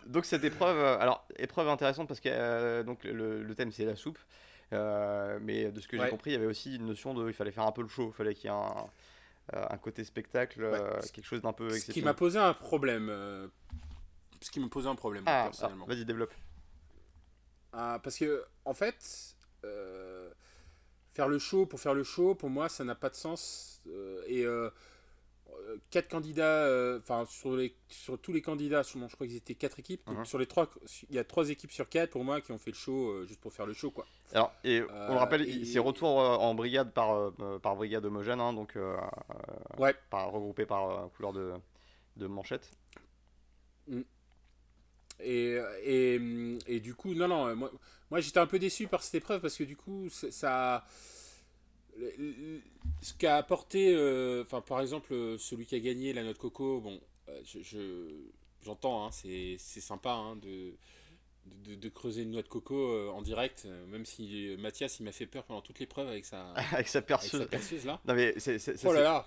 donc 0.07 0.23
cette 0.25 0.45
épreuve, 0.45 0.77
alors 1.01 1.27
épreuve 1.37 1.67
intéressante 1.67 2.07
parce 2.07 2.21
que 2.21 2.81
donc 2.83 3.03
le, 3.03 3.53
thème 3.55 3.73
c'est 3.73 3.83
la 3.83 3.97
soupe, 3.97 4.19
mais 4.71 5.69
de 5.69 5.81
ce 5.81 5.87
que 5.89 6.01
j'ai 6.01 6.09
compris, 6.09 6.31
il 6.31 6.33
y 6.35 6.37
avait 6.37 6.45
aussi 6.45 6.77
une 6.77 6.85
notion 6.85 7.13
de, 7.13 7.27
il 7.27 7.33
fallait 7.33 7.51
faire 7.51 7.65
un 7.65 7.73
peu 7.73 7.81
le 7.81 7.89
show, 7.89 8.07
il 8.07 8.15
fallait 8.15 8.35
qu'il 8.35 8.45
y 8.45 8.53
ait 8.53 8.55
un, 8.55 8.85
un 9.51 9.77
côté 9.77 10.03
spectacle, 10.03 10.69
quelque 11.13 11.25
chose 11.25 11.41
d'un 11.41 11.53
peu 11.53 11.65
exceptionnel. 11.65 11.93
Ce 11.95 11.99
qui 11.99 12.01
m'a 12.03 12.13
posé 12.13 12.39
un 12.39 12.53
problème. 12.53 13.07
ce 14.41 14.51
qui 14.51 14.59
m'a 14.59 14.69
posé 14.69 14.87
un 14.87 14.95
problème 14.95 15.23
ah, 15.25 15.43
personnellement. 15.45 15.85
Vas-y 15.85 16.05
développe. 16.05 16.33
Ah, 17.73 17.99
parce 18.03 18.17
que 18.17 18.45
en 18.65 18.73
fait 18.73 19.35
faire 21.13 21.27
le 21.27 21.39
show 21.39 21.65
pour 21.65 21.79
faire 21.79 21.93
le 21.93 22.03
show, 22.03 22.35
pour 22.35 22.49
moi, 22.49 22.69
ça 22.69 22.83
n'a 22.83 22.95
pas 22.95 23.09
de 23.09 23.15
sens. 23.15 23.81
Euh, 23.87 24.23
et 24.27 24.43
euh, 24.43 24.51
euh, 24.51 24.69
quatre 25.89 26.09
candidats, 26.09 26.97
enfin 26.97 27.25
sur, 27.25 27.55
les, 27.55 27.75
sur 27.87 28.19
tous 28.19 28.33
les 28.33 28.41
candidats, 28.41 28.83
je 28.83 28.91
crois 29.15 29.27
qu'ils 29.27 29.37
étaient 29.37 29.55
quatre 29.55 29.79
équipes. 29.79 30.05
Donc 30.07 30.19
uh-huh. 30.19 30.25
sur 30.25 30.37
les 30.37 30.45
trois, 30.45 30.69
il 31.09 31.15
y 31.15 31.19
a 31.19 31.23
trois 31.23 31.49
équipes 31.49 31.71
sur 31.71 31.89
quatre 31.89 32.11
pour 32.11 32.23
moi 32.23 32.41
qui 32.41 32.51
ont 32.51 32.57
fait 32.57 32.71
le 32.71 32.77
show 32.77 33.25
juste 33.25 33.39
pour 33.39 33.53
faire 33.53 33.65
le 33.65 33.73
show, 33.73 33.91
quoi. 33.91 34.05
Alors 34.33 34.51
et 34.63 34.81
on 34.81 35.13
le 35.13 35.19
rappelle, 35.19 35.65
c'est 35.65 35.79
retour 35.79 36.17
en 36.17 36.55
brigade 36.55 36.91
par 36.91 37.31
par 37.61 37.75
brigade 37.75 38.05
homogène, 38.05 38.39
hein, 38.39 38.53
donc 38.53 38.77
ouais. 39.77 39.95
par, 40.09 40.31
regroupé 40.31 40.65
par 40.65 41.09
couleur 41.11 41.33
de, 41.33 41.53
de 42.17 42.27
manchette. 42.27 42.71
Mm. 43.87 44.01
Et, 45.19 45.57
et, 45.83 46.19
et, 46.67 46.79
du 46.79 46.95
coup, 46.95 47.13
non, 47.13 47.27
non, 47.27 47.55
moi, 47.55 47.71
moi 48.09 48.19
j'étais 48.19 48.39
un 48.39 48.47
peu 48.47 48.59
déçu 48.59 48.87
par 48.87 49.03
cette 49.03 49.15
épreuve 49.15 49.41
parce 49.41 49.55
que 49.55 49.63
du 49.63 49.77
coup, 49.77 50.09
ça. 50.09 50.85
Ce 53.01 53.13
qu'a 53.13 53.37
apporté, 53.37 53.93
euh, 53.93 54.43
enfin, 54.43 54.61
par 54.61 54.81
exemple, 54.81 55.13
celui 55.37 55.65
qui 55.65 55.75
a 55.75 55.79
gagné 55.79 56.13
la 56.13 56.23
note 56.23 56.37
coco, 56.37 56.79
bon, 56.79 56.99
euh, 57.29 57.41
je, 57.43 57.79
j'entends, 58.63 59.05
hein, 59.05 59.09
c'est, 59.11 59.57
sympa 59.59 60.11
hein, 60.11 60.35
de, 60.37 60.73
de, 61.75 61.89
creuser 61.89 62.23
une 62.23 62.31
noix 62.31 62.41
de 62.41 62.47
coco 62.47 62.75
euh, 62.75 63.09
en 63.09 63.21
direct, 63.21 63.63
euh, 63.65 63.85
même 63.87 64.05
si 64.05 64.55
Mathias 64.59 64.99
il 64.99 65.03
m'a 65.03 65.11
fait 65.11 65.25
peur 65.25 65.43
pendant 65.43 65.61
toute 65.61 65.79
l'épreuve 65.79 66.07
avec 66.09 66.25
sa, 66.25 66.51
avec 66.71 66.87
sa 66.87 67.01
perceuse. 67.01 67.47
là. 67.85 67.99
Non 68.05 68.13
mais 68.13 68.33
c'est, 68.37 68.57
oh 68.85 68.93
là 68.93 69.01
là 69.01 69.25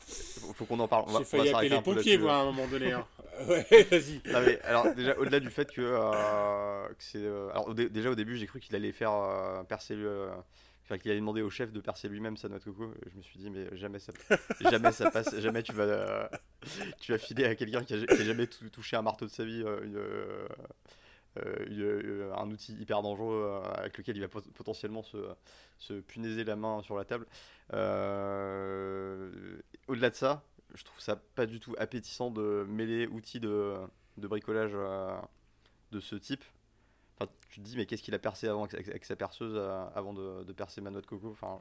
Faut 0.54 0.64
qu'on 0.64 0.80
en 0.80 0.88
parle. 0.88 1.06
J'ai 1.18 1.24
failli 1.24 1.50
appeler 1.50 1.68
les 1.68 1.82
pompiers 1.82 2.18
moi 2.18 2.34
à 2.34 2.38
un 2.38 2.44
moment 2.46 2.66
donné. 2.66 2.92
Hein. 2.92 3.06
ouais, 3.48 3.82
vas-y. 3.90 4.20
Alors 4.64 4.94
déjà 4.94 5.16
au-delà 5.18 5.40
du 5.40 5.50
fait 5.50 5.70
que, 5.70 5.82
euh, 5.82 6.88
que 6.88 6.94
c'est, 7.02 7.26
alors 7.52 7.74
déjà 7.74 8.10
au 8.10 8.14
début 8.14 8.36
j'ai 8.36 8.46
cru 8.46 8.60
qu'il 8.60 8.74
allait 8.74 8.92
faire 8.92 9.64
percer 9.68 9.94
le 9.94 10.30
Enfin, 10.86 10.98
qu'il 10.98 11.10
allait 11.10 11.18
demander 11.18 11.42
au 11.42 11.50
chef 11.50 11.72
de 11.72 11.80
percer 11.80 12.08
lui-même 12.08 12.36
sa 12.36 12.48
noix 12.48 12.60
de 12.60 12.64
coco. 12.64 12.94
Je 13.10 13.16
me 13.16 13.22
suis 13.22 13.40
dit, 13.40 13.50
mais 13.50 13.76
jamais 13.76 13.98
ça, 13.98 14.12
jamais 14.70 14.92
ça 14.92 15.10
passe, 15.10 15.36
jamais 15.40 15.64
tu 15.64 15.72
vas, 15.72 16.30
tu 17.00 17.10
vas 17.10 17.18
filer 17.18 17.44
à 17.44 17.56
quelqu'un 17.56 17.82
qui, 17.82 17.94
a, 17.94 18.14
jamais 18.22 18.46
touché 18.46 18.96
un 18.96 19.02
marteau 19.02 19.26
de 19.26 19.30
sa 19.30 19.44
vie 19.44 19.64
euh, 19.64 20.46
euh, 21.38 22.32
un 22.34 22.48
outil 22.50 22.74
hyper 22.74 23.02
dangereux 23.02 23.46
euh, 23.46 23.60
avec 23.74 23.98
lequel 23.98 24.16
il 24.16 24.20
va 24.20 24.28
potentiellement 24.28 25.02
se, 25.02 25.18
se 25.78 25.94
punaiser 25.94 26.44
la 26.44 26.54
main 26.54 26.80
sur 26.82 26.96
la 26.96 27.04
table. 27.04 27.26
Au-delà 29.88 30.10
de 30.10 30.14
ça, 30.14 30.44
je 30.72 30.84
trouve 30.84 31.00
ça 31.00 31.16
pas 31.16 31.46
du 31.46 31.58
tout 31.58 31.74
appétissant 31.78 32.30
de 32.30 32.64
mêler 32.68 33.08
outils 33.08 33.40
de, 33.40 33.74
de 34.18 34.28
bricolage 34.28 34.76
de 35.90 36.00
ce 36.00 36.14
type. 36.14 36.44
Enfin, 37.18 37.30
tu 37.50 37.60
te 37.60 37.64
dis, 37.64 37.76
mais 37.76 37.86
qu'est-ce 37.86 38.02
qu'il 38.02 38.14
a 38.14 38.18
percé 38.18 38.48
avant 38.48 38.64
avec, 38.64 39.04
sa 39.04 39.16
perceuse 39.16 39.56
avant 39.94 40.12
de, 40.12 40.44
de, 40.44 40.52
percer 40.52 40.80
ma 40.80 40.90
noix 40.90 41.00
de 41.00 41.06
coco 41.06 41.30
enfin, 41.30 41.60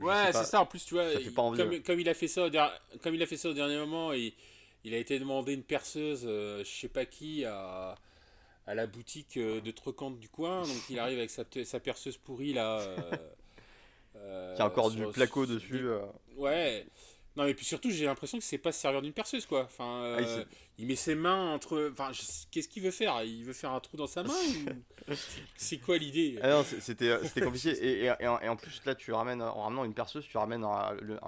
Ouais, 0.00 0.32
c'est 0.32 0.44
ça. 0.44 0.60
En 0.60 0.66
plus, 0.66 0.84
tu 0.84 0.94
vois, 0.94 1.06
comme, 1.34 1.82
comme, 1.82 2.00
il 2.00 2.08
a 2.08 2.14
fait 2.14 2.28
ça 2.28 2.46
au 2.46 2.50
comme 3.00 3.14
il 3.14 3.22
a 3.22 3.26
fait 3.26 3.36
ça 3.36 3.50
au 3.50 3.54
dernier 3.54 3.78
moment, 3.78 4.12
il, 4.12 4.32
il 4.84 4.92
a 4.94 4.98
été 4.98 5.18
demandé 5.18 5.54
une 5.54 5.62
perceuse, 5.62 6.22
je 6.22 6.64
sais 6.64 6.88
pas 6.88 7.06
qui, 7.06 7.44
à 7.44 7.94
à 8.68 8.74
la 8.74 8.86
boutique 8.86 9.38
de 9.38 9.70
Trocante 9.70 10.20
du 10.20 10.28
coin. 10.28 10.62
Donc 10.62 10.90
il 10.90 10.98
arrive 10.98 11.18
avec 11.18 11.30
sa, 11.30 11.44
sa 11.64 11.80
perceuse 11.80 12.18
pourrie 12.18 12.52
là. 12.52 12.80
Qui 14.56 14.62
a 14.62 14.66
encore 14.66 14.90
du 14.90 15.06
placo 15.06 15.46
dessus. 15.46 15.86
Ouais. 16.36 16.86
Non, 17.38 17.46
et 17.46 17.54
puis 17.54 17.64
surtout, 17.64 17.88
j'ai 17.90 18.04
l'impression 18.04 18.36
que 18.38 18.44
c'est 18.44 18.58
pas 18.58 18.72
se 18.72 18.80
servir 18.80 19.00
d'une 19.00 19.12
perceuse, 19.12 19.46
quoi. 19.46 19.62
Enfin, 19.62 20.16
ah, 20.18 20.20
euh, 20.20 20.44
il 20.76 20.88
met 20.88 20.96
ses 20.96 21.14
mains 21.14 21.54
entre. 21.54 21.88
Enfin, 21.92 22.10
qu'est-ce 22.50 22.66
qu'il 22.66 22.82
veut 22.82 22.90
faire? 22.90 23.22
Il 23.22 23.44
veut 23.44 23.52
faire 23.52 23.70
un 23.70 23.78
trou 23.78 23.96
dans 23.96 24.08
sa 24.08 24.24
main 24.24 24.34
C'est 25.56 25.78
quoi 25.78 25.98
l'idée? 25.98 26.40
Ah 26.42 26.64
C'était 26.64 27.16
compliqué. 27.40 27.70
Et, 27.70 28.06
et, 28.06 28.12
et, 28.20 28.48
en 28.48 28.56
plus, 28.56 28.84
là, 28.84 28.96
tu 28.96 29.12
ramènes, 29.12 29.40
en 29.40 29.62
ramenant 29.62 29.84
une 29.84 29.94
perceuse, 29.94 30.26
tu 30.26 30.36
ramènes 30.36 30.66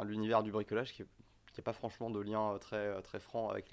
l'univers 0.05 0.43
du 0.43 0.51
bricolage 0.51 0.93
qui 0.93 1.03
n'a 1.03 1.63
pas 1.63 1.73
franchement 1.73 2.11
de 2.11 2.19
lien 2.19 2.59
très, 2.61 3.01
très 3.03 3.21
franc 3.21 3.49
avec 3.49 3.73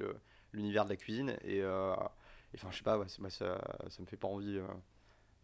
l'univers 0.54 0.86
de 0.86 0.89
la 0.89 0.95
cuisine. 0.95 1.36
Et, 1.43 1.63
euh, 1.63 1.95
enfin, 2.54 2.67
je 2.69 2.78
sais 2.78 2.84
pas, 2.84 2.97
moi, 2.97 3.30
ça, 3.32 3.60
ça 3.89 4.02
me 4.02 4.06
fait 4.06 4.15
pas 4.15 4.28
envie. 4.28 4.60
Euh, 4.60 4.67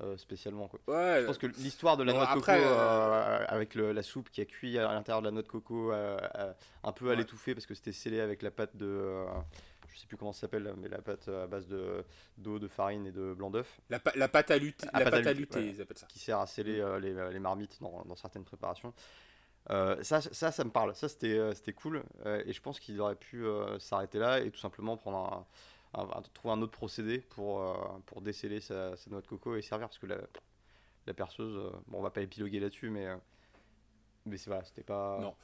euh, 0.01 0.17
spécialement. 0.17 0.67
Quoi. 0.67 0.79
je 0.87 1.25
pense 1.25 1.37
que 1.37 1.45
l'histoire 1.45 1.97
de 1.97 2.03
la 2.03 2.13
noix 2.13 2.25
de 2.25 2.33
coco 2.39 2.51
euh, 2.51 2.57
euh, 2.63 3.45
avec 3.47 3.75
la 3.75 4.01
soupe 4.01 4.31
qui 4.31 4.41
a 4.41 4.45
cuit 4.45 4.79
à 4.79 4.91
l'intérieur 4.91 5.21
de 5.21 5.27
la 5.27 5.31
noix 5.31 5.43
de 5.43 5.47
coco 5.47 5.91
un 5.91 6.91
peu 6.93 7.11
à 7.11 7.15
l'étouffer 7.15 7.53
parce 7.53 7.67
que 7.67 7.75
c'était 7.75 7.91
scellé 7.91 8.19
avec 8.19 8.41
la 8.41 8.49
pâte 8.49 8.75
de 8.75 9.23
je 9.93 9.99
sais 9.99 10.07
plus 10.07 10.17
comment 10.17 10.33
ça 10.33 10.41
s'appelle, 10.41 10.73
mais 10.77 10.89
la 10.89 11.03
pâte 11.03 11.27
à 11.27 11.45
base 11.45 11.67
de 11.67 12.03
d'eau, 12.39 12.57
de 12.57 12.67
farine 12.67 13.05
et 13.05 13.11
de 13.11 13.35
blanc 13.35 13.51
d'œuf. 13.51 13.79
La, 13.91 14.01
la, 14.15 14.27
pâte 14.27 14.49
à 14.49 14.57
lutter, 14.57 14.87
la 14.91 15.11
pâte, 15.11 15.27
à 15.27 15.33
lutter, 15.33 15.67
ils 15.67 15.79
appellent 15.79 15.99
ça. 15.99 16.07
Qui 16.07 16.17
sert 16.17 16.39
à 16.39 16.47
sceller 16.47 16.81
mm. 16.81 16.97
les, 16.97 17.31
les, 17.31 17.39
marmites 17.39 17.77
dans, 17.79 18.03
dans, 18.03 18.15
certaines 18.15 18.43
préparations. 18.43 18.91
ça, 19.69 20.21
ça, 20.21 20.51
ça 20.51 20.63
me 20.63 20.71
parle. 20.71 20.95
Ça, 20.95 21.07
c'était 21.07 21.53
c'était 21.53 21.73
cool. 21.73 22.01
et 22.25 22.51
je 22.51 22.61
pense 22.61 22.79
qu'ils 22.79 22.99
auraient 22.99 23.15
pu 23.15 23.45
s'arrêter 23.77 24.17
là 24.17 24.39
et 24.39 24.49
tout 24.49 24.59
simplement 24.59 24.97
prendre 24.97 25.17
un, 25.31 25.45
trouver 26.33 26.53
un 26.53 26.61
autre 26.61 26.71
procédé 26.71 27.19
pour, 27.19 27.61
euh, 27.61 27.73
pour 28.05 28.21
déceler 28.21 28.59
sa, 28.59 28.93
noix 29.09 29.21
de 29.21 29.27
coco 29.27 29.55
et 29.55 29.61
servir. 29.61 29.87
Parce 29.87 29.99
que 29.99 30.07
la, 30.07 30.17
la 31.07 31.13
perceuse, 31.13 31.55
euh, 31.57 31.69
bon, 31.87 31.99
on 31.99 32.01
va 32.01 32.09
pas 32.09 32.21
épiloguer 32.21 32.59
là-dessus, 32.59 32.89
mais, 32.89 33.07
euh, 33.07 33.15
mais 34.25 34.37
c'est 34.37 34.49
voilà, 34.49 34.63
c'était 34.63 34.83
pas. 34.83 35.19
Non. 35.21 35.35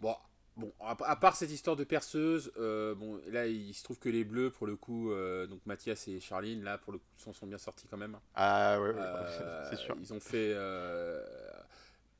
Bon, 0.00 0.16
Bon, 0.56 0.72
à, 0.80 1.16
part 1.16 1.36
cette 1.36 1.50
histoire 1.50 1.76
de 1.76 1.84
perceuse, 1.84 2.50
bon, 2.56 3.20
là 3.28 3.46
il 3.46 3.74
se 3.74 3.84
trouve 3.84 3.98
que 3.98 4.08
les 4.08 4.24
bleus, 4.24 4.50
pour 4.50 4.66
le 4.66 4.74
coup, 4.74 5.12
donc 5.50 5.60
Mathias 5.66 6.08
et 6.08 6.18
Charline, 6.18 6.62
là 6.64 6.78
pour 6.78 6.94
le 6.94 6.98
coup, 6.98 7.04
s'en 7.18 7.34
sont 7.34 7.46
bien 7.46 7.58
sortis 7.58 7.86
quand 7.86 7.98
même. 7.98 8.18
Ah 8.34 8.80
ouais, 8.80 8.94
c'est 9.68 9.76
sûr. 9.76 9.94
Ils 10.00 10.14
ont 10.14 10.20
fait 10.20 10.54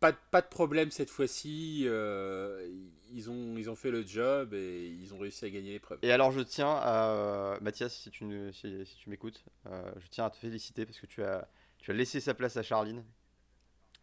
pas, 0.00 0.12
pas 0.12 0.42
de 0.42 0.48
problème 0.48 0.90
cette 0.90 1.10
fois-ci. 1.10 1.84
Euh, 1.86 2.68
ils, 3.12 3.30
ont, 3.30 3.56
ils 3.56 3.70
ont 3.70 3.74
fait 3.76 3.90
le 3.90 4.06
job 4.06 4.54
et 4.54 4.86
ils 4.88 5.14
ont 5.14 5.18
réussi 5.18 5.44
à 5.44 5.50
gagner 5.50 5.72
l'épreuve. 5.72 5.98
Et 6.02 6.12
alors, 6.12 6.32
je 6.32 6.40
tiens 6.40 6.70
à. 6.70 7.58
Mathias, 7.60 7.94
si 7.94 8.10
tu, 8.10 8.52
si, 8.52 8.96
tu 8.98 9.10
m'écoutes, 9.10 9.44
euh, 9.66 9.90
je 9.98 10.08
tiens 10.08 10.26
à 10.26 10.30
te 10.30 10.36
féliciter 10.36 10.86
parce 10.86 11.00
que 11.00 11.06
tu 11.06 11.22
as, 11.22 11.48
tu 11.78 11.90
as 11.90 11.94
laissé 11.94 12.20
sa 12.20 12.34
place 12.34 12.56
à 12.56 12.62
Charline. 12.62 13.04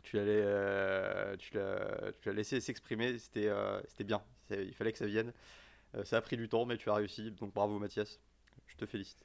Tu, 0.03 0.17
euh, 0.17 1.35
l'as, 1.53 2.11
tu 2.19 2.27
l'as 2.27 2.33
laissé 2.33 2.59
s'exprimer. 2.59 3.17
C'était, 3.17 3.49
c'était 3.87 4.03
bien. 4.03 4.21
il 4.51 4.73
fallait 4.73 4.91
que 4.91 4.97
ça 4.97 5.05
vienne. 5.05 5.31
ça 6.03 6.17
a 6.17 6.21
pris 6.21 6.37
du 6.37 6.49
temps, 6.49 6.65
mais 6.65 6.77
tu 6.77 6.89
as 6.89 6.95
réussi. 6.95 7.31
Donc, 7.31 7.53
bravo, 7.53 7.79
Mathias. 7.79 8.19
Je 8.67 8.75
te 8.75 8.85
félicite. 8.85 9.23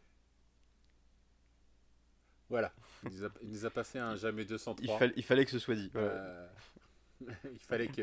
Voilà. 2.48 2.72
Il 3.04 3.10
nous 3.10 3.24
a, 3.24 3.28
nous 3.42 3.66
a 3.66 3.70
pas 3.70 3.84
fait 3.84 3.98
un 3.98 4.16
jamais 4.16 4.44
203. 4.44 4.98
Il, 5.00 5.12
il 5.16 5.22
fallait 5.22 5.44
que 5.44 5.50
ce 5.50 5.58
soit 5.58 5.74
dit. 5.74 5.90
Euh, 5.96 6.48
il 7.20 7.58
fallait 7.58 7.88
que. 7.88 8.02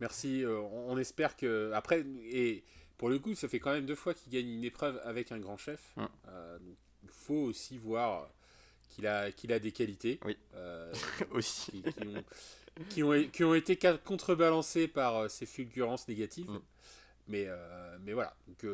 Merci. 0.00 0.44
Euh, 0.44 0.60
on, 0.60 0.96
espère 0.98 1.36
que. 1.36 1.72
Après, 1.74 2.04
et 2.30 2.64
pour 2.98 3.08
le 3.08 3.18
coup, 3.18 3.34
ça 3.34 3.48
fait 3.48 3.60
quand 3.60 3.72
même 3.72 3.86
deux 3.86 3.94
fois 3.94 4.14
qu'il 4.14 4.32
gagne 4.32 4.48
une 4.48 4.64
épreuve 4.64 5.00
avec 5.04 5.32
un 5.32 5.38
grand 5.38 5.56
chef. 5.56 5.92
Hum. 5.96 6.08
Euh, 6.28 6.58
il 7.02 7.10
faut 7.10 7.34
aussi 7.34 7.78
voir 7.78 8.30
qu'il 8.90 9.06
a, 9.06 9.30
qu'il 9.32 9.52
a 9.52 9.58
des 9.58 9.72
qualités. 9.72 10.20
Oui. 10.24 10.36
aussi. 11.30 11.82
Qui, 12.88 13.02
ont, 13.02 13.28
qui, 13.28 13.44
ont, 13.44 13.54
été 13.54 13.78
contrebalancées 14.04 14.88
par 14.88 15.30
ces 15.30 15.46
fulgurances 15.46 16.06
négatives. 16.08 16.50
Hum. 16.50 16.62
Mais, 17.28 17.48
mais 18.02 18.12
voilà. 18.12 18.36
Donc, 18.46 18.64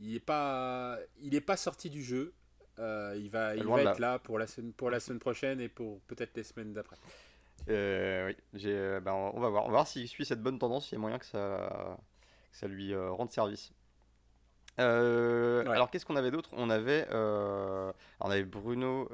il 0.00 0.12
n'est 0.12 0.20
pas, 0.20 0.98
il 1.22 1.40
pas 1.42 1.56
sorti 1.56 1.90
du 1.90 2.02
jeu. 2.02 2.34
Euh, 2.78 3.14
il 3.16 3.30
va, 3.30 3.56
il 3.56 3.64
va 3.64 3.82
être 3.82 3.98
là. 3.98 4.18
pour, 4.18 4.38
la 4.38 4.46
semaine, 4.46 4.72
pour 4.72 4.90
la 4.90 5.00
semaine 5.00 5.18
prochaine 5.18 5.60
et 5.60 5.68
pour 5.68 6.00
peut-être 6.02 6.36
les 6.36 6.42
semaines 6.42 6.72
d'après. 6.72 6.96
Euh, 7.68 8.32
oui, 8.52 8.62
euh, 8.66 9.00
ben, 9.00 9.12
on 9.12 9.40
va 9.40 9.48
voir. 9.48 9.64
On 9.64 9.68
va 9.68 9.72
voir 9.72 9.86
s'il 9.86 10.06
suit 10.08 10.24
cette 10.24 10.42
bonne 10.42 10.58
tendance. 10.58 10.90
Il 10.90 10.94
y 10.94 10.96
a 10.96 11.00
moyen 11.00 11.18
que 11.18 11.24
ça, 11.24 11.98
que 12.52 12.56
ça 12.56 12.68
lui 12.68 12.94
rende 12.94 13.30
service. 13.30 13.72
Alors 14.78 15.90
qu'est-ce 15.90 16.04
qu'on 16.04 16.16
avait 16.16 16.30
d'autre? 16.30 16.50
On 16.52 16.68
avait, 16.68 17.06
on 17.12 18.30
avait 18.30 18.44
Bruno 18.44 19.08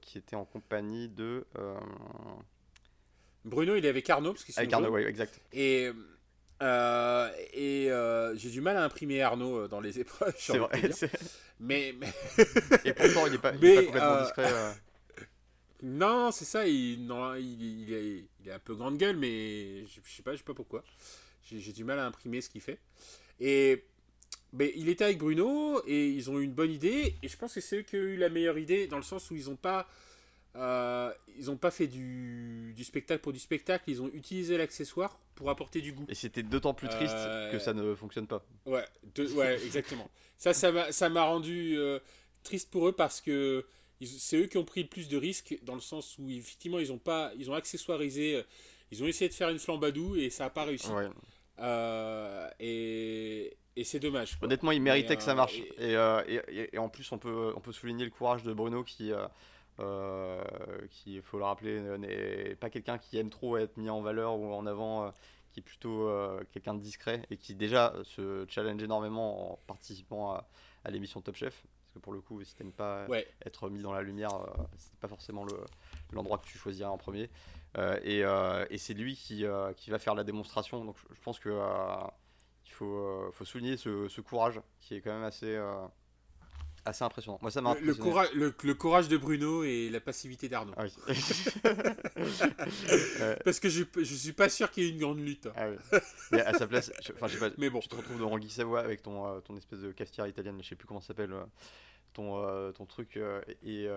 qui 0.00 0.18
était 0.18 0.36
en 0.36 0.44
compagnie 0.44 1.08
de. 1.08 1.46
Bruno, 3.44 3.76
il 3.76 3.86
est 3.86 3.88
avec 3.88 4.10
Arnaud 4.10 4.32
parce 4.32 4.44
qu'ils 4.44 4.58
Avec 4.58 4.72
Arnaud, 4.72 4.90
oui, 4.90 5.02
exact. 5.02 5.40
Et 5.52 5.92
euh, 6.62 7.30
et 7.52 7.90
euh, 7.90 8.34
j'ai 8.36 8.50
du 8.50 8.60
mal 8.60 8.76
à 8.76 8.84
imprimer 8.84 9.20
Arnaud 9.22 9.58
euh, 9.58 9.68
dans 9.68 9.80
les 9.80 9.98
épreuves. 10.00 10.34
C'est 10.38 10.58
vrai. 10.58 10.90
Mais, 11.60 11.94
mais... 11.98 12.12
et 12.84 12.92
pourtant, 12.92 13.26
il 13.26 13.32
n'est 13.32 13.38
pas, 13.38 13.52
pas, 13.52 13.58
complètement 13.58 14.22
discret. 14.22 14.50
Non, 15.82 16.30
c'est 16.32 16.46
ça. 16.46 16.66
Il, 16.66 17.06
non, 17.06 17.34
il, 17.34 17.82
il, 17.82 17.92
est, 17.92 18.24
il, 18.40 18.48
est, 18.48 18.52
un 18.52 18.58
peu 18.58 18.74
grande 18.74 18.96
gueule, 18.96 19.16
mais 19.16 19.84
je, 19.84 20.00
je 20.02 20.16
sais 20.16 20.22
pas, 20.22 20.32
je 20.32 20.38
sais 20.38 20.42
pas 20.42 20.54
pourquoi. 20.54 20.82
J'ai 21.44 21.72
du 21.72 21.84
mal 21.84 21.98
à 21.98 22.06
imprimer 22.06 22.40
ce 22.40 22.48
qu'il 22.48 22.62
fait. 22.62 22.78
Et 23.38 23.84
mais 24.54 24.72
il 24.74 24.88
était 24.88 25.04
avec 25.04 25.18
Bruno 25.18 25.82
et 25.86 26.08
ils 26.08 26.30
ont 26.30 26.38
eu 26.38 26.44
une 26.44 26.54
bonne 26.54 26.72
idée. 26.72 27.16
Et 27.22 27.28
je 27.28 27.36
pense 27.36 27.54
que 27.54 27.60
c'est 27.60 27.78
eux 27.78 27.82
qui 27.82 27.96
ont 27.96 28.00
eu 28.00 28.16
la 28.16 28.30
meilleure 28.30 28.58
idée 28.58 28.86
dans 28.86 28.96
le 28.96 29.02
sens 29.02 29.30
où 29.30 29.36
ils 29.36 29.46
n'ont 29.46 29.56
pas 29.56 29.86
euh, 30.56 31.12
ils 31.38 31.46
n'ont 31.46 31.56
pas 31.56 31.70
fait 31.70 31.86
du, 31.86 32.72
du, 32.74 32.84
spectacle 32.84 33.20
pour 33.20 33.32
du 33.32 33.38
spectacle, 33.38 33.84
ils 33.88 34.00
ont 34.00 34.10
utilisé 34.14 34.56
l'accessoire 34.56 35.18
pour 35.34 35.50
apporter 35.50 35.82
du 35.82 35.92
goût. 35.92 36.06
Et 36.08 36.14
c'était 36.14 36.42
d'autant 36.42 36.72
plus 36.72 36.88
triste 36.88 37.14
euh, 37.14 37.52
que 37.52 37.58
ça 37.58 37.74
ne 37.74 37.94
fonctionne 37.94 38.26
pas. 38.26 38.42
Ouais, 38.64 38.84
ouais 39.34 39.54
exactement. 39.64 40.08
ça, 40.38 40.54
ça 40.54 41.08
m'a 41.10 41.24
rendu 41.24 41.76
euh, 41.76 41.98
triste 42.42 42.70
pour 42.70 42.88
eux 42.88 42.92
parce 42.92 43.20
que 43.20 43.66
c'est 44.02 44.38
eux 44.38 44.46
qui 44.46 44.56
ont 44.56 44.64
pris 44.64 44.82
le 44.82 44.88
plus 44.88 45.08
de 45.08 45.16
risques 45.18 45.58
dans 45.62 45.74
le 45.74 45.80
sens 45.80 46.16
où 46.18 46.28
effectivement 46.30 46.78
ils 46.78 46.90
ont 46.90 46.98
pas, 46.98 47.32
ils 47.36 47.50
ont 47.50 47.54
accessoirisé, 47.54 48.42
ils 48.90 49.02
ont 49.02 49.06
essayé 49.06 49.28
de 49.28 49.34
faire 49.34 49.50
une 49.50 49.58
flambadou 49.58 50.16
et 50.16 50.30
ça 50.30 50.44
n'a 50.44 50.50
pas 50.50 50.64
réussi. 50.64 50.88
et, 52.60 53.56
et 53.78 53.84
c'est 53.84 54.00
dommage. 54.00 54.38
Honnêtement, 54.40 54.72
ils 54.72 54.80
méritaient 54.80 55.16
que 55.16 55.22
ça 55.22 55.34
marche. 55.34 55.60
Et, 55.78 55.92
et, 55.92 56.70
et, 56.74 56.78
en 56.78 56.88
plus, 56.88 57.12
on 57.12 57.18
peut, 57.18 57.52
on 57.54 57.60
peut 57.60 57.72
souligner 57.72 58.06
le 58.06 58.10
courage 58.10 58.42
de 58.42 58.54
Bruno 58.54 58.84
qui 58.84 59.12
euh, 59.78 60.42
qui, 60.90 61.16
il 61.16 61.22
faut 61.22 61.38
le 61.38 61.44
rappeler, 61.44 61.80
n'est 61.98 62.56
pas 62.56 62.70
quelqu'un 62.70 62.98
qui 62.98 63.18
aime 63.18 63.30
trop 63.30 63.58
être 63.58 63.76
mis 63.76 63.90
en 63.90 64.00
valeur 64.00 64.38
ou 64.38 64.52
en 64.52 64.66
avant, 64.66 65.04
euh, 65.04 65.10
qui 65.52 65.60
est 65.60 65.62
plutôt 65.62 66.08
euh, 66.08 66.42
quelqu'un 66.50 66.74
de 66.74 66.80
discret 66.80 67.22
et 67.30 67.36
qui 67.36 67.54
déjà 67.54 67.94
se 68.04 68.46
challenge 68.48 68.82
énormément 68.82 69.52
en 69.52 69.56
participant 69.66 70.32
à, 70.32 70.46
l'émission 70.90 71.20
Top 71.20 71.36
Chef. 71.36 71.66
Parce 71.82 71.92
que 71.92 71.98
pour 71.98 72.12
le 72.12 72.20
coup, 72.20 72.42
si 72.42 72.54
t'aimes 72.54 72.72
pas 72.72 73.06
être 73.44 73.68
mis 73.68 73.82
dans 73.82 73.92
la 73.92 74.02
lumière, 74.02 74.30
c'est 74.76 74.98
pas 74.98 75.08
forcément 75.08 75.44
l'endroit 76.12 76.38
que 76.38 76.46
tu 76.46 76.56
choisirais 76.56 76.88
en 76.88 76.98
premier. 76.98 77.28
et, 78.02 78.20
et 78.70 78.78
c'est 78.78 78.94
lui 78.94 79.16
qui, 79.16 79.44
qui, 79.76 79.90
va 79.90 79.98
faire 79.98 80.14
la 80.14 80.24
démonstration. 80.24 80.84
Donc 80.84 80.96
je, 81.10 81.20
pense 81.20 81.38
que 81.38 81.50
il 82.66 82.72
faut, 82.72 83.30
faut 83.32 83.44
souligner 83.44 83.76
ce, 83.76 84.08
ce, 84.08 84.20
courage 84.20 84.60
qui 84.80 84.94
est 84.94 85.00
quand 85.00 85.12
même 85.12 85.24
assez 85.24 85.58
assez 86.86 87.04
impressionnant. 87.04 87.38
Moi, 87.42 87.50
ça 87.50 87.60
m'a 87.60 87.74
le, 87.74 87.94
courage, 87.94 88.30
le, 88.32 88.74
courage 88.74 89.08
de 89.08 89.16
Bruno 89.16 89.64
et 89.64 89.90
la 89.90 90.00
passivité 90.00 90.48
d'Arnaud. 90.48 90.72
Ah 90.76 90.84
Parce 93.44 93.60
que 93.60 93.68
je, 93.68 93.84
je 93.96 94.14
suis 94.14 94.32
pas 94.32 94.48
sûr 94.48 94.70
qu'il 94.70 94.84
y 94.84 94.86
ait 94.86 94.90
une 94.90 95.00
grande 95.00 95.18
lutte. 95.18 95.48
Ah 95.56 95.66
Mais 96.32 96.40
à 96.40 96.54
sa 96.54 96.66
place, 96.66 96.90
je, 97.00 97.08
sais 97.08 97.12
pas, 97.12 97.26
mais 97.58 97.70
bon. 97.70 97.80
tu 97.80 97.88
te 97.88 97.96
retrouves 97.96 98.18
dans 98.18 98.28
Rangui 98.28 98.48
Savoie 98.48 98.80
avec 98.80 99.02
ton, 99.02 99.26
euh, 99.26 99.40
ton 99.40 99.56
espèce 99.56 99.80
de 99.80 99.92
cafetière 99.92 100.26
italienne, 100.26 100.58
je 100.62 100.68
sais 100.68 100.76
plus 100.76 100.86
comment 100.86 101.00
ça 101.00 101.08
s'appelle. 101.08 101.32
Euh, 101.32 101.44
ton, 102.12 102.42
euh, 102.42 102.72
ton 102.72 102.86
truc 102.86 103.18
et 103.62 103.88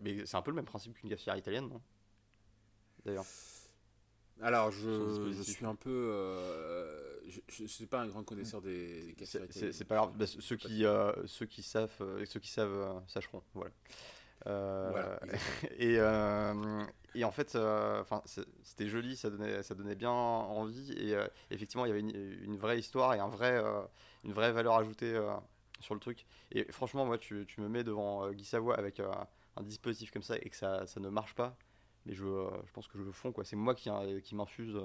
mais 0.00 0.24
c'est 0.24 0.36
un 0.36 0.42
peu 0.42 0.50
le 0.50 0.56
même 0.56 0.64
principe 0.64 0.94
qu'une 0.94 1.10
cafetière 1.10 1.36
italienne 1.36 1.68
non? 1.68 1.82
D'ailleurs 3.04 3.26
alors 4.40 4.70
je, 4.72 5.32
je, 5.32 5.42
suis 5.42 5.64
un 5.64 5.74
peu 5.74 6.10
je 7.48 7.62
ne 7.62 7.68
suis 7.68 7.86
pas 7.86 8.00
un 8.00 8.06
grand 8.06 8.24
connaisseur 8.24 8.60
des, 8.60 9.14
des 9.14 9.26
C'est 9.26 9.84
pas 9.84 9.96
grave. 9.96 10.12
Bah, 10.16 10.26
ceux, 10.26 10.56
qui, 10.56 10.84
euh, 10.84 11.12
ceux 11.26 11.46
qui 11.46 11.62
savent, 11.62 11.90
euh, 12.00 12.24
ceux 12.26 12.40
qui 12.40 12.50
savent 12.50 12.72
euh, 12.72 13.00
sacheront. 13.06 13.42
Voilà. 13.54 13.70
et, 15.78 15.94
et, 17.14 17.24
en 17.24 17.30
fait, 17.30 17.56
c'était 18.62 18.88
joli, 18.88 19.16
ça 19.16 19.30
donnait, 19.30 19.62
ça 19.62 19.74
donnait 19.74 19.94
bien 19.94 20.10
envie. 20.10 20.92
Et 20.92 21.16
effectivement, 21.50 21.84
il 21.86 21.88
y 21.88 21.92
avait 21.92 22.00
une, 22.00 22.56
vraie 22.56 22.78
histoire 22.78 23.14
et 23.14 23.20
un 23.20 23.28
vrai, 23.28 23.62
une 24.24 24.32
vraie 24.32 24.52
valeur 24.52 24.74
ajoutée 24.74 25.20
sur 25.80 25.94
le 25.94 26.00
truc. 26.00 26.26
Et 26.50 26.70
franchement, 26.72 27.04
moi, 27.06 27.18
tu, 27.18 27.46
tu 27.46 27.60
me 27.60 27.68
mets 27.68 27.84
devant 27.84 28.30
Guy 28.30 28.44
Savoie 28.44 28.76
avec 28.76 29.00
un 29.00 29.62
dispositif 29.62 30.10
comme 30.10 30.22
ça 30.22 30.36
et 30.36 30.48
que 30.48 30.56
ça, 30.56 30.86
ça 30.86 31.00
ne 31.00 31.08
marche 31.08 31.34
pas. 31.34 31.56
Mais 32.06 32.14
je, 32.14 32.24
je 32.24 32.72
pense 32.72 32.88
que 32.88 32.98
je 32.98 33.02
le 33.02 33.12
fonds. 33.12 33.32
C'est 33.44 33.56
moi 33.56 33.74
qui, 33.74 33.90
qui 34.22 34.34
m'infuse 34.34 34.76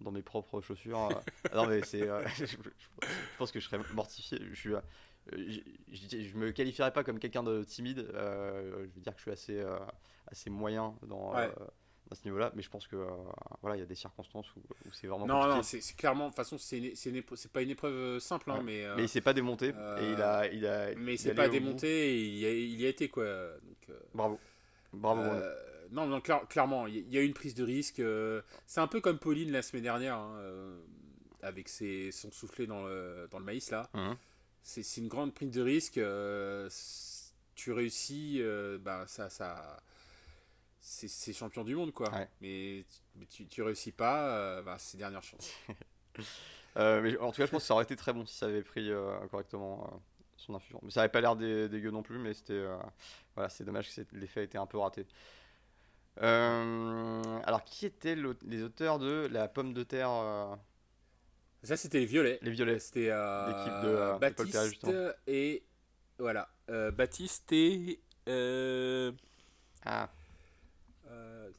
dans 0.00 0.12
mes 0.12 0.22
propres 0.22 0.60
chaussures. 0.60 1.08
Euh, 1.10 1.54
non, 1.54 1.66
mais 1.66 1.82
c'est. 1.82 2.08
Euh, 2.08 2.26
je, 2.36 2.56
pense 3.38 3.52
que 3.52 3.60
je 3.60 3.66
serais 3.66 3.80
mortifié. 3.94 4.38
Je 4.50 4.54
suis, 4.54 4.70
je, 5.32 5.60
je, 5.92 6.36
me 6.36 6.52
qualifierais 6.52 6.92
pas 6.92 7.04
comme 7.04 7.18
quelqu'un 7.18 7.42
de 7.42 7.64
timide. 7.64 8.08
je 8.12 8.90
veux 8.94 9.00
dire 9.00 9.12
que 9.12 9.18
je 9.18 9.22
suis 9.22 9.30
assez, 9.30 9.64
assez 10.26 10.50
moyen 10.50 10.94
dans, 11.06 11.32
à 11.32 12.14
ce 12.14 12.24
niveau-là, 12.24 12.52
mais 12.54 12.62
je 12.62 12.70
pense 12.70 12.86
que 12.86 12.96
voilà, 13.60 13.76
il 13.76 13.80
y 13.80 13.82
a 13.82 13.86
des 13.86 13.94
circonstances 13.94 14.46
où, 14.56 14.62
c'est 14.92 15.06
vraiment. 15.06 15.26
Non, 15.26 15.46
non, 15.46 15.62
c'est 15.62 15.96
clairement, 15.96 16.26
de 16.26 16.30
toute 16.30 16.36
façon, 16.36 16.58
c'est 16.58 16.92
c'est 16.94 17.52
pas 17.52 17.62
une 17.62 17.70
épreuve 17.70 18.18
simple, 18.20 18.50
hein, 18.50 18.62
mais. 18.64 18.84
mais 18.96 19.04
il 19.04 19.08
s'est 19.08 19.20
pas 19.20 19.34
démonté 19.34 19.68
et 19.68 20.12
il 20.12 20.22
a, 20.22 20.46
il 20.46 20.66
a. 20.66 20.94
Mais 20.94 21.14
il 21.14 21.18
s'est 21.18 21.34
pas 21.34 21.48
démonté 21.48 21.88
et 21.88 22.24
il, 22.24 22.46
a, 22.46 22.50
il 22.50 22.80
y 22.80 22.86
a 22.86 22.88
été 22.88 23.08
quoi. 23.08 23.26
Donc, 23.62 23.96
Bravo, 24.14 24.38
bravo. 24.92 25.22
Non, 25.90 26.06
non, 26.06 26.20
clairement, 26.20 26.86
il 26.86 27.08
y 27.12 27.18
a 27.18 27.22
eu 27.22 27.26
une 27.26 27.34
prise 27.34 27.54
de 27.54 27.64
risque. 27.64 28.02
c'est 28.66 28.80
un 28.80 28.86
peu 28.86 29.00
comme 29.00 29.18
Pauline 29.18 29.52
la 29.52 29.62
semaine 29.62 29.84
dernière. 29.84 30.16
Hein, 30.16 30.78
avec 31.42 31.68
ses, 31.68 32.10
son 32.12 32.30
soufflet 32.30 32.66
dans 32.66 32.84
le, 32.84 33.28
dans 33.30 33.38
le 33.38 33.44
maïs 33.44 33.70
là. 33.70 33.88
Mmh. 33.94 34.12
C'est 34.62 34.96
une 34.98 35.08
grande 35.08 35.34
prise 35.34 35.50
de 35.50 35.62
risque. 35.62 35.98
Euh, 35.98 36.68
tu 37.54 37.72
réussis, 37.72 38.38
euh, 38.40 38.78
bah, 38.78 39.04
ça, 39.06 39.30
ça, 39.30 39.82
c'est 40.80 41.32
champion 41.32 41.64
du 41.64 41.74
monde 41.74 41.92
quoi. 41.92 42.10
Mais, 42.40 42.84
tu, 43.30 43.46
tu, 43.46 43.62
réussis 43.62 43.92
pas, 43.92 44.28
euh, 44.28 44.62
bah, 44.62 44.76
c'est 44.78 44.98
dernière 44.98 45.22
chance. 45.22 45.50
mais 46.76 47.16
en 47.18 47.30
tout 47.32 47.38
cas, 47.38 47.46
je 47.46 47.50
pense 47.50 47.62
que 47.62 47.66
ça 47.66 47.74
aurait 47.74 47.84
été 47.84 47.96
très 47.96 48.12
bon 48.12 48.26
si 48.26 48.36
ça 48.36 48.46
avait 48.46 48.62
pris 48.62 48.90
correctement 49.30 50.02
son 50.36 50.54
infusion. 50.54 50.80
Mais 50.82 50.90
ça 50.90 51.00
avait 51.00 51.08
pas 51.08 51.20
l'air 51.20 51.34
dégueu 51.36 51.90
non 51.90 52.02
plus, 52.02 52.18
mais 52.18 52.34
c'était 52.34 52.62
voilà, 53.34 53.48
c'est 53.48 53.64
dommage 53.64 53.94
que 53.94 54.02
l'effet 54.12 54.42
ait 54.42 54.44
été 54.44 54.58
un 54.58 54.66
peu 54.66 54.78
raté. 54.78 55.06
Alors, 56.20 57.64
qui 57.64 57.86
étaient 57.86 58.16
les 58.46 58.62
auteurs 58.62 58.98
de 58.98 59.28
La 59.30 59.48
pomme 59.48 59.72
de 59.72 59.82
terre 59.82 60.10
ça, 61.62 61.76
c'était 61.76 61.98
les 61.98 62.06
violets. 62.06 62.38
Les 62.42 62.50
violets. 62.50 62.78
C'était 62.78 63.10
euh, 63.10 63.48
l'équipe 63.48 63.82
de 63.82 63.88
euh, 63.88 64.18
Baptiste 64.18 64.86
et. 65.26 65.62
Voilà. 66.18 66.48
Euh, 66.70 66.90
Baptiste 66.90 67.52
et. 67.52 68.00
Euh, 68.28 69.12
ah. 69.84 70.08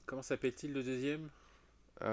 comment 0.05 0.21
s'appelle-t-il 0.21 0.73
le 0.73 0.83
deuxième? 0.83 1.29
Je 2.01 2.07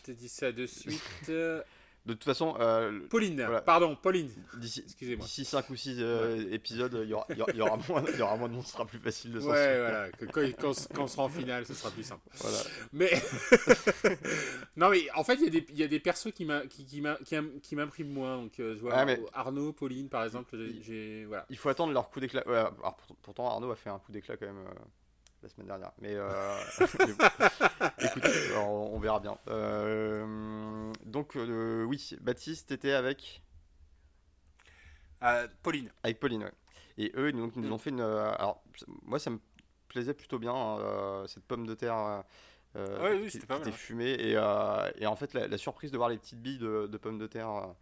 te 0.00 0.10
dis 0.10 0.28
ça 0.28 0.52
de 0.52 0.66
suite. 0.66 1.30
De 2.06 2.14
toute 2.14 2.24
façon. 2.24 2.56
Euh, 2.58 3.00
Pauline, 3.10 3.46
pardon, 3.66 3.94
Pauline. 3.94 4.30
D'ici 4.56 5.44
5 5.44 5.68
ou 5.68 5.76
6 5.76 5.96
euh, 6.00 6.50
épisodes, 6.50 6.98
il 7.02 7.10
y, 7.10 7.14
aura, 7.14 7.26
y, 7.54 7.60
aura 7.60 7.78
moins, 7.88 8.02
y 8.16 8.22
aura 8.22 8.36
moins 8.36 8.48
de 8.48 8.54
monde, 8.54 8.64
ce 8.64 8.72
sera 8.72 8.86
plus 8.86 8.98
facile 8.98 9.32
de 9.32 9.40
s'en 9.40 9.50
Ouais, 9.50 9.78
voilà. 9.78 10.08
quand, 10.32 10.74
quand, 10.94 11.02
on 11.02 11.06
sera 11.06 11.24
en 11.24 11.28
finale, 11.28 11.66
ce 11.66 11.74
sera 11.74 11.90
plus 11.90 12.02
simple. 12.02 12.22
Voilà. 12.36 12.58
Mais. 12.92 13.10
non, 14.76 14.88
mais 14.88 15.10
en 15.14 15.24
fait, 15.24 15.38
il 15.42 15.78
y, 15.78 15.82
a 15.82 15.88
des 15.88 16.00
persos 16.00 16.32
qui 16.32 16.46
m'impriment 16.46 18.12
moins. 18.12 18.38
Donc, 18.38 18.58
euh, 18.60 18.76
je 18.76 18.80
vois 18.80 19.06
Arnaud, 19.34 19.72
Pauline, 19.74 20.08
par 20.08 20.24
exemple. 20.24 20.56
voilà. 21.26 21.44
Il 21.50 21.58
faut 21.58 21.68
attendre 21.68 21.92
leur 21.92 22.08
coup 22.08 22.20
d'éclat. 22.20 22.44
pourtant, 23.22 23.46
Arnaud 23.46 23.70
a 23.70 23.76
fait 23.76 23.90
un 23.90 23.98
coup 23.98 24.12
d'éclat 24.12 24.38
quand 24.38 24.46
même 24.46 24.64
la 25.42 25.48
semaine 25.48 25.66
dernière. 25.66 25.92
Mais, 26.00 26.14
euh, 26.14 26.28
écoute, 27.98 28.24
on, 28.56 28.98
verra 28.98 29.20
bien. 29.20 29.38
Euh, 29.48 30.92
donc, 31.04 31.36
euh, 31.36 31.84
oui, 31.84 32.16
Baptiste 32.20 32.72
était 32.72 32.92
avec. 32.92 33.42
Pauline. 35.62 35.90
Avec 36.02 36.18
Pauline, 36.20 36.44
ouais. 36.44 36.52
Et 36.98 37.12
eux, 37.16 37.32
donc, 37.32 37.52
ils 37.56 37.62
nous 37.62 37.68
mm. 37.68 37.72
ont 37.72 37.78
fait 37.78 37.90
une. 37.90 38.00
alors, 38.00 38.62
moi, 39.02 39.18
ça 39.18 39.30
me 39.30 39.38
plaisait 39.88 40.14
plutôt 40.14 40.38
bien, 40.38 40.54
hein, 40.54 41.24
cette 41.26 41.44
pomme 41.44 41.66
de 41.66 41.74
terre. 41.74 42.24
oui, 42.74 43.28
qui, 43.28 43.38
était 43.38 43.72
fumée 43.72 44.12
et, 44.12 44.32
et, 44.32 45.06
en 45.06 45.16
fait 45.16 45.34
la, 45.34 45.58
surprise 45.58 45.90
de 45.90 45.96
voir 45.96 46.08
les 46.08 46.18
petites 46.18 46.40
billes 46.40 46.58
de, 46.58 46.86
de 46.86 46.96
pommes 46.98 47.18
de 47.18 47.26
terre 47.26 47.74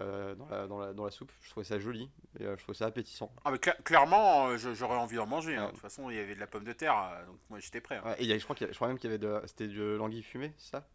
euh, 0.00 0.34
dans, 0.36 0.48
la, 0.48 0.66
dans, 0.66 0.78
la, 0.78 0.92
dans, 0.92 1.04
la, 1.04 1.10
soupe. 1.10 1.32
Je 1.42 1.50
trouvais 1.50 1.64
ça 1.64 1.78
joli 1.78 2.08
et 2.38 2.44
euh, 2.44 2.56
je 2.56 2.62
trouvais 2.62 2.76
ça 2.76 2.86
appétissant. 2.86 3.32
Ah, 3.44 3.50
mais 3.50 3.58
clairement, 3.58 4.48
euh, 4.48 4.56
j'aurais 4.56 4.96
envie 4.96 5.16
d'en 5.16 5.26
manger. 5.26 5.56
Hein. 5.56 5.66
De 5.66 5.70
toute 5.70 5.80
façon, 5.80 6.08
il 6.10 6.16
y 6.16 6.20
avait 6.20 6.34
de 6.34 6.40
la 6.40 6.46
pomme 6.46 6.64
de 6.64 6.72
terre, 6.72 6.94
donc 7.26 7.38
moi 7.50 7.58
j'étais 7.58 7.80
prêt. 7.80 8.00
Hein. 8.04 8.14
et 8.18 8.24
y 8.24 8.32
a, 8.32 8.38
je, 8.38 8.44
crois 8.44 8.54
je 8.60 8.66
crois 8.74 8.88
même 8.88 8.98
qu'il 8.98 9.10
y 9.10 9.12
avait 9.12 9.18
de. 9.18 9.40
C'était 9.46 9.66
du 9.66 9.96
l'anguille 9.96 10.22
fumée, 10.22 10.52
ça? 10.58 10.86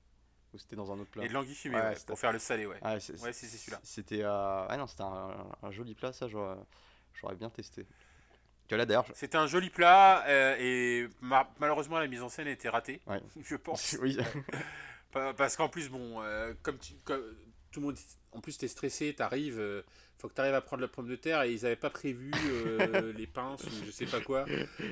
Ou 0.53 0.57
c'était 0.57 0.75
dans 0.75 0.91
un 0.91 0.99
autre 0.99 1.09
plat? 1.09 1.25
Et 1.25 1.27
de 1.27 1.33
l'anguille 1.33 1.55
fumée, 1.55 1.81
pour 2.07 2.17
faire 2.17 2.31
le 2.31 2.39
salé, 2.39 2.65
ouais. 2.65 2.81
ouais, 2.81 2.99
c'est 2.99 3.17
celui-là. 3.17 3.79
C'était 3.83 4.23
ah 4.23 4.73
non, 4.77 4.87
c'était 4.87 5.03
un, 5.03 5.71
joli 5.71 5.95
plat, 5.95 6.13
ça 6.13 6.27
j'aurais 6.27 7.35
bien 7.35 7.49
testé. 7.49 7.85
C'était 9.13 9.37
un 9.37 9.47
joli 9.47 9.69
plat 9.69 10.23
et 10.59 11.07
malheureusement 11.59 11.99
la 11.99 12.07
mise 12.07 12.21
en 12.21 12.29
scène 12.29 12.47
était 12.47 12.69
ratée, 12.69 13.01
je 13.43 13.55
pense. 13.55 13.97
oui. 14.01 14.17
Parce 15.11 15.57
qu'en 15.57 15.69
plus, 15.69 15.89
bon, 15.89 16.23
comme 16.61 16.77
tu. 16.77 16.93
Tout 17.73 17.81
le 17.81 17.87
monde 17.87 17.97
en 18.33 18.41
plus, 18.41 18.57
tu 18.57 18.65
es 18.65 18.67
stressé, 18.67 19.13
tu 19.15 19.21
arrives, 19.21 19.59
euh, 19.59 19.81
faut 20.23 20.29
que 20.29 20.35
tu 20.35 20.41
arrives 20.41 20.53
à 20.53 20.61
prendre 20.61 20.81
la 20.81 20.87
pomme 20.87 21.09
de 21.09 21.15
terre 21.15 21.41
et 21.43 21.51
ils 21.51 21.63
n'avaient 21.63 21.75
pas 21.75 21.89
prévu 21.89 22.31
euh, 22.45 23.11
les 23.17 23.27
pinces 23.27 23.63
ou 23.63 23.85
je 23.85 23.91
sais 23.91 24.05
pas 24.05 24.21
quoi 24.21 24.45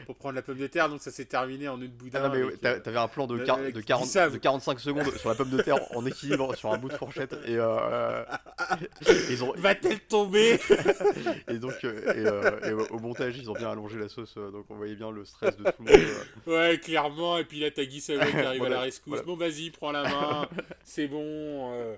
pour 0.05 0.15
prendre 0.15 0.35
la 0.35 0.41
pomme 0.41 0.57
de 0.57 0.67
terre, 0.67 0.89
donc 0.89 1.01
ça 1.01 1.09
s'est 1.09 1.25
terminé 1.25 1.69
en 1.69 1.81
une 1.81 1.91
boudin. 1.91 2.19
Ah 2.21 2.27
non, 2.27 2.33
mais 2.33 2.41
euh, 2.41 2.79
t'avais 2.79 2.97
un 2.97 3.07
plan 3.07 3.27
de, 3.27 3.37
de, 3.37 3.45
40, 3.45 3.71
de 3.71 4.37
45 4.37 4.79
secondes 4.79 5.09
sur 5.15 5.29
la 5.29 5.35
pomme 5.35 5.49
de 5.49 5.61
terre 5.61 5.79
en 5.95 6.05
équilibre 6.05 6.53
sur 6.55 6.73
un 6.73 6.77
bout 6.77 6.89
de 6.89 6.97
fourchette 6.97 7.33
et 7.45 7.53
ils 9.29 9.43
ont... 9.43 9.53
va-t-elle 9.55 10.01
tomber 10.01 10.59
Et 11.47 11.59
donc, 11.59 11.73
et, 11.83 12.71
au 12.89 12.99
montage, 12.99 13.37
ils 13.37 13.49
ont 13.49 13.53
bien 13.53 13.71
allongé 13.71 13.99
la 13.99 14.09
sauce, 14.09 14.35
donc 14.35 14.65
on 14.69 14.75
voyait 14.75 14.95
bien 14.95 15.11
le 15.11 15.23
stress 15.23 15.55
de 15.57 15.63
tout 15.63 15.83
le 15.83 15.91
monde. 15.91 16.07
Ouais, 16.47 16.79
clairement, 16.79 17.37
et 17.37 17.45
puis 17.45 17.59
là, 17.59 17.71
t'as 17.71 17.85
Guy 17.85 18.01
qui 18.01 18.13
arrive 18.13 18.63
à 18.63 18.69
la 18.69 18.81
rescousse. 18.81 19.21
Bon, 19.21 19.35
vas-y, 19.35 19.69
prends 19.69 19.91
la 19.91 20.03
main, 20.03 20.49
c'est 20.83 21.07
bon, 21.07 21.95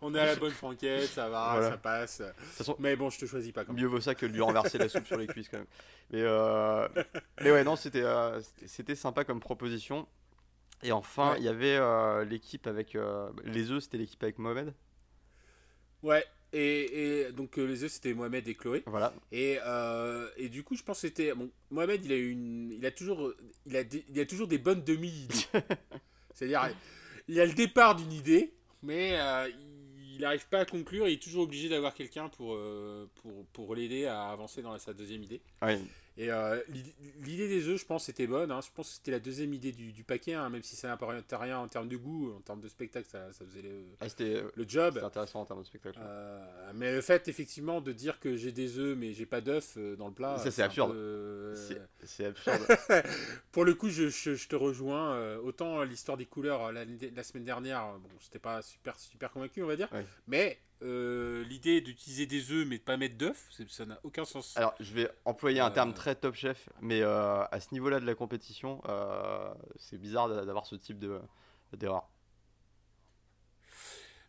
on 0.00 0.14
est 0.14 0.18
à 0.18 0.26
la 0.26 0.36
bonne 0.36 0.50
franquette, 0.50 1.06
ça 1.06 1.28
va, 1.28 1.70
ça 1.70 1.76
passe. 1.76 2.22
Mais 2.78 2.96
bon, 2.96 3.10
je 3.10 3.18
te 3.18 3.26
choisis 3.26 3.52
pas. 3.52 3.64
Comme 3.64 3.76
mieux 3.76 3.86
vaut 3.86 4.00
ça 4.00 4.14
que 4.14 4.26
de 4.26 4.32
lui 4.32 4.40
renverser 4.40 4.78
la 4.78 4.88
soupe 4.88 5.06
sur 5.06 5.16
les 5.16 5.26
cuisses 5.26 5.48
quand 5.48 5.58
même. 5.58 5.66
Mais, 6.10 6.20
euh, 6.20 6.88
mais 7.40 7.50
ouais, 7.50 7.64
non, 7.64 7.74
c'était 7.74 8.02
euh, 8.02 8.40
c'était 8.66 8.94
sympa 8.94 9.24
comme 9.24 9.40
proposition. 9.40 10.06
Et 10.82 10.92
enfin, 10.92 11.36
il 11.38 11.44
y 11.44 11.48
avait 11.48 11.76
euh, 11.76 12.24
l'équipe 12.24 12.66
avec 12.66 12.98
les 13.44 13.70
œufs, 13.70 13.84
c'était 13.84 13.98
l'équipe 13.98 14.22
avec 14.22 14.38
Mohamed. 14.38 14.74
Ouais, 16.02 16.26
et, 16.52 17.20
et, 17.20 17.32
donc 17.32 17.56
les 17.56 17.84
œufs 17.84 17.92
c'était 17.92 18.12
Mohamed 18.12 18.46
et 18.46 18.54
Chloé. 18.54 18.82
Voilà. 18.86 19.14
Et, 19.30 19.58
et 20.36 20.48
du 20.48 20.64
coup 20.64 20.76
je 20.76 20.82
pense 20.82 21.00
que 21.00 21.08
c'était 21.08 21.32
bon, 21.34 21.50
Mohamed 21.70 22.04
il 22.04 22.12
a 22.12 22.16
une 22.16 22.72
il 22.72 22.84
a 22.84 22.90
toujours 22.90 23.32
il 23.64 23.76
a 23.76 23.82
il 24.08 24.20
a 24.20 24.26
toujours 24.26 24.48
des 24.48 24.58
bonnes 24.58 24.82
demi-idées. 24.82 25.46
C'est-à-dire 26.34 26.68
il 27.28 27.40
a 27.40 27.46
le 27.46 27.52
départ 27.52 27.94
d'une 27.94 28.12
idée 28.12 28.52
mais 28.82 29.12
il 29.12 29.71
n'arrive 30.20 30.46
pas 30.48 30.60
à 30.60 30.64
conclure, 30.64 31.08
il 31.08 31.14
est 31.14 31.22
toujours 31.22 31.44
obligé 31.44 31.68
d'avoir 31.68 31.94
quelqu'un 31.94 32.28
pour, 32.28 32.54
euh, 32.54 33.06
l'aider 33.74 34.06
à 34.06 34.28
avancer 34.28 34.62
dans 34.62 34.76
sa 34.78 34.92
deuxième 34.92 35.22
idée. 35.22 35.40
Et 36.18 36.30
euh, 36.30 36.60
l'idée 37.22 37.48
des 37.48 37.68
œufs, 37.68 37.80
je 37.80 37.86
pense, 37.86 38.04
c'était 38.04 38.26
bonne. 38.26 38.50
Hein. 38.50 38.60
Je 38.60 38.68
pense 38.74 38.88
que 38.88 38.94
c'était 38.96 39.12
la 39.12 39.18
deuxième 39.18 39.54
idée 39.54 39.72
du, 39.72 39.92
du 39.92 40.04
paquet, 40.04 40.34
hein, 40.34 40.50
même 40.50 40.62
si 40.62 40.76
ça 40.76 40.88
n'apportait 40.88 41.36
rien 41.36 41.58
en 41.58 41.68
termes 41.68 41.88
de 41.88 41.96
goût, 41.96 42.34
en 42.36 42.40
termes 42.40 42.60
de 42.60 42.68
spectacle, 42.68 43.08
ça, 43.10 43.32
ça 43.32 43.44
faisait 43.46 43.62
le, 43.62 43.84
ah, 44.00 44.06
euh, 44.20 44.50
le 44.54 44.64
job. 44.68 44.94
C'était 44.94 45.06
intéressant 45.06 45.40
en 45.40 45.44
termes 45.46 45.60
de 45.60 45.66
spectacle. 45.66 45.98
Euh, 46.02 46.72
mais 46.74 46.94
le 46.94 47.00
fait, 47.00 47.28
effectivement, 47.28 47.80
de 47.80 47.92
dire 47.92 48.20
que 48.20 48.36
j'ai 48.36 48.52
des 48.52 48.78
œufs, 48.78 48.96
mais 48.96 49.14
j'ai 49.14 49.26
pas 49.26 49.40
d'œufs 49.40 49.78
dans 49.96 50.08
le 50.08 50.14
plat. 50.14 50.36
Ça, 50.38 50.50
c'est 50.50 50.62
absurde. 50.62 50.94
C'est 52.04 52.26
absurde. 52.26 52.60
Pour 53.52 53.64
le 53.64 53.74
coup, 53.74 53.88
je, 53.88 54.08
je, 54.08 54.48
te 54.48 54.56
rejoins. 54.56 55.36
autant 55.38 55.82
l'histoire 55.82 56.18
des 56.18 56.26
couleurs 56.26 56.72
la, 56.72 56.84
la, 56.84 57.22
semaine 57.22 57.44
dernière, 57.44 57.98
bon, 57.98 58.08
j'étais 58.20 58.38
pas 58.38 58.60
super, 58.60 58.98
super 58.98 59.32
convaincu, 59.32 59.62
on 59.62 59.66
va 59.66 59.76
dire. 59.76 59.88
Mais 60.26 60.58
euh, 60.82 61.44
l'idée 61.44 61.80
d'utiliser 61.80 62.26
des 62.26 62.50
œufs 62.50 62.66
mais 62.66 62.78
de 62.78 62.82
pas 62.82 62.96
mettre 62.96 63.16
d'œufs, 63.16 63.48
ça 63.68 63.86
n'a 63.86 64.00
aucun 64.02 64.24
sens. 64.24 64.56
Alors, 64.56 64.74
je 64.80 64.92
vais 64.92 65.10
employer 65.24 65.60
un 65.60 65.70
terme 65.70 65.90
euh. 65.90 65.94
très 65.94 66.14
top 66.14 66.34
chef, 66.34 66.68
mais 66.80 67.02
euh, 67.02 67.44
à 67.44 67.60
ce 67.60 67.68
niveau-là 67.72 68.00
de 68.00 68.06
la 68.06 68.14
compétition, 68.14 68.82
c'est 69.76 69.98
bizarre 69.98 70.28
d'avoir 70.44 70.66
ce 70.66 70.74
type 70.74 70.98
d'erreur. 71.72 72.08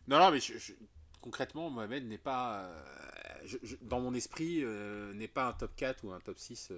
non, 0.06 0.18
non, 0.18 0.30
mais 0.30 0.38
concrètement, 1.20 1.70
Mohamed 1.70 2.06
n'est 2.06 2.18
pas, 2.18 2.70
dans 3.82 4.00
mon 4.00 4.14
esprit, 4.14 4.64
n'est 5.14 5.28
pas 5.28 5.48
un 5.48 5.52
top 5.54 5.74
4 5.76 6.04
ou 6.04 6.12
un 6.12 6.20
top 6.20 6.38
6 6.38 6.72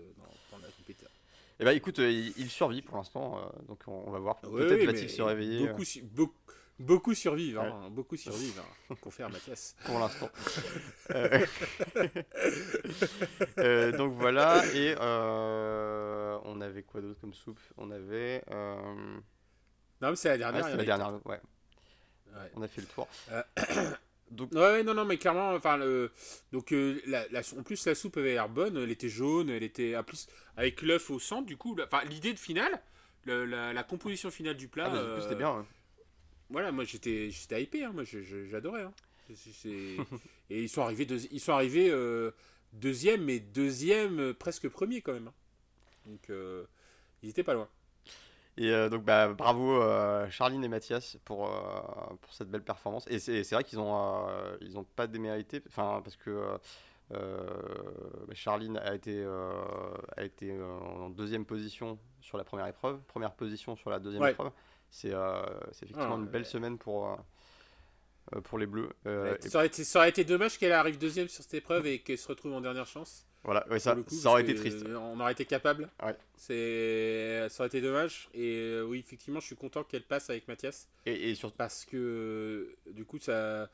dans, 0.51 0.59
la 0.59 0.69
compétition. 0.69 1.11
Eh 1.59 1.65
ben, 1.65 1.73
écoute, 1.73 1.99
il, 1.99 2.51
survit 2.51 2.83
pour 2.83 2.97
l'instant, 2.97 3.53
donc 3.69 3.81
on, 3.87 4.11
va 4.11 4.19
voir. 4.19 4.41
Peut-être 4.41 4.87
va-t-il 4.87 5.11
se 5.11 5.23
réveiller. 5.23 5.67
Beaucoup, 5.67 5.85
beaucoup, 6.03 6.53
Beaucoup 6.79 7.15
survivent, 7.15 7.59
hein, 7.59 7.89
beaucoup 7.91 8.19
survivent, 8.19 8.61
hein, 8.91 8.95
confère 9.01 9.31
Mathias. 9.31 9.77
Pour 9.85 9.99
l'instant. 9.99 10.31
Euh, 11.15 11.47
euh, 13.59 13.97
donc 13.97 14.13
voilà, 14.15 14.67
et 14.75 14.97
euh, 14.99 16.37
on 16.45 16.61
avait 16.61 16.83
quoi 16.83 17.01
d'autre 17.01 17.21
comme 17.21 17.33
soupe? 17.33 17.61
On 17.77 17.91
avait. 17.93 18.43
Non, 18.51 20.11
mais 20.11 20.17
c'est 20.17 20.29
la 20.29 20.39
dernière. 20.39 20.67
Ah, 20.67 20.75
la 20.75 20.85
dernière, 20.85 21.27
ouais. 21.27 21.41
On 22.55 22.63
a 22.63 22.69
fait 22.69 22.81
le 22.81 22.87
tour. 22.89 23.09
Donc... 24.33 24.51
Ouais, 24.53 24.83
non, 24.83 24.93
non, 24.93 25.05
mais 25.05 25.19
clairement, 25.19 25.53
enfin, 25.53 25.77
le... 25.77 26.11
donc, 26.51 26.75
la, 27.07 27.25
en 27.57 27.63
plus, 27.63 27.87
la 27.87 27.95
soupe 27.95 28.17
avait 28.17 28.33
l'air 28.33 28.49
bonne, 28.49 28.77
elle 28.77 28.91
était 28.91 29.09
jaune, 29.09 29.49
elle 29.49 29.63
était, 29.63 29.97
en 29.97 30.03
plus, 30.03 30.27
avec 30.57 30.83
l'œuf 30.83 31.11
au 31.11 31.21
centre, 31.21 31.47
du 31.47 31.57
coup, 31.57 31.77
l'idée 32.11 32.33
de 32.33 32.39
finale, 32.39 32.83
la, 33.27 33.83
composition 33.85 34.33
finale 34.33 34.57
du 34.57 34.67
plat. 34.67 34.91
Ah, 34.93 35.21
c'était 35.21 35.37
bien. 35.37 35.65
Voilà, 36.51 36.73
moi 36.73 36.85
j'étais 36.85 37.31
j'étais 37.31 37.63
hypé, 37.63 37.85
hein, 37.85 37.93
moi 37.93 38.05
j'adorais. 38.05 38.83
Hein. 38.83 38.93
et 40.51 40.63
ils 40.63 40.69
sont 40.69 40.83
arrivés, 40.83 41.07
ils 41.33 41.41
sont 41.41 41.53
arrivés 41.53 41.93
deuxième, 42.73 43.25
mais 43.25 43.41
deuxième 43.41 44.35
presque 44.35 44.69
premier 44.69 45.01
quand 45.01 45.13
même. 45.13 45.29
Hein. 45.29 45.35
Donc 46.07 46.31
ils 47.23 47.31
étaient 47.31 47.43
pas 47.43 47.55
loin. 47.55 47.69
Et 48.59 48.71
donc 48.89 49.05
bah, 49.05 49.35
bravo 49.35 49.83
Charline 50.31 50.63
et 50.63 50.69
Mathias 50.69 51.19
pour, 51.25 51.51
pour 52.21 52.33
cette 52.33 52.49
belle 52.49 52.63
performance. 52.63 53.05
Et 53.09 53.19
c'est 53.19 53.51
vrai 53.51 53.65
qu'ils 53.65 53.81
ont, 53.81 54.29
ils 54.61 54.79
ont 54.79 54.85
pas 54.85 55.09
démérité, 55.09 55.61
enfin 55.67 56.01
parce 56.05 56.17
que 56.17 56.59
euh, 57.13 57.47
Charline 58.33 58.79
a 58.79 58.95
été, 58.95 59.23
euh, 59.25 59.53
a 60.17 60.25
été 60.25 60.51
euh, 60.51 60.79
en 60.79 61.11
deuxième 61.11 61.45
position 61.45 61.99
sur 62.21 62.37
la 62.37 62.45
première 62.45 62.67
épreuve, 62.67 63.01
première 63.03 63.33
position 63.33 63.77
sur 63.77 63.91
la 63.91 64.01
deuxième 64.01 64.25
épreuve. 64.25 64.51
C'est 64.97 65.13
effectivement 65.83 66.15
ah, 66.15 66.19
une 66.19 66.27
belle 66.27 66.47
semaine 66.47 66.79
pour, 66.79 67.19
pour 68.45 68.59
les 68.59 68.67
Bleus. 68.67 68.89
ça, 69.05 69.59
aurait 69.59 69.67
été, 69.67 69.85
ça, 69.85 69.99
aurait 69.99 70.09
été, 70.09 70.25
dommage 70.25 70.59
qu'elle 70.59 70.73
arrive 70.73 70.99
deuxième 70.99 71.29
sur 71.29 71.43
cette 71.43 71.55
épreuve 71.55 71.87
et 71.87 71.99
qu'elle 71.99 72.17
se 72.17 72.29
retrouve 72.29 72.55
en 72.55 72.63
dernière 72.63 72.87
chance. 72.87 73.27
Voilà, 73.45 73.65
ça, 73.79 73.95
ça 74.09 74.31
aurait 74.31 74.43
été 74.43 74.55
triste. 74.55 74.87
On 74.89 75.21
aurait 75.21 75.33
été 75.33 75.45
capable. 75.45 75.91
C'est, 76.37 77.47
ça 77.51 77.63
aurait 77.63 77.69
été 77.69 77.81
dommage. 77.83 78.29
Et 78.33 78.81
oui, 78.87 79.01
effectivement, 79.01 79.41
je 79.41 79.47
suis 79.47 79.57
content 79.57 79.85
qu'elle 79.85 80.03
passe 80.03 80.31
avec 80.31 80.49
Mathias. 80.49 80.89
Et, 81.05 81.31
et 81.31 81.35
surtout 81.35 81.57
parce 81.59 81.85
que 81.85 82.75
du 82.87 83.05
coup, 83.05 83.19
ça, 83.19 83.69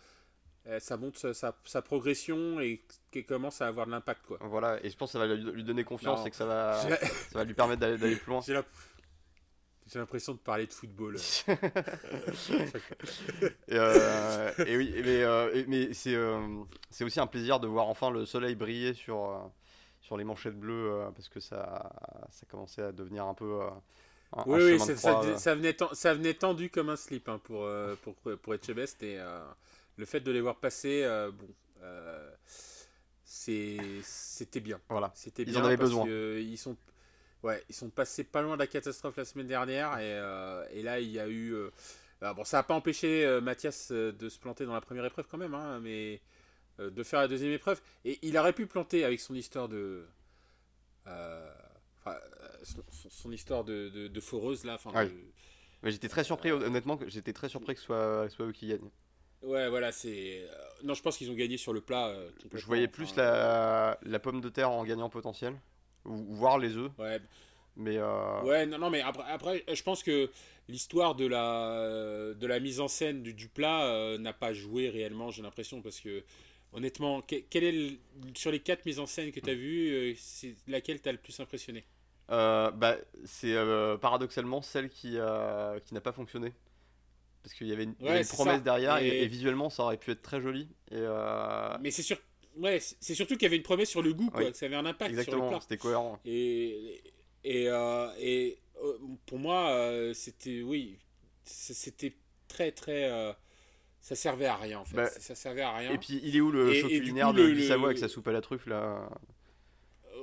euh, 0.69 0.79
ça 0.79 0.97
montre 0.97 1.33
sa, 1.33 1.83
progression 1.83 2.61
et 2.61 2.85
qu'elle 3.11 3.27
commence 3.27 3.61
à 3.61 3.67
avoir 3.67 3.87
de 3.87 3.91
l'impact. 3.91 4.25
Quoi. 4.27 4.39
Voilà, 4.43 4.79
et 4.85 4.91
je 4.91 4.97
pense 4.97 5.11
que 5.11 5.19
ça 5.19 5.27
va 5.27 5.35
lui, 5.35 5.65
donner 5.65 5.83
confiance 5.83 6.25
et 6.25 6.31
que 6.31 6.37
ça 6.37 6.47
va, 6.47 6.81
ça 6.81 6.99
va 7.35 7.45
lui 7.45 7.55
permettre 7.55 7.81
d'aller 7.81 8.15
plus 8.15 8.31
loin. 8.31 8.41
J'ai 8.47 8.55
l'impression 9.99 10.33
de 10.35 10.39
parler 10.39 10.67
de 10.67 10.73
football. 10.73 11.17
et, 11.49 11.53
euh, 13.73 14.51
et, 14.67 14.77
oui, 14.77 14.93
mais, 14.97 15.23
euh, 15.23 15.65
mais 15.69 15.93
c'est 15.93 16.17
c'est 16.91 17.05
aussi 17.05 17.21
un 17.21 17.27
plaisir 17.27 17.61
de 17.61 17.67
voir 17.67 17.89
enfin 17.89 18.11
le 18.11 18.25
soleil 18.27 18.55
briller 18.55 18.95
sur, 18.95 19.51
sur 20.01 20.17
les 20.17 20.25
manchettes 20.25 20.59
bleues 20.59 21.07
parce 21.15 21.29
que 21.29 21.41
ça, 21.41 21.93
ça 22.31 22.47
commençait 22.47 22.83
à 22.83 22.93
devenir 22.93 23.27
un 23.27 23.35
peu. 23.35 23.61
Un, 24.35 24.45
oui, 24.47 24.73
oui 24.73 24.81
ça, 24.81 24.97
ça, 24.97 25.55
venait 25.55 25.77
ça 25.93 26.15
venait 26.15 26.35
tendu 26.35 26.71
comme 26.71 26.89
un 26.89 26.97
slip 26.97 27.29
hein, 27.29 27.39
pour, 27.45 27.69
pour, 28.03 28.15
pour 28.39 28.55
Etchebest 28.55 29.03
et 29.03 29.21
le 29.97 30.05
fait 30.05 30.21
de 30.21 30.31
les 30.31 30.41
voir 30.41 30.57
passer, 30.57 31.03
euh, 31.05 31.31
bon, 31.31 31.49
euh, 31.83 32.31
c'était 33.25 34.61
bien. 34.61 34.81
Voilà. 34.89 35.11
C'était 35.15 35.45
bien. 35.45 35.55
Ils 35.55 35.59
en 35.59 35.65
avaient 35.65 35.77
besoin. 35.77 36.07
ils 36.07 36.59
sont, 36.59 36.77
ouais, 37.43 37.63
ils 37.69 37.75
sont 37.75 37.91
passés 37.91 38.25
pas 38.25 38.43
loin 38.43 38.55
de 38.55 38.61
la 38.61 38.67
catastrophe 38.67 39.17
la 39.17 39.25
semaine 39.25 39.47
dernière 39.47 39.99
et, 39.99 40.13
euh, 40.19 40.65
et 40.73 40.83
là 40.83 41.01
il 41.01 41.11
y 41.11 41.19
a 41.19 41.29
eu. 41.29 41.55
bon, 42.21 42.45
ça 42.45 42.59
n'a 42.59 42.63
pas 42.63 42.75
empêché 42.75 43.41
Mathias 43.43 43.91
de 43.93 44.29
se 44.29 44.39
planter 44.39 44.65
dans 44.65 44.75
la 44.75 44.81
première 44.81 45.05
épreuve 45.05 45.27
quand 45.31 45.39
même, 45.39 45.55
hein, 45.55 45.81
mais 45.81 46.21
de 46.79 47.03
faire 47.03 47.21
la 47.21 47.29
deuxième 47.29 47.53
épreuve. 47.53 47.81
Et 48.05 48.19
il 48.23 48.37
aurait 48.39 48.53
pu 48.53 48.67
planter 48.67 49.05
avec 49.05 49.21
son 49.21 49.35
histoire 49.35 49.69
de. 49.69 50.07
Son, 53.11 53.33
histoire 53.33 53.65
de, 53.65 53.89
de, 53.89 54.21
foreuse 54.21 54.65
là. 54.65 54.79
Mais 55.83 55.91
j'étais 55.91 56.09
très 56.09 56.23
surpris, 56.23 56.53
honnêtement, 56.53 56.99
j'étais 57.09 57.33
très 57.33 57.49
surpris 57.49 57.75
que 57.75 57.81
ce 57.81 57.87
soit, 57.87 58.29
soit 58.31 58.47
eux 58.47 58.53
qui 58.53 58.69
gagnent. 58.69 58.91
Ouais, 59.43 59.69
voilà, 59.69 59.91
c'est. 59.91 60.45
Euh, 60.45 60.55
non, 60.85 60.95
je 60.95 61.03
pense 61.03 61.17
qu'ils 61.17 61.31
ont 61.31 61.35
gagné 61.35 61.57
sur 61.57 61.73
le 61.73 61.81
plat. 61.81 62.09
Euh, 62.09 62.31
je 62.53 62.65
voyais 62.65 62.87
plus 62.87 63.17
la, 63.17 63.99
la, 64.03 64.19
pomme 64.21 64.41
de 64.41 64.49
terre 64.49 64.71
en 64.71 64.85
gagnant 64.85 65.11
potentiel, 65.11 65.55
ou, 66.05 66.35
voir 66.35 66.59
les 66.59 66.77
œufs. 66.77 66.91
Ouais. 66.99 67.21
Mais 67.77 67.97
euh, 67.97 68.43
Ouais, 68.43 68.67
non, 68.67 68.79
non, 68.79 68.91
mais 68.91 69.01
après, 69.01 69.25
après 69.31 69.65
je 69.73 69.83
pense 69.83 70.03
que 70.03 70.31
l'histoire 70.69 71.15
de 71.15 71.27
la, 71.27 72.35
de 72.35 72.47
la 72.47 72.61
mise 72.61 72.81
en 72.81 72.89
scène 72.89 73.23
du, 73.23 73.33
du 73.33 73.49
plat 73.49 74.17
n'a 74.19 74.33
pas 74.33 74.53
joué 74.53 74.91
réellement, 74.91 75.31
j'ai 75.31 75.43
l'impression, 75.43 75.81
parce 75.81 76.01
que 76.01 76.23
honnêtement, 76.73 77.23
quel 77.23 77.65
est 77.65 77.99
sur 78.35 78.51
les 78.51 78.61
quatre 78.61 78.85
mises 78.85 78.99
en 78.99 79.07
scène 79.07 79.33
que 79.33 79.41
tu 79.41 79.51
as 79.51 79.55
vues, 79.55 80.15
c'est 80.19 80.55
laquelle 80.69 81.01
t'as 81.01 81.13
le 81.13 81.19
plus 81.19 81.39
impressionné? 81.41 81.85
Bah, 82.29 82.97
C'est 83.25 83.57
paradoxalement 84.03 84.61
celle 84.61 84.91
qui, 84.91 85.17
qui 85.85 85.95
n'a 85.95 86.01
pas 86.03 86.13
fonctionné 86.13 86.53
parce 87.43 87.55
qu'il 87.55 87.67
y 87.67 87.73
avait 87.73 87.85
une, 87.85 87.95
promesse 87.95 88.63
derrière 88.63 88.99
et... 88.99 89.27
visuellement 89.27 89.69
ça 89.69 89.83
aurait 89.85 89.97
pu 89.97 90.13
être 90.13 90.23
très 90.23 90.41
joli. 90.41 90.69
Et 90.91 90.97
euh, 90.97 91.77
Mais 91.81 91.91
c'est 91.91 92.03
sûr, 92.03 92.19
ouais, 92.59 92.81
c'est 92.81 93.15
surtout 93.15 93.35
qu'il 93.35 93.43
y 93.43 93.47
avait 93.47 93.57
une 93.57 93.63
promesse 93.63 93.91
sur 93.91 94.03
le 94.03 94.13
goût, 94.13 94.31
quoi, 94.31 94.51
que 94.51 94.57
ça 94.57 94.67
avait 94.67 94.77
un 94.77 94.87
impact 94.87 95.11
Exactement, 95.11 95.49
sur 95.49 95.57
le 95.57 95.63
C'était 95.63 95.77
cohérent. 95.77 96.19
Et 96.25 97.03
et, 97.45 97.69
euh, 97.69 98.09
et 98.21 98.59
euh, 98.83 98.99
pour 99.27 99.39
moi, 99.39 99.77
c'était 100.15 100.63
oui, 100.63 100.99
c'était 101.45 102.15
très 102.49 102.73
très 102.73 103.35
ça 104.03 104.17
servait 104.17 104.47
à 104.47 104.57
rien 104.57 104.81
en 104.81 104.85
fait. 104.85 104.97
Bah, 104.97 105.09
ça 105.09 105.35
servait 105.37 105.63
à 105.63 105.77
rien. 105.77 105.93
Et 105.93 105.99
puis 105.99 106.21
il 106.25 106.37
est 106.37 106.41
où 106.41 106.51
le 106.51 106.75
choc 106.75 106.91
culinaire 106.91 107.33
de, 107.33 107.49
du 107.49 107.63
Savoie 107.63 107.87
avec 107.87 107.99
sa 107.99 108.09
soupe 108.09 108.27
à 108.29 108.33
la 108.33 108.41
truffe 108.41 108.67
là? 108.67 109.09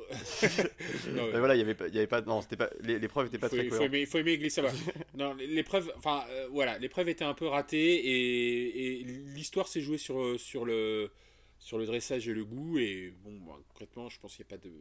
Voilà, 1.34 1.56
il 1.56 1.60
y 1.60 1.62
avait 1.62 1.76
pas, 1.76 1.88
il 1.88 1.94
y 1.94 1.98
avait 1.98 2.08
pas, 2.08 2.22
non, 2.22 2.42
c'était 2.42 2.58
pas, 2.58 2.70
l'épreuve 2.82 3.28
était 3.28 3.38
pas 3.38 3.50
très 3.50 3.66
Il 3.66 3.72
faut 3.72 3.84
aimer, 3.84 4.06
faut 4.06 4.18
aimer 4.18 4.38
glisser 4.38 4.62
non, 5.16 5.36
l'épreuve, 5.36 5.92
enfin, 5.98 6.24
euh, 6.30 6.48
voilà, 6.52 6.78
l'épreuve 6.80 7.10
était 7.10 7.26
un 7.26 7.34
peu 7.34 7.48
ratée 7.48 7.78
et, 7.78 9.02
et 9.02 9.04
l'histoire 9.04 9.68
s'est 9.68 9.82
jouée 9.82 9.98
sur, 9.98 10.40
sur 10.40 10.66
le, 10.66 11.12
sur 11.60 11.78
le 11.78 11.86
dressage 11.86 12.28
et 12.28 12.34
le 12.34 12.46
goût 12.46 12.80
et 12.80 13.14
bon, 13.24 13.38
bah, 13.46 13.60
concrètement, 13.70 14.10
je 14.10 14.20
pense 14.20 14.36
qu'il 14.36 14.46
n'y 14.46 14.54
a 14.54 14.58
pas 14.58 14.64
de, 14.64 14.74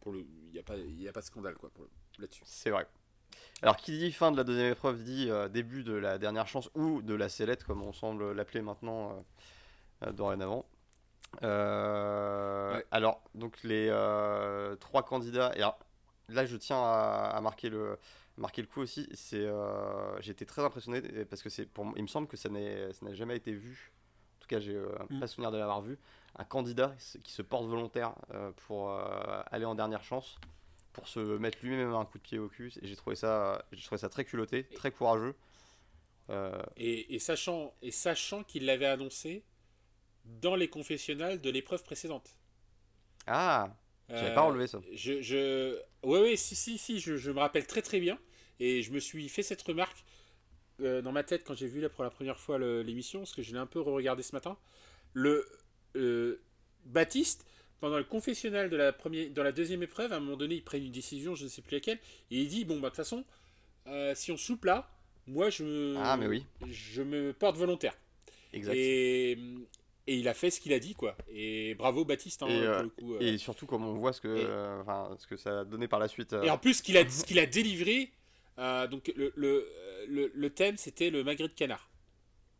pour 0.00 0.12
le, 0.12 0.26
il 0.48 0.54
y 0.54 0.58
a 0.58 0.62
pas, 0.62 0.76
il 0.76 1.00
y 1.00 1.08
a 1.08 1.12
pas 1.12 1.20
de 1.20 1.26
scandale 1.26 1.54
quoi 1.54 1.70
là-dessus. 2.18 2.42
C'est 2.44 2.70
vrai. 2.70 2.86
Alors, 3.62 3.76
qui 3.76 3.98
dit 3.98 4.12
fin 4.12 4.30
de 4.32 4.36
la 4.36 4.44
deuxième 4.44 4.72
épreuve 4.72 5.02
dit 5.02 5.28
euh, 5.30 5.48
début 5.48 5.84
de 5.84 5.92
la 5.92 6.18
dernière 6.18 6.46
chance 6.46 6.70
ou 6.74 7.02
de 7.02 7.14
la 7.14 7.28
sellette, 7.28 7.64
comme 7.64 7.82
on 7.82 7.92
semble 7.92 8.32
l'appeler 8.32 8.62
maintenant 8.62 9.24
euh, 10.04 10.12
dorénavant. 10.12 10.64
Euh, 11.42 12.80
alors, 12.90 13.22
donc 13.34 13.62
les 13.62 13.88
trois 14.80 15.02
candidats. 15.02 15.52
Et 15.56 16.32
là, 16.32 16.46
je 16.46 16.56
tiens 16.56 16.80
à, 16.80 17.38
marquer 17.42 17.68
le 17.68 17.98
marquer 18.36 18.62
le 18.62 18.68
coup 18.68 18.80
aussi. 18.80 19.08
C'est, 19.12 19.46
j'ai 20.20 20.32
été 20.32 20.46
très 20.46 20.62
impressionné 20.62 21.02
parce 21.26 21.42
que 21.42 21.50
c'est 21.50 21.66
pour, 21.66 21.92
il 21.96 22.02
me 22.02 22.08
semble 22.08 22.28
que 22.28 22.36
ça 22.36 22.48
n'a 22.48 23.14
jamais 23.14 23.36
été 23.36 23.52
vu. 23.52 23.92
Cas, 24.48 24.60
j'ai 24.60 24.78
mm. 25.10 25.20
pas 25.20 25.26
souvenir 25.26 25.50
de 25.50 25.58
l'avoir 25.58 25.80
vu. 25.80 25.98
Un 26.36 26.44
candidat 26.44 26.94
qui 27.22 27.32
se 27.32 27.42
porte 27.42 27.66
volontaire 27.66 28.14
pour 28.66 28.90
aller 29.50 29.64
en 29.64 29.74
dernière 29.74 30.04
chance, 30.04 30.38
pour 30.92 31.08
se 31.08 31.20
mettre 31.20 31.58
lui-même 31.62 31.94
un 31.94 32.04
coup 32.04 32.18
de 32.18 32.22
pied 32.22 32.38
au 32.38 32.48
cul. 32.48 32.72
Et 32.82 32.86
j'ai 32.86 32.96
trouvé 32.96 33.16
ça, 33.16 33.64
j'ai 33.72 33.82
trouvé 33.82 33.98
ça 33.98 34.08
très 34.08 34.24
culotté, 34.24 34.64
très 34.64 34.90
courageux. 34.90 35.34
Et, 36.76 37.14
et, 37.14 37.18
sachant, 37.18 37.72
et 37.82 37.90
sachant 37.90 38.44
qu'il 38.44 38.66
l'avait 38.66 38.86
annoncé, 38.86 39.42
dans 40.40 40.54
les 40.54 40.68
confessionnals 40.68 41.40
de 41.40 41.50
l'épreuve 41.50 41.82
précédente. 41.82 42.30
Ah, 43.26 43.74
j'avais 44.08 44.34
pas 44.34 44.42
relevé 44.42 44.66
ça. 44.66 44.80
Je, 44.92 45.20
je... 45.20 45.78
Oui, 46.02 46.20
oui, 46.20 46.36
si, 46.36 46.54
si, 46.54 46.78
si, 46.78 47.00
je, 47.00 47.16
je, 47.16 47.30
me 47.30 47.40
rappelle 47.40 47.66
très 47.66 47.82
très 47.82 48.00
bien. 48.00 48.18
Et 48.60 48.82
je 48.82 48.92
me 48.92 48.98
suis 48.98 49.28
fait 49.28 49.42
cette 49.42 49.62
remarque 49.62 50.04
euh, 50.80 51.02
dans 51.02 51.12
ma 51.12 51.22
tête 51.22 51.44
quand 51.44 51.54
j'ai 51.54 51.66
vu 51.66 51.80
là 51.80 51.88
pour 51.88 52.04
la 52.04 52.10
première 52.10 52.38
fois 52.38 52.58
l'émission, 52.58 53.20
parce 53.20 53.34
que 53.34 53.42
je 53.42 53.52
l'ai 53.52 53.58
un 53.58 53.66
peu 53.66 53.80
re-regardé 53.80 54.22
ce 54.22 54.34
matin. 54.34 54.56
Le 55.12 55.46
euh, 55.96 56.40
Baptiste, 56.84 57.46
pendant 57.80 57.98
le 57.98 58.04
confessionnal 58.04 58.70
de 58.70 58.76
la, 58.76 58.92
première, 58.92 59.30
dans 59.30 59.42
la 59.42 59.52
deuxième 59.52 59.82
épreuve, 59.82 60.12
à 60.12 60.16
un 60.16 60.20
moment 60.20 60.36
donné, 60.36 60.56
il 60.56 60.64
prend 60.64 60.78
une 60.78 60.92
décision, 60.92 61.34
je 61.34 61.44
ne 61.44 61.48
sais 61.48 61.62
plus 61.62 61.74
laquelle, 61.74 61.98
et 62.30 62.38
il 62.38 62.48
dit 62.48 62.64
Bon, 62.64 62.74
bah 62.74 62.88
de 62.88 62.94
toute 62.94 62.96
façon, 62.96 63.24
euh, 63.86 64.14
si 64.14 64.32
on 64.32 64.36
soupe 64.36 64.64
là, 64.64 64.90
moi 65.26 65.50
je 65.50 65.64
me, 65.64 65.96
ah, 65.98 66.16
mais 66.16 66.26
oui. 66.26 66.44
je 66.70 67.02
me 67.02 67.32
porte 67.32 67.56
volontaire. 67.56 67.94
Exact. 68.52 68.74
Et, 68.74 69.38
et 70.08 70.16
il 70.16 70.26
a 70.26 70.34
fait 70.34 70.50
ce 70.50 70.58
qu'il 70.58 70.72
a 70.72 70.78
dit 70.78 70.94
quoi 70.94 71.16
et 71.30 71.74
bravo 71.74 72.04
Baptiste 72.04 72.42
hein, 72.42 72.48
et, 72.48 72.62
euh, 72.62 72.82
euh. 73.02 73.20
et, 73.20 73.36
surtout 73.36 73.66
comme 73.66 73.84
on 73.84 73.92
voit 73.94 74.14
ce 74.14 74.22
que 74.22 74.28
euh, 74.28 74.82
ce 75.18 75.26
que 75.26 75.36
ça 75.36 75.60
a 75.60 75.64
donné 75.64 75.86
par 75.86 76.00
la 76.00 76.08
suite 76.08 76.34
et 76.42 76.50
en 76.50 76.56
plus 76.56 76.74
ce 76.74 76.82
qu'il 76.82 76.96
a 76.96 77.08
ce 77.08 77.24
qu'il 77.24 77.38
a 77.38 77.46
délivré 77.46 78.10
donc 78.88 79.12
le, 79.16 79.32
le, 79.36 80.32
le, 80.34 80.50
thème 80.50 80.76
c'était 80.76 81.10
le 81.10 81.24
magret 81.24 81.48
de 81.48 81.52
canard. 81.52 81.88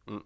Mm. 0.07 0.19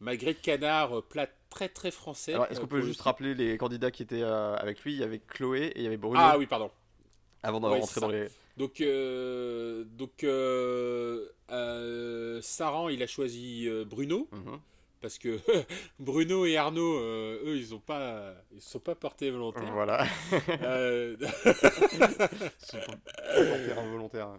magret 0.00 0.34
de 0.34 0.38
canard 0.38 1.02
plat 1.04 1.26
très 1.50 1.68
très 1.68 1.90
français 1.90 2.34
est-ce 2.50 2.60
qu'on 2.60 2.66
peut 2.66 2.82
juste 2.82 3.00
rappeler 3.00 3.34
les 3.34 3.58
candidats 3.58 3.90
qui 3.90 4.02
étaient 4.02 4.22
avec 4.22 4.82
lui? 4.84 4.92
Il 4.92 4.98
y 4.98 5.02
avait 5.02 5.18
Chloé 5.18 5.66
et 5.66 5.78
il 5.78 5.84
y 5.84 5.86
avait 5.86 5.96
Bruno. 5.96 6.20
Ah 6.22 6.36
oui 6.38 6.46
pardon. 6.46 6.70
Avant 7.42 7.60
de 7.60 7.66
rentrer 7.66 8.00
dans 8.00 8.08
les 8.08 8.28
donc 8.56 8.82
donc 9.96 10.26
Saran 12.42 12.88
il 12.88 13.02
a 13.02 13.06
choisi 13.06 13.68
Bruno. 13.86 14.28
Mm-hmm 14.32 14.58
parce 15.02 15.18
que 15.18 15.38
Bruno 15.98 16.46
et 16.46 16.56
Arnaud, 16.56 16.98
euh, 16.98 17.42
eux, 17.44 17.58
ils 17.58 17.74
ont 17.74 17.80
pas, 17.80 18.34
ils 18.52 18.62
sont 18.62 18.78
pas 18.78 18.94
portés 18.94 19.30
volontaires. 19.30 19.72
Voilà. 19.72 20.06
euh... 20.62 21.16
ils 21.20 21.98
sont 22.66 22.78
pas 22.78 22.98
portés 22.98 23.72
involontaires. 23.76 24.38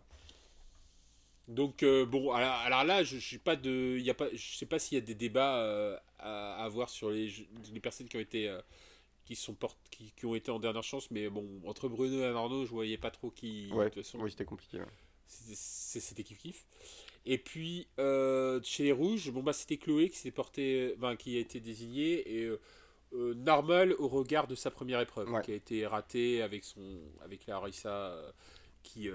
Donc 1.49 1.83
euh, 1.83 2.05
bon, 2.05 2.31
alors, 2.31 2.85
là, 2.85 3.03
je, 3.03 3.17
suis 3.17 3.37
pas 3.37 3.57
de, 3.57 3.99
y 3.99 4.09
a 4.09 4.13
pas, 4.13 4.29
je 4.33 4.55
sais 4.55 4.65
pas 4.65 4.79
s'il 4.79 4.97
y 4.97 5.01
a 5.01 5.03
des 5.03 5.13
débats 5.13 5.57
euh, 5.57 5.97
à, 6.17 6.63
avoir 6.63 6.89
sur 6.89 7.11
les, 7.11 7.31
les, 7.73 7.81
personnes 7.81 8.07
qui 8.07 8.15
ont 8.15 8.21
été, 8.21 8.57
qui 9.25 9.35
sont 9.35 9.53
portes, 9.53 9.77
qui, 9.91 10.13
qui, 10.15 10.25
ont 10.25 10.35
été 10.35 10.51
en 10.51 10.59
dernière 10.59 10.83
chance, 10.83 11.11
mais 11.11 11.29
bon, 11.29 11.45
entre 11.65 11.89
Bruno 11.89 12.17
et 12.17 12.25
Arnaud, 12.25 12.65
je 12.65 12.71
voyais 12.71 12.97
pas 12.97 13.11
trop 13.11 13.29
qui. 13.29 13.69
Ouais. 13.73 13.85
De 13.85 13.89
toute 13.89 14.03
façon, 14.03 14.19
oui, 14.21 14.31
c'était 14.31 14.45
compliqué. 14.45 14.79
C'était 15.27 16.23
kiff 16.23 16.37
kiff. 16.37 16.65
Et 17.25 17.37
puis, 17.37 17.87
euh, 17.99 18.59
chez 18.63 18.83
les 18.83 18.91
rouges, 18.91 19.31
bon, 19.31 19.43
bah, 19.43 19.53
c'était 19.53 19.77
Chloé 19.77 20.09
qui, 20.09 20.17
s'est 20.17 20.31
porté, 20.31 20.95
qui 21.19 21.37
a 21.37 21.39
été 21.39 21.59
désignée. 21.59 22.43
Et 22.43 22.51
normal 23.11 23.93
au 23.99 24.07
regard 24.07 24.47
de 24.47 24.55
sa 24.55 24.71
première 24.71 24.99
épreuve, 24.99 25.29
qui 25.43 25.51
a 25.51 25.55
été 25.55 25.85
ratée 25.85 26.41
avec, 26.41 26.63
son, 26.63 26.99
avec 27.23 27.45
Larissa 27.45 28.15
qui 28.81 29.07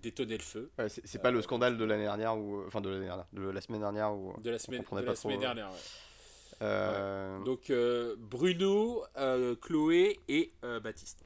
détonnait 0.00 0.38
le 0.38 0.42
feu. 0.42 0.70
c'est 0.88 1.20
pas 1.20 1.30
le 1.30 1.42
scandale 1.42 1.76
de 1.76 1.84
l'année 1.84 2.04
dernière, 2.04 2.38
ou 2.38 2.62
enfin 2.66 2.80
de 2.80 2.88
l'année 2.88 3.06
dernière, 3.06 3.26
de 3.32 3.42
la 3.42 3.60
semaine 3.60 3.80
dernière. 3.80 4.12
De 4.38 4.50
la 4.50 4.58
semaine, 4.58 4.84
de 4.90 5.00
la 5.00 5.16
semaine 5.16 5.40
dernière, 5.40 5.70
Donc 7.44 7.72
Bruno, 8.18 9.04
Chloé 9.60 10.20
et 10.28 10.52
Baptiste. 10.62 11.24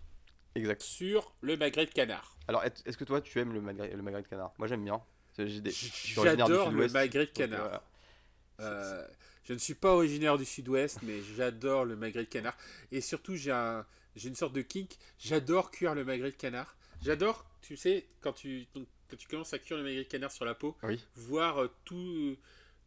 Exact. 0.56 0.82
Sur 0.82 1.34
le 1.42 1.56
magret 1.58 1.84
de 1.84 1.90
canard. 1.90 2.35
Alors, 2.48 2.64
est-ce 2.64 2.96
que 2.96 3.04
toi, 3.04 3.20
tu 3.20 3.38
aimes 3.40 3.52
le 3.52 3.60
magret, 3.60 3.92
le 3.94 4.02
magret 4.02 4.22
de 4.22 4.28
canard? 4.28 4.52
Moi, 4.58 4.68
j'aime 4.68 4.84
bien. 4.84 5.02
J'adore 5.38 6.70
le 6.70 6.88
magret 6.88 7.26
de 7.26 7.30
canard. 7.30 7.82
Euh, 8.60 9.06
je 9.44 9.52
ne 9.52 9.58
suis 9.58 9.74
pas 9.74 9.92
originaire 9.92 10.38
du 10.38 10.44
sud-ouest, 10.44 11.00
mais 11.02 11.20
j'adore 11.36 11.84
le 11.84 11.96
magret 11.96 12.24
de 12.24 12.28
canard. 12.28 12.56
Et 12.90 13.00
surtout, 13.00 13.36
j'ai 13.36 13.52
un, 13.52 13.84
une 14.24 14.34
sorte 14.34 14.54
de 14.54 14.62
kink. 14.62 14.96
J'adore 15.18 15.70
cuire 15.70 15.94
le 15.94 16.04
magret 16.04 16.30
de 16.30 16.36
canard. 16.36 16.76
J'adore, 17.02 17.44
tu 17.62 17.76
sais, 17.76 18.06
quand 18.20 18.32
tu, 18.32 18.66
quand 18.72 19.16
tu 19.16 19.28
commences 19.28 19.52
à 19.52 19.58
cuire 19.58 19.76
le 19.76 19.84
magret 19.84 20.04
de 20.04 20.08
canard 20.08 20.32
sur 20.32 20.44
la 20.44 20.54
peau, 20.54 20.76
voir 21.14 21.62
euh, 21.62 21.70
tout, 21.84 22.36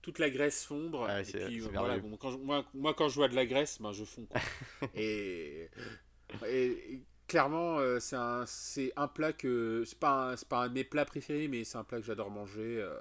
toute 0.02 0.20
la 0.20 0.30
graisse 0.30 0.66
fondre. 0.66 1.10
et 1.10 1.24
puis, 1.24 1.60
voilà, 1.60 2.00
quand 2.20 2.38
moi, 2.40 2.66
moi, 2.74 2.94
quand 2.94 3.10
je 3.10 3.16
vois 3.16 3.28
de 3.28 3.36
la 3.36 3.46
graisse, 3.46 3.80
ben, 3.80 3.92
je 3.92 4.04
fonds. 4.04 4.28
et, 4.96 5.70
et, 6.48 7.02
clairement, 7.30 7.78
euh, 7.78 8.00
c'est 8.00 8.18
un, 8.18 8.46
c'est 8.46 8.92
un 8.98 9.08
plat 9.08 9.32
que. 9.32 9.84
C'est 9.86 9.98
pas, 9.98 10.34
un, 10.34 10.36
pas 10.36 10.64
un 10.64 10.68
de 10.68 10.74
mes 10.74 10.84
plats 10.84 11.06
préférés, 11.06 11.48
mais 11.48 11.64
c'est 11.64 11.78
un 11.78 11.86
plat 11.86 12.00
que 12.00 12.06
j'adore 12.06 12.30
manger. 12.30 12.82
Euh, 12.82 13.00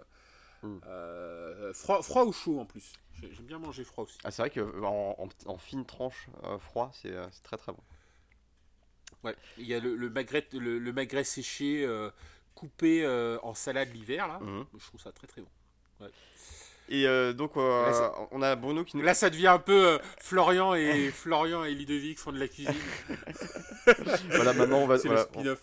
mm. 0.62 0.80
euh, 0.86 1.72
froid, 1.72 2.02
froid 2.02 2.24
ou 2.24 2.32
chaud 2.32 2.60
en 2.60 2.64
plus. 2.64 2.92
J'aime 3.20 3.46
bien 3.46 3.58
manger 3.58 3.82
froid 3.82 4.04
aussi. 4.04 4.18
Ah, 4.22 4.30
c'est 4.30 4.42
vrai 4.42 4.50
qu'en 4.50 5.16
en, 5.18 5.28
en, 5.46 5.58
fine 5.58 5.84
tranche, 5.84 6.28
froid, 6.60 6.92
c'est, 6.94 7.12
très 7.42 7.56
très 7.56 7.72
bon. 7.72 7.82
Ouais, 9.24 9.34
il 9.56 9.66
y 9.66 9.74
a 9.74 9.80
le, 9.80 9.96
le 9.96 10.08
magret, 10.08 10.46
le, 10.52 10.78
le 10.78 10.92
magret 10.92 11.24
séché 11.24 11.84
coupé 12.54 13.04
en 13.42 13.54
salade 13.54 13.92
l'hiver, 13.92 14.28
là. 14.28 14.38
Mm. 14.38 14.66
Je 14.78 14.86
trouve 14.86 15.00
ça 15.00 15.10
très 15.10 15.26
très 15.26 15.40
bon. 15.40 15.50
Ouais. 16.00 16.10
Et 16.88 17.06
euh, 17.06 17.32
donc, 17.34 17.56
euh, 17.56 18.08
on 18.30 18.40
a 18.40 18.56
Bruno 18.56 18.82
qui 18.82 18.96
nous. 18.96 19.02
Là, 19.02 19.12
ça 19.12 19.28
devient 19.28 19.48
un 19.48 19.58
peu 19.58 19.88
euh, 19.88 19.98
Florian 20.20 20.74
et 20.74 21.10
Florian 21.14 21.64
et 21.64 21.74
Ludovic 21.74 22.18
font 22.18 22.32
de 22.32 22.38
la 22.38 22.48
cuisine. 22.48 22.72
voilà, 24.30 24.54
maintenant, 24.54 24.78
on 24.78 24.86
va, 24.86 24.96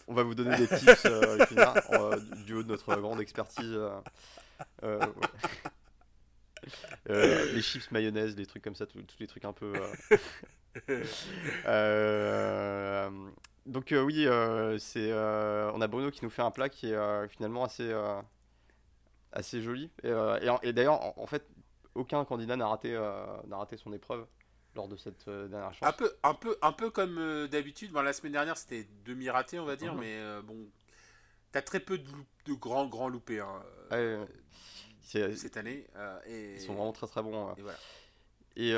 on, 0.08 0.14
va 0.14 0.24
vous 0.24 0.36
donner 0.36 0.56
des 0.58 0.68
tips 0.68 1.08
du 2.46 2.54
haut 2.54 2.64
de 2.64 2.68
notre 2.68 2.96
grande 2.96 3.20
expertise. 3.22 3.76
les 7.08 7.62
chips 7.62 7.90
mayonnaise, 7.92 8.36
les 8.36 8.46
trucs 8.46 8.64
comme 8.64 8.76
ça, 8.76 8.86
tous 8.86 9.00
les 9.20 9.28
trucs 9.28 9.46
un 9.46 9.54
peu. 9.54 9.74
donc 13.66 13.96
oui, 13.98 14.28
c'est, 14.78 15.12
on 15.12 15.82
a 15.82 15.88
Bruno 15.88 16.12
qui 16.12 16.24
nous 16.24 16.30
fait 16.30 16.44
un 16.44 16.52
plat 16.52 16.70
qui 16.70 16.92
est 16.92 17.28
finalement 17.30 17.64
assez 17.64 17.92
assez 19.36 19.62
joli. 19.62 19.92
Et, 20.04 20.08
euh, 20.08 20.58
et, 20.64 20.74
d'ailleurs, 20.74 21.20
en, 21.20 21.28
fait, 21.28 21.46
aucun 21.94 22.24
candidat 22.26 22.56
n'a 22.56 22.68
raté, 22.68 22.96
euh, 22.96 23.26
n'a 23.48 23.58
raté 23.58 23.78
son 23.78 23.94
épreuve 23.94 24.26
lors 24.74 24.88
de 24.88 24.96
cette 24.96 25.28
euh, 25.28 25.48
dernière 25.48 25.74
chance. 25.74 25.88
Un 25.88 25.92
peu, 25.92 26.12
un 26.24 26.34
peu, 26.34 26.58
un 26.62 26.72
peu 26.72 26.90
comme 26.90 27.48
d'habitude. 27.48 27.94
la 27.94 28.14
semaine 28.14 28.34
dernière, 28.34 28.58
c'était 28.58 28.88
demi-raté, 29.06 29.60
on 29.60 29.66
va 29.66 29.76
dire, 29.76 29.94
mhm. 29.94 30.00
mais 30.00 30.42
bon, 30.44 30.58
t'as 31.52 31.62
très 31.62 31.80
peu 31.80 31.98
de, 31.98 32.10
de, 32.46 32.54
grands, 32.54 32.88
grands 32.88 33.10
loupés 33.10 33.42
hein, 33.42 34.26
cette 35.04 35.58
année. 35.58 35.86
et... 36.26 36.56
Ils 36.56 36.62
sont 36.62 36.74
vraiment 36.74 36.94
très 36.94 37.08
très 37.08 37.22
bons. 37.22 37.54
Et 37.58 37.62
voilà. 37.62 37.78
Et, 38.58 38.72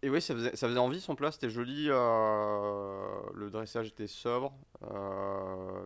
et 0.00 0.10
oui, 0.10 0.22
ça 0.22 0.32
faisait, 0.34 0.54
ça 0.54 0.68
faisait 0.68 0.78
envie 0.78 1.00
son 1.00 1.16
plat, 1.16 1.32
c'était 1.32 1.50
joli. 1.50 1.86
le 1.86 3.48
dressage 3.50 3.88
était 3.88 4.06
sobre, 4.06 4.52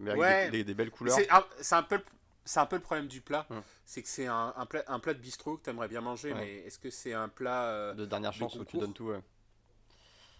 mais 0.01 0.11
avec 0.11 0.51
des, 0.51 0.65
des, 0.65 0.75
belles 0.75 0.91
couleurs. 0.91 1.17
C'est 1.61 1.75
un, 1.75 1.83
peu 1.83 2.01
c'est 2.45 2.61
un 2.61 2.67
peu 2.67 2.77
le 2.77 2.83
problème 2.83 3.07
du 3.07 3.21
plat. 3.21 3.47
Hum. 3.51 3.63
C'est 3.85 4.03
que 4.03 4.09
c'est 4.09 4.27
un, 4.27 4.53
un, 4.57 4.67
plat, 4.67 4.83
un 4.89 4.99
plat 4.99 5.15
de 5.15 5.19
bistrot 5.19 5.57
que 5.57 5.65
tu 5.65 5.71
aimerais 5.71 5.89
bien 5.89 6.01
manger, 6.01 6.35
mais 6.35 6.59
est-ce 6.59 6.79
que 6.79 6.91
c'est 6.91 7.13
un 7.13 7.29
plat. 7.29 7.67
Euh, 7.67 7.95
de 7.95 8.07
dernière 8.07 8.33
chance 8.33 8.55
où 8.57 8.65
tu 8.65 8.79
donnes 8.79 8.95
tout, 8.95 9.07
ouais. 9.07 9.21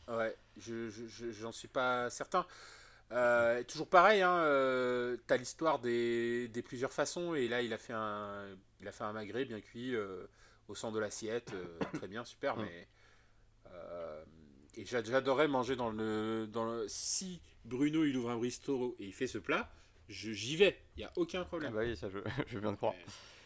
Ouais, 0.09 0.37
je, 0.57 0.91
j'en 1.31 1.53
suis 1.53 1.69
pas 1.69 2.11
certain. 2.11 2.47
Euh, 3.13 3.63
toujours 3.65 3.89
pareil, 3.89 4.23
hein, 4.23 4.37
euh, 4.39 5.17
tu 5.27 5.35
as 5.35 5.37
l'histoire 5.37 5.79
des, 5.79 6.49
des, 6.49 6.63
plusieurs 6.63 6.93
façons, 6.93 7.35
et 7.35 7.47
là 7.47 7.61
il 7.61 7.73
a 7.73 7.79
fait 7.79 7.93
un, 7.93 8.47
il 8.81 8.89
a 8.89 8.93
fait 8.93 9.05
un 9.05 9.13
magret 9.13 9.45
bien 9.45 9.61
cuit 9.61 9.95
au 10.69 10.75
centre 10.75 10.95
de 10.95 11.01
l'assiette, 11.01 11.53
très 11.95 12.09
bien, 12.09 12.25
super, 12.25 12.59
hum. 12.59 12.65
mais. 12.65 12.89
et 14.77 14.87
j'adorais 14.87 15.47
manger 15.47 15.77
dans 15.77 15.91
le, 15.91 16.47
dans 16.47 16.65
le. 16.65 16.87
Si 16.89 17.41
Bruno 17.65 18.05
il 18.05 18.17
ouvre 18.17 18.31
un 18.31 18.39
bistrot 18.39 18.97
et 18.99 19.05
il 19.05 19.13
fait 19.13 19.27
ce 19.29 19.39
plat, 19.39 19.71
j'y 20.13 20.57
vais, 20.57 20.79
il 20.97 21.01
n'y 21.01 21.05
a 21.05 21.13
aucun 21.17 21.45
problème. 21.45 21.73
Ah 21.75 21.81
bah 21.81 21.85
oui, 21.87 21.97
ça 21.97 22.09
je, 22.09 22.19
je 22.47 22.59
viens 22.59 22.73
de 22.73 22.77
croire. 22.77 22.95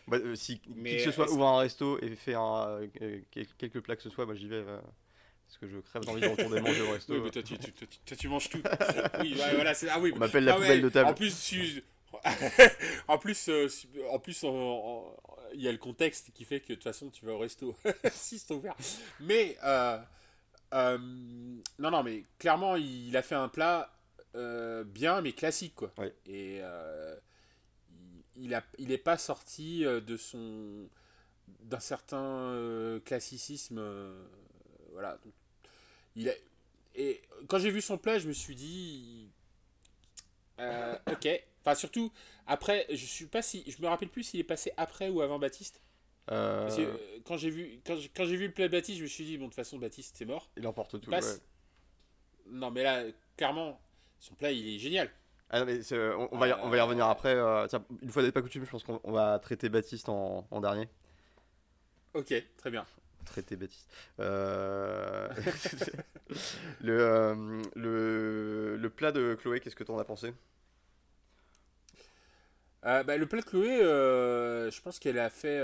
Bah, 0.09 0.19
euh, 0.19 0.37
si 0.37 0.61
qui 0.61 0.73
que 0.73 0.99
ce 1.01 1.11
soit 1.11 1.31
ouvre 1.31 1.47
un 1.47 1.59
resto 1.59 2.01
et 2.01 2.15
fait 2.15 2.35
un, 2.35 2.81
euh, 3.01 3.21
quelques 3.33 3.81
plats 3.81 3.97
que 3.97 4.03
ce 4.03 4.11
soit, 4.11 4.25
moi 4.25 4.35
j'y 4.35 4.47
vais. 4.47 4.57
Euh, 4.57 4.81
parce 5.47 5.59
que 5.59 5.69
je 5.69 5.79
crève 5.79 6.05
d'envie 6.05 6.21
de 6.21 6.29
retourner 6.29 6.61
manger 6.61 6.83
au 6.83 6.93
resto. 6.93 7.15
Oui, 7.15 7.21
mais 7.25 7.31
toi 7.31 7.43
tu, 7.43 7.57
tu, 7.59 8.17
tu, 8.17 8.29
manges 8.29 8.49
tout. 8.49 8.63
oui, 9.21 9.35
voilà, 9.55 9.75
c'est 9.75 9.89
ah 9.89 9.99
oui. 10.01 10.13
On 10.15 10.19
m'appelle 10.19 10.45
la 10.45 10.55
ah 10.55 10.57
poubelle 10.57 10.83
de 10.83 10.89
table. 10.89 11.11
En 11.11 11.15
plus, 11.15 11.83
en 13.09 13.19
plus, 13.19 13.51
en 14.11 14.19
plus, 14.19 14.45
il 15.55 15.61
y 15.61 15.69
a 15.69 15.73
le 15.73 15.79
contexte 15.79 16.33
qui 16.33 16.45
fait 16.45 16.61
que 16.61 16.69
de 16.69 16.75
toute 16.75 16.85
façon 16.85 17.11
tu 17.11 17.25
vas 17.25 17.33
au 17.33 17.39
resto 17.39 17.77
si 18.13 18.39
c'est 18.39 18.55
ouvert. 18.55 18.77
Mais 19.21 19.57
non, 20.73 21.91
non, 21.91 22.03
mais 22.05 22.25
clairement, 22.39 22.77
il 22.77 23.17
a 23.17 23.23
fait 23.23 23.37
un 23.37 23.49
plat 23.49 23.96
euh, 24.37 24.85
bien, 24.85 25.21
mais 25.23 25.33
classique, 25.33 25.75
quoi. 25.75 25.93
Et 26.27 26.59
euh, 26.61 27.17
il 28.37 28.51
n'est 28.51 28.61
il 28.79 28.93
est 28.93 28.99
pas 28.99 29.17
sorti 29.17 29.85
euh, 29.85 30.01
de 30.01 30.17
son 30.17 30.89
d'un 31.61 31.81
certain 31.81 33.01
classicisme. 33.05 33.83
voilà. 34.93 35.19
Il 36.17 36.35
et 36.95 37.21
quand 37.49 37.59
j'ai 37.59 37.71
vu 37.71 37.83
son 37.83 37.99
plat, 37.99 38.19
je 38.19 38.29
me 38.29 38.33
suis 38.33 38.55
dit, 38.55 39.31
ok. 40.59 41.29
Enfin, 41.61 41.75
surtout 41.75 42.13
après, 42.47 42.87
je 42.91 43.05
suis 43.05 43.27
pas 43.27 43.43
si, 43.43 43.65
je 43.67 43.83
me 43.83 43.89
rappelle 43.89 44.09
plus 44.09 44.23
s'il 44.23 44.41
est 44.41 44.45
passé 44.45 44.73
après 44.77 45.09
ou 45.09 45.21
avant 45.21 45.39
Baptiste. 45.39 45.81
quand 46.29 47.37
j'ai 47.37 47.51
vu 47.51 47.81
quand 47.87 48.25
j'ai 48.25 48.37
vu 48.37 48.47
le 48.47 48.53
plat 48.53 48.69
de 48.69 48.73
Baptiste, 48.73 48.99
je 48.99 49.03
me 49.05 49.09
suis 49.09 49.25
dit 49.25 49.39
bon 49.39 49.45
de 49.45 49.49
toute 49.51 49.57
façon 49.57 49.79
Baptiste 49.79 50.17
c'est 50.19 50.27
mort. 50.27 50.51
Il 50.57 50.67
emporte 50.67 51.01
tout. 51.01 51.11
Non 52.49 52.71
mais 52.71 52.83
là 52.83 53.05
clairement 53.37 53.81
son 54.27 54.35
plat, 54.35 54.51
il 54.51 54.75
est 54.75 54.79
génial. 54.79 55.09
Ah 55.49 55.65
mais 55.65 55.81
on, 55.93 56.37
va 56.39 56.49
y, 56.49 56.53
on 56.53 56.69
va 56.69 56.77
y 56.77 56.81
revenir 56.81 57.07
après. 57.07 57.35
Euh, 57.35 57.69
une 58.03 58.11
fois 58.11 58.23
n'est 58.23 58.33
pas 58.33 58.43
coutume, 58.43 58.65
je 58.65 58.71
pense 58.71 58.83
qu'on 58.83 59.13
va 59.13 59.39
traiter 59.39 59.69
Baptiste 59.69 60.09
en, 60.09 60.47
en, 60.51 60.61
dernier. 60.61 60.89
Ok, 62.15 62.35
très 62.57 62.71
bien. 62.71 62.85
Traiter 63.25 63.55
Baptiste. 63.55 63.89
Euh, 64.19 65.29
le, 66.81 67.01
euh, 67.01 67.63
le, 67.77 68.77
le, 68.77 68.91
plat 68.91 69.13
de 69.13 69.37
Chloé, 69.41 69.61
qu'est-ce 69.61 69.77
que 69.77 69.85
tu 69.85 69.93
en 69.93 69.99
as 69.99 70.05
pensé? 70.05 70.35
Bah, 72.83 73.17
Le 73.17 73.27
plat 73.27 73.41
de 73.41 73.47
Chloé, 73.47 73.79
je 73.79 74.81
pense 74.81 74.99
qu'elle 74.99 75.19
a 75.19 75.31
fait. 75.31 75.59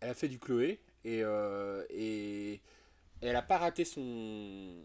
elle 0.00 0.10
a 0.10 0.14
fait 0.14 0.28
du 0.28 0.40
Chloé 0.40 0.80
et, 1.04 1.22
et 1.90 2.60
elle 3.20 3.36
a 3.36 3.42
pas 3.42 3.58
raté 3.58 3.84
son 3.84 4.82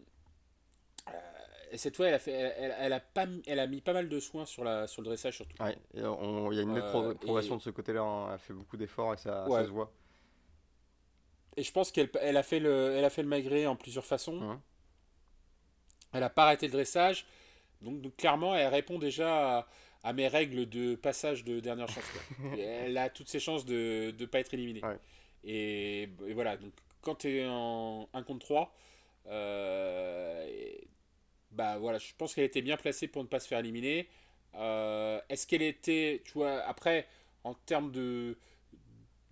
et 1.71 1.77
cette 1.77 1.95
fois, 1.95 2.07
elle 2.07 2.13
a, 2.13 2.19
fait, 2.19 2.31
elle, 2.31 2.93
a 2.93 2.99
pas, 2.99 3.25
elle 3.45 3.59
a 3.59 3.67
mis 3.67 3.81
pas 3.81 3.93
mal 3.93 4.09
de 4.09 4.19
soins 4.19 4.45
sur, 4.45 4.63
la, 4.63 4.87
sur 4.87 5.01
le 5.01 5.07
dressage 5.07 5.35
surtout. 5.35 5.55
il 5.93 5.99
y 5.99 6.01
a 6.01 6.61
une 6.61 6.73
nette 6.73 6.83
euh, 6.83 7.13
progression 7.15 7.57
de 7.57 7.61
ce 7.61 7.69
côté-là. 7.69 8.01
Hein. 8.01 8.27
Elle 8.27 8.33
a 8.35 8.37
fait 8.37 8.53
beaucoup 8.53 8.77
d'efforts 8.77 9.13
et 9.13 9.17
ça, 9.17 9.45
se 9.45 9.69
voit. 9.71 9.91
Et 11.57 11.63
je 11.63 11.71
pense 11.71 11.91
qu'elle 11.91 12.09
elle 12.21 12.37
a, 12.37 12.43
fait 12.43 12.59
le, 12.59 12.93
elle 12.95 13.05
a 13.05 13.09
fait 13.09 13.21
le 13.21 13.29
magret 13.29 13.65
en 13.65 13.75
plusieurs 13.75 14.05
façons. 14.05 14.59
Elle 16.13 16.23
a 16.23 16.29
pas 16.29 16.43
arrêté 16.43 16.67
le 16.67 16.73
dressage. 16.73 17.25
Donc, 17.81 18.15
clairement, 18.15 18.55
elle 18.55 18.67
répond 18.67 18.99
déjà 18.99 19.67
à, 20.03 20.13
mes 20.13 20.27
règles 20.27 20.67
de 20.67 20.95
passage 20.95 21.43
de 21.43 21.59
dernière 21.59 21.87
chance. 21.87 22.03
elle 22.59 22.97
a 22.97 23.09
toutes 23.09 23.29
ses 23.29 23.39
chances 23.39 23.65
de 23.65 24.13
ne 24.17 24.25
pas 24.25 24.39
être 24.39 24.53
éliminée. 24.53 24.81
Et, 25.43 26.09
voilà, 26.33 26.57
donc 26.57 26.73
quand 27.01 27.15
tu 27.15 27.37
es 27.37 27.47
en 27.47 28.09
1 28.13 28.23
contre 28.23 28.45
3, 28.45 28.73
euh, 29.27 30.47
bah 31.55 31.77
voilà, 31.77 31.97
je 31.97 32.11
pense 32.17 32.35
qu'elle 32.35 32.43
était 32.43 32.61
bien 32.61 32.77
placée 32.77 33.07
pour 33.07 33.23
ne 33.23 33.27
pas 33.27 33.39
se 33.39 33.47
faire 33.47 33.59
éliminer. 33.59 34.07
Euh, 34.55 35.19
est-ce 35.29 35.47
qu'elle 35.47 35.61
était, 35.61 36.21
tu 36.25 36.33
vois, 36.33 36.61
après, 36.63 37.07
en 37.43 37.53
termes 37.53 37.91
de, 37.91 38.37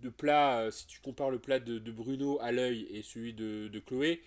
de 0.00 0.08
plat, 0.08 0.60
euh, 0.60 0.70
si 0.70 0.86
tu 0.86 1.00
compares 1.00 1.30
le 1.30 1.38
plat 1.38 1.60
de, 1.60 1.78
Bruno 1.90 2.38
à 2.40 2.52
l'œil 2.52 2.86
et 2.90 3.02
celui 3.02 3.34
de, 3.34 3.78
Chloé, 3.86 4.22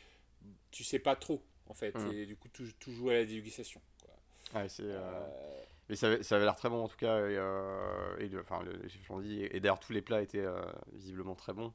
tu 0.71 0.83
sais 0.83 0.99
pas 0.99 1.15
trop, 1.15 1.43
en 1.67 1.73
fait. 1.73 1.95
Hum. 1.95 2.11
Et 2.13 2.25
du 2.25 2.35
coup, 2.35 2.49
tout, 2.49 2.91
joue 2.91 3.09
à 3.09 3.13
la 3.13 3.25
dégustation. 3.25 3.81
c'est, 4.67 4.83
euh, 4.83 5.27
Mais 5.89 5.95
ça, 5.95 6.21
ça 6.21 6.35
avait 6.35 6.45
l'air 6.45 6.55
très 6.55 6.69
bon 6.69 6.83
en 6.83 6.87
tout 6.87 6.97
cas. 6.97 7.27
Et, 7.27 7.33
et 8.23 8.37
enfin, 8.39 8.63
et, 9.23 9.59
d'ailleurs, 9.59 9.79
tous 9.79 9.93
les 9.93 10.01
plats 10.01 10.21
étaient 10.21 10.45
visiblement 10.93 11.35
très 11.35 11.53
bons. 11.53 11.73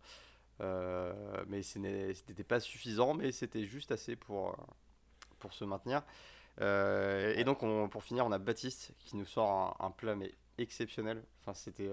mais 0.60 1.62
ce 1.62 1.78
n'était 1.80 2.44
pas 2.44 2.60
suffisant, 2.60 3.14
mais 3.14 3.32
c'était 3.32 3.66
juste 3.66 3.90
assez 3.90 4.14
pour, 4.14 4.56
pour 5.42 5.52
se 5.52 5.64
maintenir. 5.64 6.02
et 6.60 7.44
donc, 7.44 7.62
on, 7.62 7.88
pour 7.88 8.04
finir, 8.04 8.24
on 8.24 8.32
a 8.32 8.38
Baptiste 8.38 8.92
qui 8.98 9.16
nous 9.16 9.26
sort 9.26 9.76
un, 9.80 9.90
plat 9.90 10.14
mais 10.14 10.32
exceptionnel. 10.58 11.22
Enfin, 11.40 11.52
c'était 11.54 11.90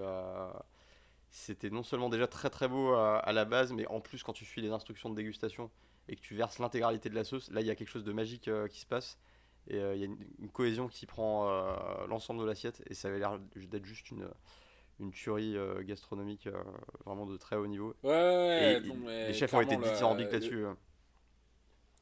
c'était 1.30 1.70
non 1.70 1.82
seulement 1.82 2.08
déjà 2.08 2.26
très 2.26 2.50
très 2.50 2.68
beau 2.68 2.92
à, 2.92 3.32
la 3.32 3.44
base, 3.44 3.72
mais 3.72 3.86
en 3.86 4.00
plus 4.00 4.22
quand 4.22 4.32
tu 4.32 4.44
suis 4.44 4.60
les 4.60 4.70
instructions 4.70 5.08
de 5.10 5.14
dégustation 5.14 5.70
et 6.08 6.16
que 6.16 6.20
tu 6.20 6.34
verses 6.34 6.58
l'intégralité 6.58 7.08
de 7.08 7.14
la 7.14 7.24
sauce, 7.24 7.50
là 7.50 7.60
il 7.60 7.66
y 7.66 7.70
a 7.70 7.76
quelque 7.76 7.88
chose 7.88 8.04
de 8.04 8.12
magique 8.12 8.48
euh, 8.48 8.66
qui 8.66 8.80
se 8.80 8.86
passe. 8.86 9.18
Et 9.68 9.76
euh, 9.76 9.94
il 9.94 10.00
y 10.00 10.02
a 10.02 10.06
une, 10.06 10.50
cohésion 10.50 10.88
qui 10.88 11.06
prend 11.06 11.48
euh, 11.48 12.06
l'ensemble 12.08 12.40
de 12.40 12.46
l'assiette 12.46 12.82
et 12.88 12.94
ça 12.94 13.08
avait 13.08 13.20
l'air 13.20 13.38
d'être 13.54 13.84
juste 13.84 14.10
une, 14.10 14.28
une 14.98 15.12
tuerie 15.12 15.56
gastronomique 15.82 16.48
vraiment 17.06 17.26
de 17.26 17.36
très 17.36 17.56
haut 17.56 17.68
niveau. 17.68 17.94
Ouais, 18.02 18.80
les 18.80 19.32
chefs 19.32 19.54
ont 19.54 19.60
été 19.60 19.76
dithyrambiques 19.76 20.32
là-dessus. 20.32 20.64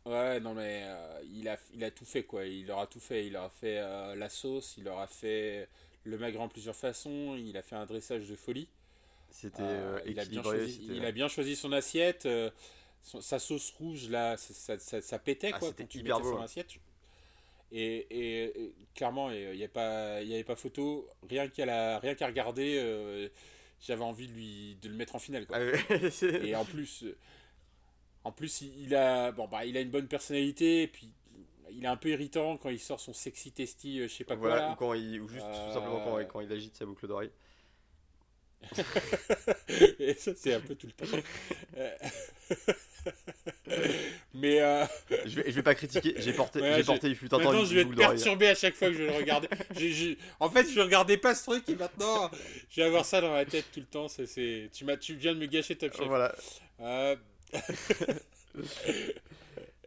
Ouais, 0.06 0.40
non 0.40 0.54
mais 0.54 0.86
il, 1.34 1.48
a, 1.48 1.58
il 1.74 1.84
a 1.84 1.90
tout 1.90 2.06
fait 2.06 2.22
quoi, 2.22 2.46
il 2.46 2.66
leur 2.66 2.78
a 2.78 2.86
tout 2.86 3.00
fait. 3.00 3.26
Il 3.26 3.34
leur 3.34 3.44
a 3.44 3.50
fait 3.50 3.80
la 4.16 4.28
sauce, 4.28 4.76
il 4.78 4.84
leur 4.84 4.98
a 4.98 5.06
fait 5.06 5.68
le 6.04 6.18
magret 6.18 6.40
en 6.40 6.48
plusieurs 6.48 6.76
façons, 6.76 7.36
il 7.36 7.56
a 7.56 7.62
fait 7.62 7.76
un 7.76 7.86
dressage 7.86 8.28
de 8.28 8.36
folie. 8.36 8.68
C'était 9.30 9.62
euh, 9.62 10.00
il, 10.06 10.18
a 10.18 10.24
bien 10.24 10.42
choisi, 10.42 10.88
il 10.90 11.04
a 11.04 11.12
bien 11.12 11.28
choisi 11.28 11.54
son 11.54 11.72
assiette. 11.72 12.26
Euh, 12.26 12.50
sa 13.02 13.38
sauce 13.38 13.70
rouge, 13.78 14.08
là, 14.08 14.36
ça, 14.36 14.78
ça, 14.78 15.00
ça, 15.00 15.18
pétait 15.18 15.52
ah, 15.52 15.58
quoi, 15.58 15.72
quand 15.72 15.88
tu 15.88 16.02
mettais 16.02 16.22
son 16.22 16.40
assiette. 16.40 16.74
Et, 17.70 18.06
et, 18.10 18.72
clairement, 18.94 19.30
il 19.30 19.52
n'y 19.52 19.64
avait, 19.64 20.44
pas, 20.44 20.56
photo. 20.56 21.06
Rien 21.28 21.48
qu'à 21.48 21.98
rien 21.98 22.14
qu'à 22.14 22.26
regarder, 22.26 22.78
euh, 22.78 23.28
j'avais 23.80 24.02
envie 24.02 24.26
de, 24.26 24.32
lui, 24.32 24.78
de 24.82 24.88
le 24.88 24.94
mettre 24.94 25.14
en 25.14 25.18
finale. 25.18 25.46
Quoi. 25.46 25.58
Ah 25.58 25.94
et 26.42 26.56
en 26.56 26.64
plus, 26.64 27.04
en 28.24 28.32
plus 28.32 28.62
il, 28.62 28.94
a, 28.94 29.32
bon, 29.32 29.48
bah, 29.48 29.64
il 29.64 29.76
a 29.76 29.80
une 29.80 29.90
bonne 29.90 30.08
personnalité. 30.08 30.82
Et 30.82 30.88
puis, 30.88 31.10
il 31.70 31.84
est 31.84 31.88
un 31.88 31.96
peu 31.96 32.10
irritant 32.10 32.56
quand 32.56 32.70
il 32.70 32.80
sort 32.80 33.00
son 33.00 33.12
sexy 33.12 33.52
testy, 33.52 34.02
je 34.02 34.08
sais 34.08 34.24
pas 34.24 34.36
quoi. 34.36 34.72
Ou, 34.72 34.74
quand 34.76 34.94
il, 34.94 35.20
ou 35.20 35.28
juste 35.28 35.46
tout 35.46 35.72
simplement 35.72 36.04
quand, 36.04 36.24
quand 36.26 36.40
il 36.40 36.52
agite 36.52 36.76
sa 36.76 36.86
boucle 36.86 37.06
d'oreille. 37.06 37.30
et 40.00 40.14
ça, 40.14 40.32
c'est 40.34 40.54
un 40.54 40.60
peu 40.60 40.74
tout 40.74 40.88
le 40.88 40.92
temps. 40.92 41.06
Mais. 44.34 44.60
Euh... 44.60 44.84
Je, 45.26 45.40
vais, 45.40 45.50
je 45.50 45.54
vais 45.54 45.62
pas 45.62 45.74
critiquer, 45.74 46.14
j'ai 46.16 46.32
porté, 46.32 46.60
j'ai 46.60 46.82
porté, 46.82 47.08
il 47.08 47.14
fut 47.14 47.32
un 47.32 47.38
temps. 47.38 47.64
je 47.64 47.74
vais 47.74 47.82
être 47.82 47.94
perturbé 47.94 48.48
à 48.48 48.54
chaque 48.54 48.74
fois 48.74 48.88
que 48.88 48.94
je 48.94 49.02
vais 49.02 49.10
le 49.10 49.16
regarder. 49.16 49.48
En 50.40 50.50
fait, 50.50 50.68
je 50.68 50.80
regardais 50.80 51.18
pas 51.18 51.34
ce 51.34 51.44
truc 51.44 51.68
et 51.68 51.76
maintenant, 51.76 52.30
je 52.70 52.80
vais 52.80 52.86
avoir 52.86 53.04
ça 53.04 53.20
dans 53.20 53.32
la 53.32 53.44
tête 53.44 53.66
tout 53.72 53.80
le 53.80 53.86
temps. 53.86 54.08
C'est, 54.08 54.70
Tu, 54.72 54.84
tu 54.98 55.14
viens 55.14 55.34
de 55.34 55.38
me 55.38 55.46
gâcher 55.46 55.76
Top 55.76 55.96
Chef. 55.96 56.06
Voilà. 56.06 56.34
Euh... 56.80 57.16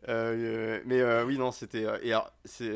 euh, 0.07 0.81
mais 0.85 0.99
euh, 1.01 1.25
oui, 1.25 1.37
non, 1.37 1.51
c'était. 1.51 1.85
et 2.03 2.13
c'est 2.45 2.73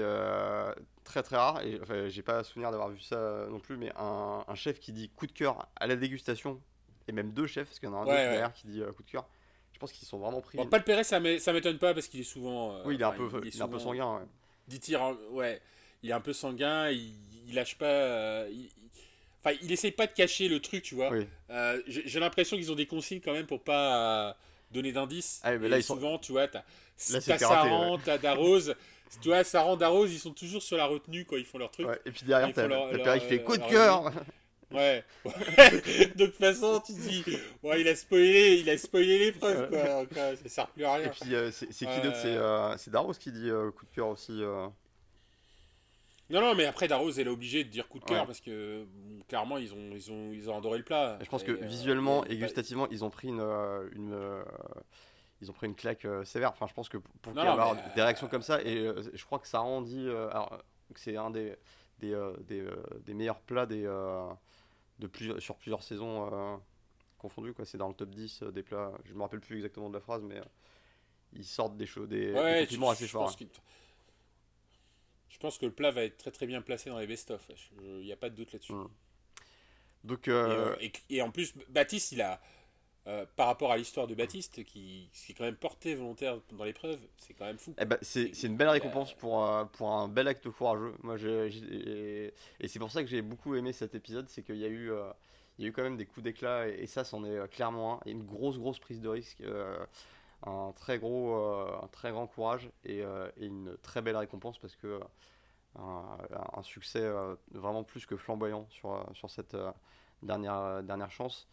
très 1.04 1.24
très 1.24 1.38
rare, 1.38 1.62
et 1.64 1.80
enfin, 1.82 2.08
j'ai 2.10 2.22
pas 2.22 2.44
souvenir 2.44 2.72
d'avoir 2.72 2.90
vu 2.90 3.00
ça 3.00 3.46
non 3.50 3.60
plus, 3.60 3.78
mais 3.78 3.92
un, 3.96 4.44
un, 4.48 4.56
chef 4.56 4.80
qui 4.80 4.92
dit 4.92 5.10
coup 5.10 5.28
de 5.28 5.32
cœur 5.32 5.68
à 5.76 5.88
la 5.88 5.96
dégustation, 5.96 6.60
et 7.08 7.12
même 7.12 7.32
deux 7.32 7.48
chefs, 7.48 7.68
parce 7.68 7.80
qu'il 7.80 7.90
y 7.90 7.92
en 7.92 7.96
a 7.96 8.00
un 8.00 8.04
autre 8.04 8.12
derrière 8.12 8.54
qui 8.54 8.68
dit 8.68 8.82
euh, 8.82 8.92
coup 8.92 9.04
de 9.04 9.10
cœur. 9.12 9.28
Je 9.74 9.80
pense 9.80 9.92
qu'ils 9.92 10.08
sont 10.08 10.18
vraiment 10.18 10.42
pris. 10.42 10.58
Bon, 10.58 10.68
pas 10.68 10.78
le 10.78 10.84
Perret, 10.84 11.04
ça 11.04 11.20
m'étonne 11.20 11.78
pas 11.78 11.94
parce 11.94 12.08
qu'il 12.08 12.22
est 12.22 12.24
souvent. 12.24 12.76
Euh, 12.76 12.84
oui, 12.86 12.96
il 12.96 13.02
est 13.02 13.06
un 13.06 13.12
peu, 13.12 13.30
il, 13.44 13.56
est, 13.56 13.62
un 13.62 13.68
peu 13.68 13.80
sanguin. 13.80 14.20
Ouais. 14.20 14.26
Dit 14.68 14.96
ouais, 15.32 15.62
il 16.02 16.10
est 16.10 16.14
un 16.14 16.22
peu 16.22 16.34
sanguin, 16.34 16.90
il, 16.90 17.14
il 17.48 17.54
lâche 17.54 17.78
pas. 17.78 17.86
Euh, 17.86 18.50
il, 18.50 18.70
enfin, 19.44 19.58
il 19.62 19.72
essaye 19.72 19.92
pas 19.92 20.08
de 20.08 20.14
cacher 20.14 20.48
le 20.48 20.62
truc, 20.62 20.82
tu 20.84 20.96
vois. 20.96 21.12
J'ai 21.88 22.20
l'impression 22.20 22.56
qu'ils 22.56 22.72
ont 22.72 22.76
des 22.76 22.88
consignes 22.88 23.22
quand 23.22 23.34
même 23.34 23.48
pour 23.48 23.62
pas 23.64 24.38
donner 24.72 24.91
d'indices. 24.91 25.39
Ah, 25.43 25.57
mais 25.57 25.70
là, 25.70 25.78
ils 25.78 25.84
souvent, 25.84 26.13
sont... 26.13 26.20
tu 26.20 26.32
vois, 26.32 26.47
t'as 26.47 26.63
Saran, 26.97 27.97
t'as 28.03 28.18
Darose. 28.18 28.76
Tu 29.22 29.30
vois, 29.30 29.43
ça 29.43 29.61
rend 29.61 29.78
Darroze, 29.78 30.11
ils 30.11 30.20
sont 30.20 30.34
toujours 30.34 30.61
sur 30.61 30.78
la 30.78 30.86
retenue 30.86 31.26
quand 31.26 31.38
ils 31.38 31.45
font 31.45 31.57
leur 31.57 31.72
truc. 31.72 31.88
et 32.05 32.11
puis 32.11 32.26
derrière, 32.26 32.53
t'as 32.53 32.68
père, 32.68 33.16
il 33.16 33.22
fait 33.22 33.43
coup 33.43 33.57
de 33.57 33.63
cœur. 33.70 34.11
Ouais. 34.72 35.03
de 35.24 36.26
toute 36.26 36.36
façon, 36.36 36.82
tu 36.86 36.93
dis, 36.93 37.24
ouais, 37.63 37.82
il 37.82 37.88
a 37.88 37.95
spoilé, 37.95 38.57
il 38.59 38.70
a 38.70 38.78
spoilé 38.78 39.20
l'épreuve, 39.20 39.70
quoi. 39.70 40.05
quoi. 40.07 40.36
Ça 40.36 40.49
sert 40.49 40.68
plus 40.70 40.84
à 40.84 40.93
rien. 40.95 41.05
Et 41.05 41.09
puis, 41.09 41.36
euh, 41.36 41.51
c'est 41.51 41.68
qui 41.68 42.01
d'autre? 42.01 42.18
C'est 42.18 42.36
euh, 42.36 42.76
Darroze 42.88 43.18
qui 43.18 43.32
dit 43.32 43.49
euh, 43.49 43.72
coup 43.72 43.86
de 43.86 43.95
cœur 43.95 44.07
aussi. 44.07 44.41
Non, 46.30 46.41
non, 46.41 46.55
mais 46.55 46.65
après, 46.65 46.88
Darroze, 46.88 47.19
elle 47.19 47.28
est 47.28 47.32
obligée 47.32 47.63
de 47.63 47.69
dire 47.69 47.88
coup 47.88 47.99
de 47.99 48.05
cœur 48.05 48.26
parce 48.26 48.41
que 48.41 48.86
clairement, 49.28 49.57
ils 49.57 49.73
ont, 49.73 49.91
ils, 49.93 50.11
ont, 50.11 50.32
ils 50.34 50.49
ont 50.49 50.57
adoré 50.57 50.80
le 50.80 50.84
plat. 50.84 51.19
je 51.21 51.30
pense 51.30 51.43
que 51.43 51.51
visuellement 51.51 52.26
et 52.26 52.38
gustativement, 52.38 52.88
ils 52.89 53.03
ont 53.03 53.09
pris 53.09 53.28
une, 53.28 53.41
une 53.93 54.43
ils 55.41 55.49
ont 55.49 55.53
pris 55.53 55.67
une 55.67 55.76
claque 55.76 56.05
euh, 56.05 56.23
sévère. 56.23 56.51
Enfin, 56.51 56.67
je 56.67 56.73
pense 56.73 56.89
que 56.89 56.97
pour 56.97 57.34
qu'il 57.34 57.41
y 57.41 57.45
ait 57.45 57.95
des 57.95 58.01
réactions 58.01 58.28
comme 58.28 58.41
ça, 58.41 58.61
et 58.61 58.78
euh, 58.78 59.01
je 59.13 59.26
crois 59.26 59.39
que 59.39 59.47
ça 59.47 59.59
rend 59.59 59.82
dit 59.82 60.07
que 60.93 60.99
c'est 60.99 61.17
un 61.17 61.30
des, 61.30 61.55
des, 61.99 62.13
euh, 62.13 62.34
des, 63.05 63.13
meilleurs 63.13 63.39
plats 63.41 63.65
des, 63.65 63.84
de 63.84 65.07
plusieurs, 65.07 65.41
sur 65.41 65.55
plusieurs 65.55 65.84
saisons 65.84 66.61
confondues. 67.17 67.53
C'est 67.63 67.78
dans 67.78 67.89
le 67.89 67.93
top 67.93 68.09
10 68.09 68.43
des 68.53 68.63
plats. 68.63 68.91
Je 69.05 69.11
ne 69.11 69.17
me 69.17 69.23
rappelle 69.23 69.41
plus 69.41 69.57
exactement 69.57 69.89
de 69.89 69.95
la 69.95 70.01
phrase, 70.01 70.23
mais 70.23 70.41
ils 71.34 71.45
sortent 71.45 71.78
des 71.78 71.86
choses, 71.86 72.07
des, 72.07 72.34
compliments 72.34 72.91
assez 72.91 73.07
forts. 73.07 73.30
Hein. 73.30 73.45
Je 75.36 75.40
pense 75.40 75.58
que 75.58 75.66
le 75.66 75.74
plat 75.74 75.92
va 75.92 76.06
être 76.06 76.16
très 76.16 76.32
très 76.32 76.48
bien 76.48 76.62
placé 76.62 76.90
dans 76.90 76.98
les 76.98 77.08
best-of. 77.08 77.46
Il 77.82 78.06
n'y 78.06 78.14
a 78.14 78.16
pas 78.16 78.30
de 78.30 78.36
doute 78.36 78.54
là-dessus. 78.54 78.72
Mmh. 78.72 78.88
Donc, 80.06 80.30
et, 80.30 80.92
et, 81.10 81.22
en 81.22 81.30
plus, 81.30 81.54
Baptiste, 81.68 82.14
il 82.14 82.22
a, 82.22 82.40
euh, 83.08 83.24
par 83.36 83.48
rapport 83.48 83.72
à 83.72 83.78
l'histoire 83.78 84.08
de 84.08 84.16
Baptiste, 84.16 84.64
qui, 84.64 85.12
qui, 85.14 85.32
est 85.32 85.36
quand 85.36 85.44
même 85.44 85.58
porté 85.58 85.94
volontaire 85.94 86.40
dans 86.54 86.64
l'épreuve, 86.64 86.98
c'est 87.18 87.36
quand 87.36 87.46
même 87.46 87.60
fou. 87.60 87.76
Eh 87.78 87.86
ben, 87.86 88.00
c'est 88.02 88.32
une 88.44 88.58
belle 88.58 88.70
récompense 88.70 89.14
pour, 89.14 89.48
pour 89.74 89.92
un 89.92 90.08
bel 90.08 90.28
acte 90.28 90.50
courageux. 90.50 90.96
Moi, 91.04 91.18
et 91.22 92.34
c'est 92.68 92.80
pour 92.80 92.90
ça 92.90 93.04
que 93.04 93.10
j'ai 93.10 93.22
beaucoup 93.22 93.54
aimé 93.56 93.74
cet 93.74 93.94
épisode, 93.94 94.28
c'est 94.30 94.42
qu'il 94.42 94.58
y, 94.58 94.66
a 94.66 94.70
eu, 94.70 94.92
euh, 94.92 95.12
il 95.60 95.66
y 95.66 95.68
a 95.68 95.70
eu 95.70 95.72
quand 95.72 95.84
même 95.84 95.98
des 95.98 96.08
coups 96.08 96.24
d'éclat, 96.24 96.68
et, 96.68 96.88
ça, 96.88 97.04
c'en 97.04 97.26
est 97.26 97.38
euh, 97.38 97.46
clairement 97.46 97.98
un. 97.98 98.00
Il 98.06 98.12
y 98.12 98.16
a 98.16 98.18
une 98.18 98.26
grosse, 98.26 98.58
grosse 98.58 98.80
prise 98.80 99.02
de 99.02 99.10
risque, 99.10 99.44
un, 100.46 100.72
très 100.76 101.00
gros, 101.00 101.36
un 101.36 101.88
très 101.91 102.12
grand 102.12 102.28
courage, 102.28 102.70
et, 102.84 103.00
et, 103.00 103.46
une 103.46 103.76
très 103.82 104.02
belle 104.02 104.18
récompense, 104.18 104.58
parce 104.60 104.76
que 104.76 105.00
un, 105.78 106.64
succès 106.64 107.06
vraiment 107.52 107.84
plus 107.84 108.06
que 108.06 108.16
flamboyant 108.16 108.66
sur, 108.70 109.06
sur 109.14 109.30
cette 109.30 109.58
dernière, 110.24 110.84
dernière 110.84 111.12
chance. 111.12 111.48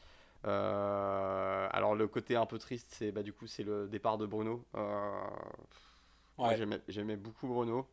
Euh, 0.45 1.68
alors 1.70 1.95
le 1.95 2.09
côté 2.09 2.34
un 2.34 2.47
peu 2.47 2.59
triste, 2.59 2.88
c'est 2.90 3.12
bah, 3.12 3.22
du 3.22 3.32
coup 3.32 3.47
c'est 3.47 3.62
le 3.62 3.88
départ 3.88 4.18
de 4.18 4.26
Bruno. 4.26 4.64
Euh, 4.76 5.20
j'aimais 6.88 7.16
beaucoup 7.16 7.47
Bruno. 7.47 7.86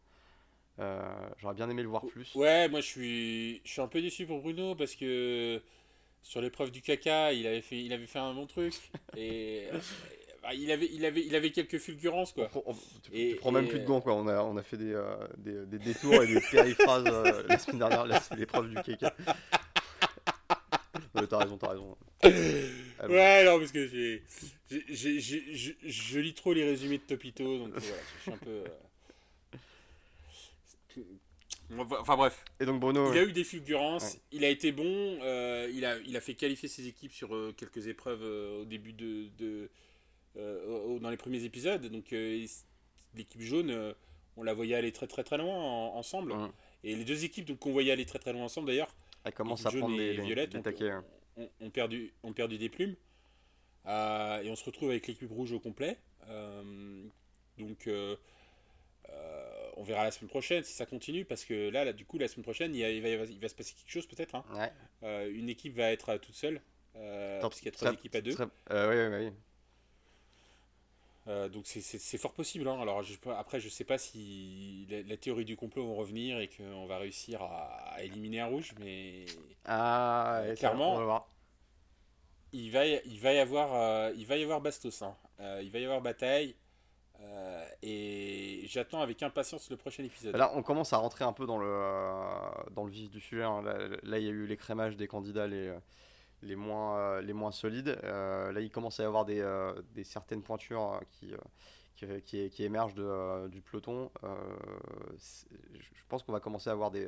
Euh, 0.79 1.01
j'aurais 1.37 1.53
bien 1.53 1.69
aimé 1.69 1.83
le 1.83 1.89
voir 1.89 2.05
plus. 2.05 2.33
Ouais, 2.35 2.67
moi 2.69 2.81
je 2.81 2.87
suis, 2.87 3.61
je 3.65 3.71
suis 3.71 3.81
un 3.81 3.87
peu 3.87 4.01
déçu 4.01 4.25
pour 4.25 4.41
Bruno 4.41 4.75
parce 4.75 4.95
que 4.95 5.61
sur 6.23 6.41
l'épreuve 6.41 6.71
du 6.71 6.81
caca, 6.81 7.33
il 7.33 7.45
avait 7.45 7.61
fait, 7.61 7.83
il 7.83 7.93
avait 7.93 8.07
fait 8.07 8.19
un 8.19 8.33
bon 8.33 8.47
truc 8.47 8.73
et 9.15 9.67
bah, 10.41 10.53
il 10.53 10.71
avait, 10.71 10.89
il 10.91 11.05
avait, 11.05 11.25
il 11.25 11.35
avait 11.35 11.51
quelques 11.51 11.77
fulgurances 11.77 12.33
quoi. 12.33 12.49
tu, 13.03 13.35
prends 13.39 13.51
même 13.51 13.67
plus 13.67 13.79
de 13.79 13.85
gants 13.85 14.01
quoi. 14.01 14.13
On 14.15 14.27
a, 14.27 14.41
on 14.41 14.57
a 14.57 14.63
fait 14.63 14.77
des, 14.77 14.99
des, 15.37 15.65
des, 15.65 15.79
détours 15.79 16.23
et 16.23 16.27
des 16.27 16.41
périphrases 16.51 17.05
la 17.47 17.57
semaine 17.59 17.79
dernière. 17.79 18.21
l'épreuve 18.35 18.69
du 18.69 18.75
caca. 18.75 19.13
t'as 21.27 21.37
raison, 21.37 21.57
t'as 21.57 21.69
raison. 21.69 21.97
ouais, 22.23 23.45
non, 23.45 23.59
parce 23.59 23.71
que 23.71 23.87
j'ai, 23.87 24.23
je 24.69 26.19
lis 26.19 26.33
trop 26.33 26.53
les 26.53 26.63
résumés 26.63 26.97
de 26.97 27.03
Topito, 27.03 27.57
donc 27.57 27.69
voilà, 27.69 27.95
je 28.17 28.21
suis 28.21 28.31
un 28.31 28.37
peu. 28.37 28.63
Euh, 31.71 31.83
enfin 31.99 32.15
bref. 32.15 32.43
Et 32.59 32.65
donc 32.65 32.79
Bruno. 32.79 33.11
Il 33.13 33.17
a 33.17 33.23
eu 33.23 33.31
des 33.31 33.43
fulgurances, 33.43 34.17
il 34.31 34.43
a 34.43 34.49
été 34.49 34.71
bon, 34.71 35.19
euh, 35.21 35.69
il, 35.73 35.85
a, 35.85 35.97
il 35.99 36.17
a 36.17 36.21
fait 36.21 36.33
qualifier 36.33 36.67
ses 36.67 36.87
équipes 36.87 37.13
sur 37.13 37.35
euh, 37.35 37.53
quelques 37.55 37.87
épreuves 37.87 38.23
au 38.61 38.65
début 38.65 38.93
de. 38.93 39.29
de 39.37 39.69
dans 40.35 41.09
les 41.09 41.17
premiers 41.17 41.43
épisodes. 41.43 41.85
Donc 41.87 42.11
l'équipe 42.11 43.41
jaune, 43.41 43.95
on 44.37 44.43
la 44.43 44.53
voyait 44.53 44.75
aller 44.75 44.91
très 44.91 45.07
très 45.07 45.23
très 45.23 45.37
loin 45.37 45.55
ensemble. 45.55 46.33
Et 46.83 46.95
les 46.95 47.03
deux 47.03 47.25
équipes 47.25 47.57
qu'on 47.59 47.71
voyait 47.71 47.91
aller 47.91 48.05
très 48.05 48.19
très 48.19 48.33
loin 48.33 48.43
ensemble 48.43 48.67
d'ailleurs. 48.67 48.95
Elle 49.23 49.33
commence 49.33 49.65
à 49.65 49.71
prendre 49.71 49.97
des, 49.97 50.13
violettes, 50.13 50.55
ont, 50.55 51.69
perdu, 51.69 52.13
ont 52.23 52.33
perdu 52.33 52.57
des 52.57 52.69
plumes. 52.69 52.95
Euh, 53.85 54.41
et 54.41 54.49
on 54.49 54.55
se 54.55 54.63
retrouve 54.63 54.89
avec 54.89 55.07
l'équipe 55.07 55.29
rouge 55.29 55.51
au 55.51 55.59
complet. 55.59 55.97
Euh, 56.29 57.03
donc, 57.57 57.87
euh, 57.87 58.15
on 59.75 59.83
verra 59.83 60.03
la 60.03 60.11
semaine 60.11 60.29
prochaine 60.29 60.63
si 60.63 60.73
ça 60.73 60.85
continue. 60.85 61.25
Parce 61.25 61.45
que 61.45 61.69
là, 61.69 61.85
là 61.85 61.93
du 61.93 62.05
coup, 62.05 62.17
la 62.17 62.27
semaine 62.27 62.43
prochaine, 62.43 62.75
il, 62.75 62.81
va, 62.81 63.09
il 63.25 63.39
va, 63.39 63.49
se 63.49 63.55
passer 63.55 63.73
quelque 63.73 63.91
chose 63.91 64.07
peut-être. 64.07 64.35
Hein. 64.35 64.69
une 65.27 65.49
équipe 65.49 65.75
va 65.75 65.91
être 65.91 66.17
toute 66.17 66.35
seule. 66.35 66.61
parce 66.93 67.57
qu'il 67.57 67.65
y 67.65 67.69
a 67.69 67.71
trois 67.71 67.93
équipes 67.93 68.15
à 68.15 68.21
deux. 68.21 68.35
oui, 68.39 68.47
oui, 68.69 69.25
oui. 69.25 69.31
Donc 71.49 71.65
c'est 71.65 72.17
fort 72.17 72.33
possible. 72.33 72.67
Hein. 72.67 72.79
Alors 72.81 73.03
je, 73.03 73.15
après, 73.37 73.59
je 73.59 73.69
sais 73.69 73.83
pas 73.83 73.97
si 73.97 74.87
la, 74.89 75.17
théorie 75.17 75.45
du 75.45 75.55
complot 75.55 75.87
va 75.87 75.95
revenir 75.95 76.39
et 76.39 76.47
qu'on 76.47 76.85
va 76.85 76.97
réussir 76.97 77.41
à, 77.41 77.97
éliminer 78.01 78.41
un 78.41 78.47
rouge, 78.47 78.73
mais 78.79 79.25
ah, 79.65 80.41
clairement, 80.57 81.25
il 82.51 82.71
va, 82.71 82.85
il 82.85 83.19
va 83.19 83.33
y 83.33 83.39
avoir, 83.39 84.11
il 84.13 84.25
va 84.25 84.37
y 84.37 84.43
avoir 84.43 84.61
bastos. 84.61 85.01
Hein. 85.01 85.15
il 85.61 85.71
va 85.71 85.79
y 85.79 85.85
avoir 85.85 86.01
bataille. 86.01 86.55
Euh, 87.21 87.65
et 87.81 88.63
j'attends 88.67 89.01
avec 89.01 89.21
impatience 89.23 89.69
le 89.69 89.77
prochain 89.77 90.03
épisode. 90.03 90.35
Là, 90.35 90.51
on 90.55 90.63
commence 90.63 90.93
à 90.93 90.97
rentrer 90.97 91.25
un 91.25 91.33
peu 91.33 91.45
dans 91.45 91.57
le, 91.57 91.67
euh, 91.67 92.49
dans 92.71 92.85
le 92.85 92.91
vif 92.91 93.09
du 93.09 93.19
sujet. 93.19 93.43
Hein. 93.43 93.61
Là, 94.03 94.19
il 94.19 94.25
y 94.25 94.27
a 94.27 94.31
eu 94.31 94.45
l'écrémage 94.45 94.95
des 94.95 95.07
candidats 95.07 95.47
les, 95.47 95.73
les, 96.41 96.55
moins, 96.55 96.97
euh, 96.97 97.21
les 97.21 97.33
moins 97.33 97.51
solides. 97.51 97.97
là, 98.03 98.59
il 98.59 98.69
commence 98.69 98.99
à 98.99 99.03
y 99.03 99.05
avoir 99.05 99.25
des, 99.25 99.43
des 99.93 100.03
certaines 100.03 100.43
pointures 100.43 101.01
qui, 101.11 101.33
qui, 101.95 102.49
qui, 102.49 102.63
émergent 102.63 102.95
de, 102.95 103.47
du 103.49 103.61
peloton. 103.61 104.11
je 104.23 106.03
pense 106.07 106.23
qu'on 106.23 106.31
va 106.31 106.39
commencer 106.39 106.69
à 106.69 106.73
avoir 106.73 106.91
des, 106.91 107.07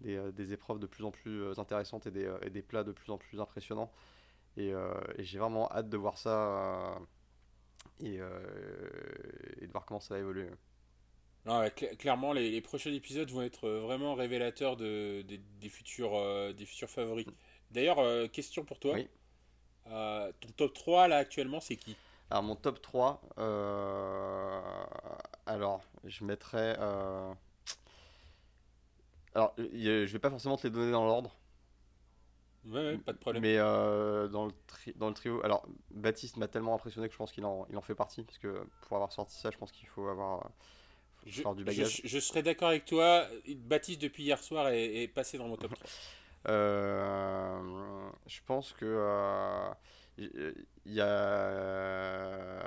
des, 0.00 0.32
des, 0.32 0.52
épreuves 0.52 0.78
de 0.78 0.86
plus 0.86 1.04
en 1.04 1.10
plus 1.10 1.58
intéressantes 1.58 2.06
et 2.06 2.10
des, 2.10 2.32
et 2.42 2.50
des 2.50 2.62
plats 2.62 2.84
de 2.84 2.92
plus 2.92 3.10
en 3.12 3.18
plus 3.18 3.40
impressionnants. 3.40 3.92
Et, 4.56 4.68
et 5.16 5.24
j'ai 5.24 5.38
vraiment 5.38 5.70
hâte 5.70 5.88
de 5.88 5.96
voir 5.96 6.18
ça 6.18 6.98
euh, 8.02 8.40
et, 9.60 9.66
de 9.66 9.72
voir 9.72 9.84
comment 9.86 10.00
ça 10.00 10.14
va 10.14 10.20
évoluer. 10.20 10.48
clairement, 11.98 12.32
les, 12.32 12.60
prochains 12.60 12.92
épisodes 12.92 13.30
vont 13.30 13.42
être 13.42 13.64
euh, 13.64 13.80
vraiment 13.80 14.14
révélateurs 14.14 14.76
de, 14.76 15.22
des, 15.22 15.68
futurs, 15.68 16.14
euh, 16.14 16.52
des 16.52 16.66
futurs 16.66 16.90
favoris. 16.90 17.26
D'ailleurs, 17.74 18.30
question 18.30 18.64
pour 18.64 18.78
toi. 18.78 18.96
ton 19.84 20.48
top 20.56 20.72
3 20.72 21.08
là 21.08 21.18
actuellement, 21.18 21.60
c'est 21.60 21.76
qui? 21.76 21.96
Alors, 22.30 22.42
mon 22.42 22.56
top 22.56 22.80
3, 22.80 23.20
alors 25.46 25.82
je 26.04 26.24
mettrais. 26.24 26.76
Alors, 29.34 29.54
je 29.58 30.06
vais 30.06 30.18
pas 30.18 30.30
forcément 30.30 30.56
te 30.56 30.66
les 30.66 30.70
donner 30.70 30.92
dans 30.92 31.04
l'ordre. 31.04 31.36
Ouais, 32.66 32.96
pas 32.98 33.12
de 33.12 33.18
problème. 33.18 33.42
Mais 33.42 33.58
euh, 33.58 34.28
dans, 34.28 34.46
le 34.46 34.52
dans 34.96 35.08
le 35.08 35.14
trio, 35.14 35.44
alors 35.44 35.66
Baptiste 35.90 36.36
m'a 36.38 36.48
tellement 36.48 36.74
impressionné 36.74 37.08
que 37.08 37.12
je 37.12 37.18
pense 37.18 37.32
qu'il 37.32 37.44
en, 37.44 37.66
il 37.68 37.76
en 37.76 37.82
fait 37.82 37.94
partie. 37.94 38.22
Parce 38.22 38.38
que 38.38 38.64
pour 38.82 38.96
avoir 38.96 39.12
sorti 39.12 39.38
ça, 39.38 39.50
je 39.50 39.58
pense 39.58 39.70
qu'il 39.70 39.86
faut 39.86 40.08
avoir 40.08 40.50
je, 41.26 41.42
du 41.54 41.64
bagage. 41.64 42.00
Je, 42.04 42.18
serais 42.18 42.42
d'accord 42.42 42.68
avec 42.68 42.86
toi. 42.86 43.26
Baptiste, 43.56 44.00
depuis 44.00 44.22
hier 44.24 44.42
soir, 44.42 44.68
est, 44.68 45.08
passé 45.08 45.36
dans 45.36 45.48
mon 45.48 45.56
top 45.56 45.74
3. 45.78 45.90
Euh, 46.46 48.10
je 48.26 48.40
pense 48.46 48.72
que 48.72 48.84
euh, 48.84 49.70
il 50.18 50.92
y 50.92 51.00
a 51.00 52.60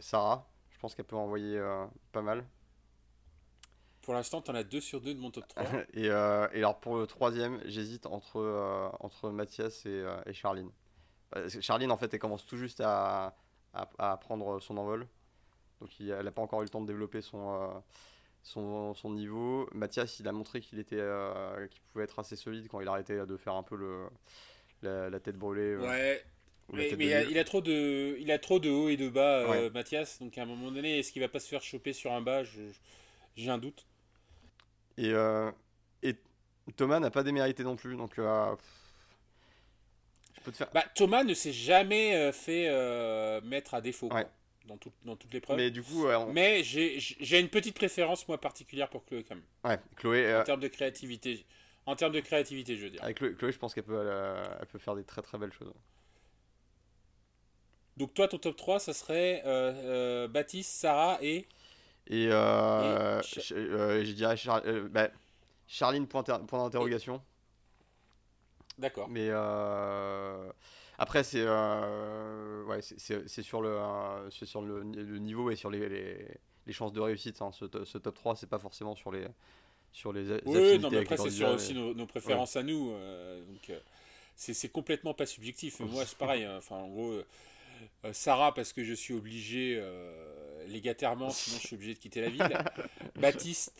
Sarah. 0.00 0.48
Je 0.70 0.78
pense 0.78 0.94
qu'elle 0.94 1.06
peut 1.06 1.16
envoyer 1.16 1.60
pas 2.12 2.22
mal. 2.22 2.44
Pour 4.06 4.14
l'instant, 4.14 4.40
tu 4.40 4.52
en 4.52 4.54
as 4.54 4.62
2 4.62 4.80
sur 4.80 5.00
2 5.00 5.14
de 5.14 5.18
mon 5.18 5.32
top 5.32 5.48
3. 5.48 5.64
et, 5.94 6.08
euh, 6.08 6.46
et, 6.52 6.58
alors 6.58 6.78
pour 6.78 6.96
le 6.96 7.08
troisième, 7.08 7.60
j'hésite 7.64 8.06
entre, 8.06 8.38
euh, 8.38 8.88
entre 9.00 9.30
Mathias 9.30 9.84
et, 9.84 9.88
euh, 9.88 10.16
et 10.26 10.32
Charline. 10.32 10.70
Charline, 11.60 11.90
en 11.90 11.96
fait, 11.96 12.14
elle 12.14 12.20
commence 12.20 12.46
tout 12.46 12.56
juste 12.56 12.80
à, 12.80 13.34
à, 13.74 14.16
prendre 14.18 14.60
son 14.60 14.76
envol. 14.76 15.08
Donc 15.80 15.90
elle 15.98 16.24
n'a 16.24 16.30
pas 16.30 16.40
encore 16.40 16.60
eu 16.60 16.66
le 16.66 16.68
temps 16.68 16.80
de 16.80 16.86
développer 16.86 17.20
son, 17.20 17.82
son, 18.46 18.94
son, 18.94 19.10
niveau. 19.10 19.68
Mathias, 19.72 20.20
il 20.20 20.28
a 20.28 20.32
montré 20.32 20.60
qu'il 20.60 20.78
était 20.78 21.04
qu'il 21.70 21.80
pouvait 21.92 22.04
être 22.04 22.18
assez 22.18 22.36
solide 22.36 22.68
quand 22.68 22.80
il 22.80 22.88
arrêtait 22.88 23.26
de 23.26 23.36
faire 23.36 23.54
un 23.54 23.62
peu 23.62 23.76
le, 23.76 24.08
la, 24.82 25.20
tête 25.20 25.36
brûlée. 25.36 25.76
ouais. 25.76 26.22
Mais, 26.72 26.90
il, 26.90 27.38
a, 27.38 27.44
trop 27.44 27.60
de, 27.60 28.16
il 28.18 28.32
a 28.32 28.40
trop 28.40 28.58
de 28.58 28.68
haut 28.68 28.88
et 28.88 28.96
de 28.96 29.08
bas, 29.08 29.70
Mathias. 29.72 30.18
Donc 30.20 30.36
à 30.36 30.42
un 30.42 30.46
moment 30.46 30.72
donné, 30.72 30.98
est-ce 30.98 31.12
qu'il 31.12 31.22
va 31.22 31.28
pas 31.28 31.38
se 31.38 31.48
faire 31.48 31.62
choper 31.62 31.92
sur 31.92 32.12
un 32.12 32.20
bas? 32.20 32.42
J'ai 33.36 33.50
un 33.50 33.58
doute. 33.58 33.86
Et, 34.96 35.10
euh, 35.12 35.50
et 36.02 36.16
Thomas 36.76 37.00
n'a 37.00 37.10
pas 37.10 37.22
démérité 37.22 37.62
non 37.62 37.76
plus. 37.76 37.96
Donc, 37.96 38.18
euh, 38.18 38.54
je 40.34 40.40
peux 40.40 40.52
te 40.52 40.56
faire... 40.56 40.70
bah, 40.72 40.84
Thomas 40.94 41.22
ne 41.22 41.34
s'est 41.34 41.52
jamais 41.52 42.14
euh, 42.14 42.32
fait 42.32 42.68
mettre 43.42 43.74
à 43.74 43.80
défaut. 43.80 44.08
Dans, 44.66 44.78
dans, 45.04 45.16
toutes 45.16 45.32
les 45.32 45.40
preuves. 45.40 45.56
Mais 45.56 45.70
du 45.70 45.82
coup, 45.82 46.06
mais 46.32 46.62
j'ai 46.62 47.40
une 47.40 47.48
petite 47.48 47.74
préférence 47.74 48.26
moi 48.28 48.40
particulière 48.40 48.88
pour 48.88 49.04
Chloé 49.04 49.24
quand 49.24 49.36
même. 49.36 49.44
Ouais, 49.64 49.78
Chloé. 49.96 50.36
En 50.36 50.44
termes 50.44 50.60
de 50.60 50.68
créativité, 50.68 51.44
en 51.86 51.96
termes 51.96 52.12
de 52.12 52.20
créativité, 52.20 52.76
je 52.76 52.84
veux 52.84 52.90
dire. 52.90 53.02
Avec 53.02 53.18
Chloé, 53.18 53.52
je 53.52 53.58
pense 53.58 53.74
qu'elle 53.74 53.84
peut, 53.84 54.08
elle 54.60 54.66
peut 54.66 54.78
faire 54.78 54.94
des 54.94 55.04
très 55.04 55.22
très 55.22 55.38
belles 55.38 55.52
choses. 55.52 55.72
Donc 57.96 58.12
toi, 58.12 58.28
ton 58.28 58.38
top 58.38 58.56
3, 58.56 58.80
ça 58.80 58.92
serait 58.92 59.42
Baptiste, 60.28 60.70
Sarah 60.70 61.18
et 61.22 61.46
et, 62.08 62.28
euh, 62.30 63.20
euh, 63.52 64.04
je 64.04 64.12
dirais 64.12 64.36
euh, 64.66 64.88
bah, 64.88 65.08
Charline, 65.66 66.06
point, 66.06 66.22
d'interrogation. 66.22 67.20
D'accord. 68.78 69.08
Mais 69.08 69.30
après, 70.98 71.24
c'est 71.24 71.44
ouais, 71.44 72.80
c'est 72.80 73.42
sur, 73.42 73.60
le, 73.60 73.78
sur 74.30 74.62
le, 74.62 74.82
niveau 75.18 75.50
et 75.50 75.56
sur 75.56 75.70
les, 75.70 75.88
les, 76.66 76.72
chances 76.72 76.92
de 76.92 77.00
réussite. 77.00 77.42
Hein. 77.42 77.50
Ce, 77.52 77.66
ce, 77.84 77.98
top 77.98 78.14
3, 78.14 78.36
c'est 78.36 78.48
pas 78.48 78.58
forcément 78.58 78.94
sur 78.94 79.12
les, 79.12 79.26
sur 79.92 80.12
les 80.12 80.40
oui, 80.46 80.78
non, 80.78 80.90
mais 80.90 80.98
après, 80.98 81.16
c'est 81.16 81.30
sur 81.30 81.48
aussi 81.50 81.74
nos, 81.74 82.06
préférences 82.06 82.56
à 82.56 82.62
nous. 82.62 82.90
donc, 82.90 83.72
c'est 84.34 84.68
complètement 84.68 85.14
pas 85.14 85.26
subjectif. 85.26 85.80
Moi, 85.80 86.04
c'est 86.06 86.18
pareil. 86.18 86.44
Hein. 86.44 86.56
Enfin, 86.58 86.76
en 86.76 86.88
gros, 86.88 87.14
Sarah, 88.12 88.54
parce 88.54 88.72
que 88.72 88.84
je 88.84 88.94
suis 88.94 89.14
obligé 89.14 89.82
légatairement, 90.66 91.30
sinon 91.30 91.58
je 91.60 91.66
suis 91.66 91.76
obligé 91.76 91.94
de 91.94 91.98
quitter 91.98 92.20
la 92.20 92.28
ville. 92.28 92.58
Baptiste, 93.16 93.72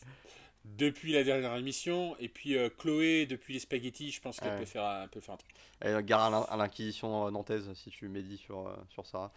depuis 0.77 1.13
la 1.13 1.25
dernière 1.25 1.55
émission, 1.57 2.17
et 2.19 2.29
puis 2.29 2.57
euh, 2.57 2.69
Chloé, 2.69 3.27
depuis 3.27 3.55
les 3.55 3.61
spaghettis, 3.61 4.11
je 4.11 4.21
pense 4.21 4.41
qu'elle 4.41 4.59
peut, 4.59 4.65
faire, 4.65 4.85
un, 4.85 5.09
peut 5.09 5.21
faire 5.21 5.35
un 5.35 5.39
truc. 5.39 5.51
Et 5.85 6.05
gare 6.05 6.51
à 6.51 6.57
l'Inquisition 6.57 7.27
euh, 7.27 7.31
nantaise, 7.31 7.73
si 7.75 7.91
tu 7.91 8.09
médis 8.09 8.39
sur, 8.39 8.67
euh, 8.67 8.75
sur 8.91 9.07
ça. 9.07 9.33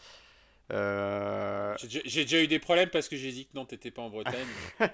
J'ai 1.81 2.23
déjà 2.23 2.41
eu 2.41 2.47
des 2.47 2.59
problèmes 2.59 2.89
parce 2.89 3.07
que 3.07 3.15
j'ai 3.15 3.31
dit 3.31 3.45
que 3.45 3.55
Nantes 3.55 3.71
n'était 3.71 3.91
pas 3.91 4.01
en 4.01 4.09
Bretagne. 4.09 4.47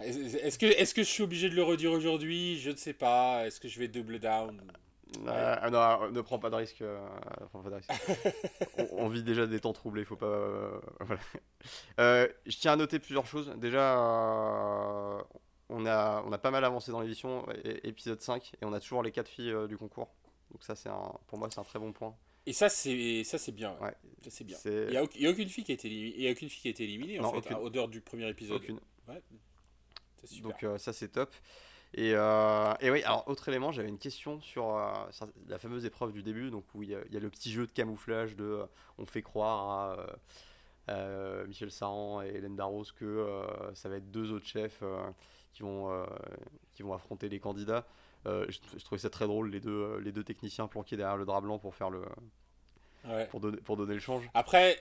Est-ce 0.00 0.58
que, 0.58 0.66
est 0.66 0.92
que 0.92 1.02
je 1.02 1.08
suis 1.08 1.22
obligé 1.22 1.48
de 1.48 1.54
le 1.54 1.62
redire 1.62 1.92
aujourd'hui? 1.92 2.58
Je 2.58 2.70
ne 2.70 2.76
sais 2.76 2.92
pas. 2.92 3.46
Est-ce 3.46 3.60
que 3.60 3.68
je 3.68 3.78
vais 3.78 3.86
double 3.88 4.18
down? 4.18 4.60
Euh, 5.26 5.70
non, 5.70 6.10
ne 6.10 6.20
prends 6.20 6.38
pas 6.38 6.50
de 6.50 6.56
risque. 6.56 6.82
Euh, 6.82 7.00
on, 8.92 9.08
vit 9.08 9.22
déjà 9.22 9.46
des 9.46 9.60
temps 9.60 9.72
troublés, 9.72 10.04
faut 10.04 10.16
pas. 10.16 10.26
Euh, 10.26 10.80
je 12.46 12.56
tiens 12.58 12.72
à 12.72 12.76
noter 12.76 12.98
plusieurs 12.98 13.26
choses. 13.26 13.52
Déjà, 13.56 13.96
on, 15.68 15.86
a, 15.86 16.22
on 16.26 16.32
a 16.32 16.38
pas 16.38 16.50
mal 16.50 16.64
avancé 16.64 16.90
dans 16.90 17.00
l'édition, 17.00 17.46
épisode 17.84 18.20
5, 18.20 18.52
et 18.60 18.64
on 18.64 18.72
a 18.72 18.80
toujours 18.80 19.02
les 19.02 19.12
4 19.12 19.28
filles 19.28 19.54
du 19.68 19.76
concours. 19.76 20.14
Donc 20.50 20.62
ça, 20.62 20.74
c'est 20.74 20.90
pour 21.26 21.38
moi, 21.38 21.48
c'est 21.50 21.60
un 21.60 21.64
très 21.64 21.78
bon 21.78 21.92
point. 21.92 22.14
Et 22.44 22.52
ça, 22.52 22.68
c'est 22.68 23.22
ça, 23.24 23.38
c'est 23.38 23.52
bien. 23.52 23.76
c'est 24.28 24.44
bien. 24.44 24.58
Il 24.64 24.88
n'y 24.88 24.96
a, 24.96 25.00
a, 25.00 25.30
aucune 25.30 25.48
fille 25.48 25.64
qui 25.64 25.72
a 25.72 25.74
été, 25.74 25.88
il 25.88 26.20
y 26.20 26.28
a 26.28 26.32
aucune 26.32 26.48
fille 26.48 26.62
qui 26.62 26.68
a 26.68 26.72
été 26.72 26.84
éliminée 26.84 27.20
en 27.20 27.40
fait, 27.40 27.54
au 27.54 27.70
dehors 27.70 27.88
du 27.88 28.00
premier 28.00 28.28
épisode. 28.28 28.56
Aucune. 28.56 28.80
Donc 30.42 30.64
ça, 30.78 30.92
c'est 30.92 31.08
top. 31.08 31.34
Et, 31.94 32.12
euh, 32.14 32.72
et, 32.80 32.90
oui, 32.90 33.02
alors 33.02 33.28
autre 33.28 33.48
élément, 33.48 33.70
j'avais 33.70 33.88
une 33.88 33.98
question 33.98 34.40
sur 34.40 34.76
euh, 34.76 34.92
la 35.48 35.58
fameuse 35.58 35.84
épreuve 35.84 36.12
du 36.12 36.22
début, 36.22 36.50
donc 36.50 36.64
où 36.74 36.82
il 36.82 36.90
y, 36.90 36.94
a, 36.94 37.20
le 37.20 37.30
petit 37.30 37.52
jeu 37.52 37.66
de 37.66 37.70
camouflage 37.70 38.34
de 38.34 38.44
euh, 38.44 38.66
on 38.98 39.04
fait 39.04 39.22
croire 39.22 39.98
à 40.88 41.44
Michel 41.46 41.70
Saran 41.70 42.22
et 42.22 42.28
Hélène 42.28 42.56
Darros 42.56 42.84
que 42.96 43.26
ça 43.74 43.88
va 43.88 43.96
être 43.96 44.10
deux 44.10 44.32
autres 44.32 44.46
chefs 44.46 44.82
qui, 45.52 45.62
vont, 45.62 46.06
qui 46.74 46.82
vont 46.82 46.92
affronter 46.92 47.28
les 47.28 47.40
candidats. 47.40 47.86
Je, 48.26 48.84
trouvais 48.84 48.98
ça 48.98 49.08
très 49.08 49.26
drôle, 49.26 49.50
les 49.50 49.60
deux, 49.60 49.98
les 49.98 50.12
deux 50.12 50.24
techniciens 50.24 50.66
planqués 50.66 50.96
derrière 50.96 51.16
le 51.16 51.24
drap 51.24 51.40
blanc 51.40 51.58
pour 51.58 51.74
faire 51.74 51.90
le. 51.90 52.02
Pour, 53.30 53.40
donner, 53.40 53.58
pour 53.58 53.76
donner 53.76 53.94
le 53.94 54.00
change. 54.00 54.28
Après, 54.34 54.78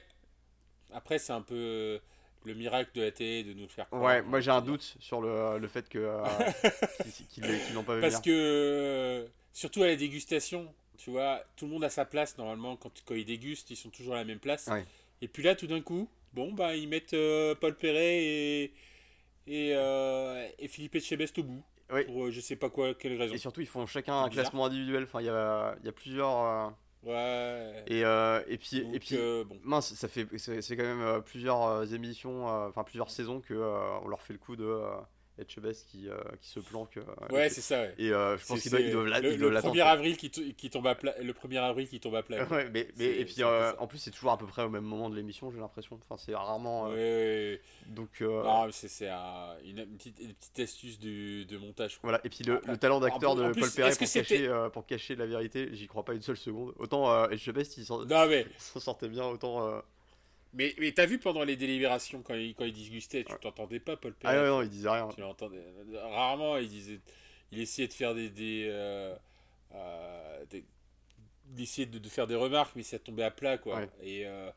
après 0.92 1.18
c'est 1.18 1.34
un 1.34 1.42
peu 1.42 2.00
le 2.46 2.54
miracle 2.54 2.92
de 2.96 3.02
la 3.02 3.12
télé 3.12 3.44
de 3.44 3.54
nous 3.54 3.68
faire 3.68 3.88
croire. 3.88 4.04
Ouais, 4.04 4.22
moi 4.22 4.40
j'ai 4.40 4.52
un 4.52 4.62
doute 4.62 4.96
sur 5.00 5.22
le, 5.22 5.58
le 5.60 5.68
fait 5.68 5.88
que 5.90 6.00
euh, 6.00 6.24
qu'ils 7.30 7.44
n'ont 7.74 7.84
pas 7.84 7.96
vu 7.96 8.02
Parce 8.02 8.20
que 8.20 8.30
euh, 8.30 9.28
surtout 9.54 9.84
à 9.84 9.88
la 9.88 9.96
dégustation, 9.96 10.74
tu 10.98 11.12
vois, 11.12 11.44
tout 11.56 11.66
le 11.66 11.72
monde 11.72 11.84
a 11.84 11.90
sa 11.90 12.06
place 12.06 12.38
normalement 12.38 12.76
quand, 12.76 12.92
quand 13.06 13.16
ils 13.16 13.26
dégustent, 13.26 13.72
ils 13.72 13.76
sont 13.76 13.90
toujours 13.90 14.16
à 14.16 14.18
la 14.18 14.26
même 14.26 14.40
place. 14.40 14.70
Et 15.22 15.28
puis 15.28 15.44
là, 15.44 15.56
tout 15.56 15.68
d'un 15.68 15.82
coup, 15.82 16.10
bon 16.34 16.52
bah 16.52 16.76
ils 16.76 16.88
mettent 16.88 17.14
euh, 17.14 17.56
Paul 17.56 17.76
Perret 17.76 18.24
et 18.24 18.74
et, 19.48 19.72
et 19.72 20.68
Philippe 20.68 20.96
Etchebest 20.96 21.38
au 21.40 21.44
bout. 21.44 21.64
Pour 22.06 22.32
je 22.32 22.40
sais 22.40 22.56
pas 22.56 22.70
quoi, 22.70 22.94
quelle 22.94 23.18
raison. 23.18 23.34
Et 23.36 23.38
surtout, 23.38 23.60
ils 23.62 23.68
font 23.68 23.86
chacun 23.86 24.24
un 24.24 24.30
classement 24.30 24.66
individuel. 24.66 25.04
Enfin, 25.04 25.20
il 25.20 25.26
y 25.26 25.30
a, 25.30 25.76
y 25.84 25.90
a 25.90 25.92
plusieurs 25.92 26.74
Ouais. 27.04 27.84
Et, 27.88 28.06
euh, 28.06 28.44
et 28.48 28.58
puis, 28.58 28.78
et 28.94 29.00
puis 29.00 29.16
euh, 29.16 29.44
bon. 29.44 29.60
mince, 29.64 29.94
ça 29.96 30.08
fait 30.08 30.28
c'est 30.38 30.78
quand 30.78 30.84
même 30.84 31.02
euh, 31.02 31.20
plusieurs 31.20 31.92
émissions, 31.94 32.46
enfin 32.46 32.84
plusieurs 32.84 33.10
saisons 33.10 33.42
que 33.42 33.56
on 34.04 34.08
leur 34.08 34.22
fait 34.22 34.34
le 34.34 34.40
coup 34.40 34.56
de 34.56 34.80
Etchebest 35.42 35.88
qui, 35.90 36.08
qui 36.42 36.50
se 36.50 36.60
planque. 36.60 37.00
ouais, 37.32 37.50
c'est 37.50 37.62
ça. 37.62 37.86
Et 37.98 38.10
je 38.10 38.48
pense 38.48 38.62
qu'il 38.62 38.72
doit, 38.72 38.80
il 38.80 38.92
doit, 38.92 39.04
le, 39.20 39.36
le 39.36 39.60
1er 39.60 39.82
avril 39.82 40.18
qui, 40.18 40.30
qui, 40.30 40.70
tombe 40.70 40.88
à 40.88 40.96
plat. 40.96 41.14
Le 41.22 41.34
1er 41.34 41.58
avril 41.60 41.88
qui 41.88 42.00
tombe 42.00 42.16
à 42.16 42.24
plat. 42.24 42.46
ouais, 42.50 42.70
mais, 42.72 42.88
mais 42.98 43.06
et 43.06 43.26
puis 43.26 43.44
en 43.44 43.88
plus, 43.88 43.98
c'est 43.98 44.12
toujours 44.12 44.32
à 44.32 44.38
peu 44.38 44.46
près 44.46 44.64
au 44.64 44.70
même 44.70 44.84
moment 44.84 45.10
de 45.10 45.16
l'émission, 45.16 45.52
j'ai 45.52 45.60
l'impression. 45.60 46.00
Enfin, 46.02 46.22
c'est 46.24 46.36
rarement. 46.36 46.90
Ouais, 46.90 47.62
Donc. 47.88 48.22
Non, 48.22 48.68
c'est 48.72 49.10
une, 49.66 49.80
une, 49.80 49.98
petite, 49.98 50.20
une, 50.20 50.34
petite, 50.34 50.60
astuce 50.60 51.00
du, 51.00 51.46
de 51.46 51.58
montage. 51.58 52.00
Voilà, 52.04 52.22
et 52.24 52.30
puis 52.30 52.44
le, 52.44 52.60
talent 52.78 53.00
d'acteur 53.00 53.36
de 53.36 53.52
Paul 53.52 53.72
Perret 53.72 53.92
pour, 53.92 54.08
cacher, 54.08 54.68
pour 54.74 54.86
cacher 54.86 55.16
la 55.16 55.26
vérité, 55.26 55.70
j'y 55.74 55.88
crois 55.88 56.06
pas 56.06 56.14
une 56.14 56.22
seule 56.22 56.38
seconde. 56.38 56.74
Autant 56.78 57.30
Etchebest, 57.30 57.78
il 57.78 57.86
s'en 57.86 58.80
sortait 58.80 59.10
bien, 59.10 59.26
autant. 59.26 59.82
Mais, 60.54 60.76
mais 60.80 60.92
t'as 60.92 61.06
vu 61.06 61.18
pendant 61.18 61.44
les 61.44 61.56
délibérations, 61.56 62.22
quand 62.22 62.36
il, 62.36 62.54
quand 62.54 62.66
il 62.66 62.74
disgustait, 62.74 63.24
tu 63.24 63.34
t'entendais 63.40 63.80
pas 63.80 63.96
Paul 63.96 64.14
Perret 64.14 64.38
Ah 64.38 64.48
non, 64.48 64.62
il 64.62 64.70
disait 64.70 64.90
rien. 64.90 65.08
Tu 65.14 65.22
l'entendais. 65.22 65.64
Rarement, 65.94 66.58
il 66.58 66.68
disait. 66.68 67.00
Il 67.52 67.60
essayait 67.60 67.88
de 67.88 67.94
faire 67.94 68.14
des. 68.14 68.30
des, 68.30 68.68
euh, 68.70 69.16
euh, 69.74 70.46
il 71.56 71.64
essayait 71.64 71.86
de, 71.86 72.00
de, 72.00 72.10
faire 72.10 72.28
des 72.28 72.36
remarques, 72.36 72.74
mais 72.76 72.84
ça 72.84 73.00
tombait 73.00 73.24
à 73.24 73.32
plat, 73.32 73.58
quoi. 73.58 73.82
Et, 74.02 74.26
euh, 74.26 74.50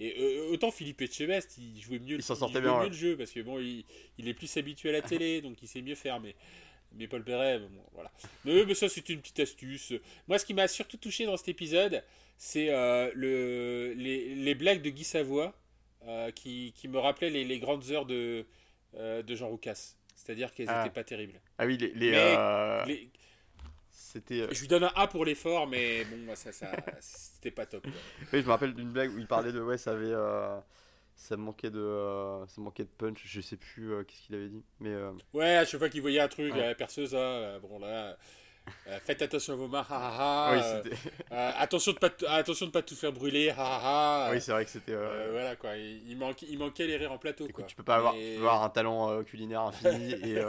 et 0.00 0.40
autant 0.50 0.70
Philippe 0.70 1.00
Etchebest, 1.02 1.58
il 1.58 1.80
jouait 1.80 1.98
mieux, 1.98 2.16
il 2.16 2.22
s'en 2.22 2.34
sortait 2.34 2.60
bien, 2.60 2.80
mieux 2.80 2.88
le 2.88 2.94
jeu, 2.94 3.16
parce 3.16 3.30
que 3.30 3.40
bon, 3.40 3.58
il, 3.58 3.84
il 4.18 4.28
est 4.28 4.34
plus 4.34 4.54
habitué 4.56 4.88
à 4.88 4.92
la 4.92 5.02
télé, 5.02 5.40
donc 5.42 5.62
il 5.62 5.68
sait 5.68 5.82
mieux 5.82 5.94
faire, 5.94 6.20
mais. 6.20 6.34
Mais 6.96 7.08
Paul 7.08 7.24
Perret, 7.24 7.58
bon, 7.58 7.82
voilà. 7.92 8.10
Mais, 8.44 8.64
mais 8.66 8.74
ça, 8.74 8.88
c'est 8.88 9.08
une 9.08 9.20
petite 9.20 9.40
astuce. 9.40 9.92
Moi, 10.28 10.38
ce 10.38 10.44
qui 10.44 10.54
m'a 10.54 10.68
surtout 10.68 10.96
touché 10.96 11.26
dans 11.26 11.36
cet 11.36 11.48
épisode, 11.48 12.02
c'est 12.36 12.70
euh, 12.70 13.10
le, 13.14 13.94
les, 13.96 14.34
les, 14.34 14.54
blagues 14.54 14.82
de 14.82 14.90
Guy 14.90 15.04
Savoie 15.04 15.54
euh, 16.06 16.30
qui, 16.32 16.72
qui, 16.76 16.88
me 16.88 16.98
rappelaient 16.98 17.30
les, 17.30 17.44
les 17.44 17.58
grandes 17.58 17.90
heures 17.90 18.06
de, 18.06 18.46
euh, 18.96 19.22
de 19.22 19.34
Jean 19.34 19.48
Roucas. 19.48 19.94
C'est-à-dire 20.14 20.52
qu'elles 20.52 20.66
n'étaient 20.66 20.78
ah. 20.78 20.90
pas 20.90 21.04
terribles. 21.04 21.40
Ah 21.58 21.66
oui, 21.66 21.76
les. 21.76 21.92
les, 21.94 23.10
C'était. 23.90 24.46
Je 24.52 24.60
lui 24.60 24.68
donne 24.68 24.84
un 24.84 24.92
A 24.94 25.06
pour 25.06 25.24
l'effort, 25.24 25.66
mais 25.66 26.04
bon, 26.04 26.34
ça, 26.36 26.52
ça 26.52 26.70
c'était 27.00 27.50
pas 27.50 27.66
top. 27.66 27.86
Oui, 28.32 28.40
je 28.40 28.46
me 28.46 28.50
rappelle 28.50 28.74
d'une 28.74 28.90
blague 28.90 29.14
où 29.14 29.18
il 29.18 29.26
parlait 29.26 29.52
de. 29.52 29.60
Ouais, 29.60 29.78
ça 29.78 29.92
avait. 29.92 30.14
Ça 31.14 31.36
manquait 31.36 31.70
de, 31.70 32.44
ça 32.48 32.60
manquait 32.60 32.84
de 32.84 32.88
punch, 32.88 33.22
je 33.24 33.40
sais 33.40 33.56
plus 33.56 33.92
qu'est-ce 34.06 34.26
qu'il 34.26 34.34
avait 34.34 34.48
dit. 34.48 34.62
Mais, 34.80 34.94
Ouais, 35.32 35.56
à 35.56 35.64
chaque 35.64 35.78
fois 35.78 35.88
qu'il 35.88 36.02
voyait 36.02 36.20
un 36.20 36.28
truc, 36.28 36.54
la 36.56 36.74
perceuse, 36.74 37.14
hein, 37.14 37.58
bon 37.62 37.78
là, 37.78 38.16
euh, 38.86 38.98
faites 39.00 39.22
attention 39.22 39.54
à 39.54 39.56
vos 39.56 39.68
mains, 39.68 39.86
euh, 39.90 40.82
euh, 41.32 41.50
attention 41.56 41.92
de 41.92 41.98
pas 41.98 42.10
attention 42.28 42.66
de 42.66 42.70
pas 42.70 42.82
tout 42.82 42.94
faire 42.94 43.12
brûler, 43.12 43.52
Oui, 44.30 44.40
c'est 44.40 44.52
vrai 44.52 44.64
que 44.64 44.70
c'était. 44.70 44.94
voilà 44.94 45.56
quoi, 45.56 45.76
il, 45.76 46.16
manquait, 46.16 46.46
il 46.48 46.58
manquait 46.58 46.86
les 46.86 46.96
rires 46.96 47.12
en 47.12 47.18
plateau. 47.18 47.48
quoi. 47.48 47.64
Tu 47.64 47.76
peux 47.76 47.82
pas 47.82 47.96
avoir, 47.96 48.14
avoir 48.14 48.62
un 48.62 48.70
talent 48.70 49.22
culinaire 49.24 49.62
infini 49.62 50.12
et, 50.12 50.42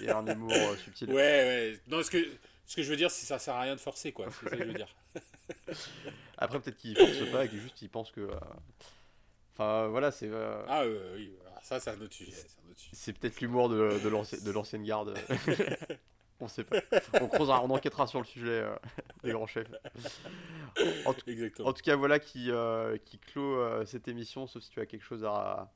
et, 0.00 0.10
un 0.10 0.26
humour 0.26 0.52
subtil. 0.84 1.10
Ouais, 1.10 1.14
ouais. 1.14 1.80
Non, 1.88 2.02
ce 2.02 2.10
que 2.10 2.18
ce 2.66 2.76
que 2.76 2.82
je 2.82 2.90
veux 2.90 2.96
dire, 2.96 3.10
c'est 3.10 3.26
ça 3.26 3.38
sert 3.38 3.54
à 3.54 3.62
rien 3.62 3.74
de 3.74 3.80
forcer 3.80 4.12
quoi. 4.12 4.26
C'est 4.30 4.50
ça 4.50 4.56
que 4.56 4.62
je 4.62 4.68
veux 4.68 4.74
dire. 4.74 4.94
Après, 6.38 6.60
peut-être 6.60 6.76
qu'il 6.76 6.96
force 6.96 7.30
pas 7.30 7.44
et 7.44 7.48
qu'il 7.48 7.60
juste 7.60 7.80
il 7.82 7.88
pense 7.88 8.10
que. 8.10 8.28
Enfin, 9.60 9.88
voilà, 9.88 10.10
c'est. 10.10 10.30
Ah 10.68 10.84
oui, 11.16 11.32
ça 11.60 11.78
c'est 11.80 11.90
un 11.90 12.00
autre 12.00 12.14
sujet. 12.14 12.32
C'est 12.92 13.12
peut-être 13.12 13.42
l'humour 13.42 13.68
de, 13.68 14.00
de 14.02 14.50
l'ancienne 14.50 14.84
garde. 14.84 15.14
On 16.40 16.48
sait 16.48 16.64
pas. 16.64 16.78
on, 17.20 17.28
creusera, 17.28 17.62
on 17.62 17.68
enquêtera 17.68 18.06
sur 18.06 18.18
le 18.18 18.24
sujet 18.24 18.62
euh, 18.62 18.74
des 19.22 19.32
grands 19.32 19.46
chefs. 19.46 19.68
En, 21.04 21.12
tout 21.12 21.82
cas, 21.82 21.96
voilà 21.96 22.18
qui, 22.18 22.50
euh, 22.50 22.96
qui 23.04 23.18
clôt 23.18 23.58
euh, 23.58 23.84
cette 23.84 24.08
émission, 24.08 24.46
sauf 24.46 24.62
si 24.62 24.70
tu 24.70 24.80
as 24.80 24.86
quelque 24.86 25.04
chose 25.04 25.22
à, 25.22 25.70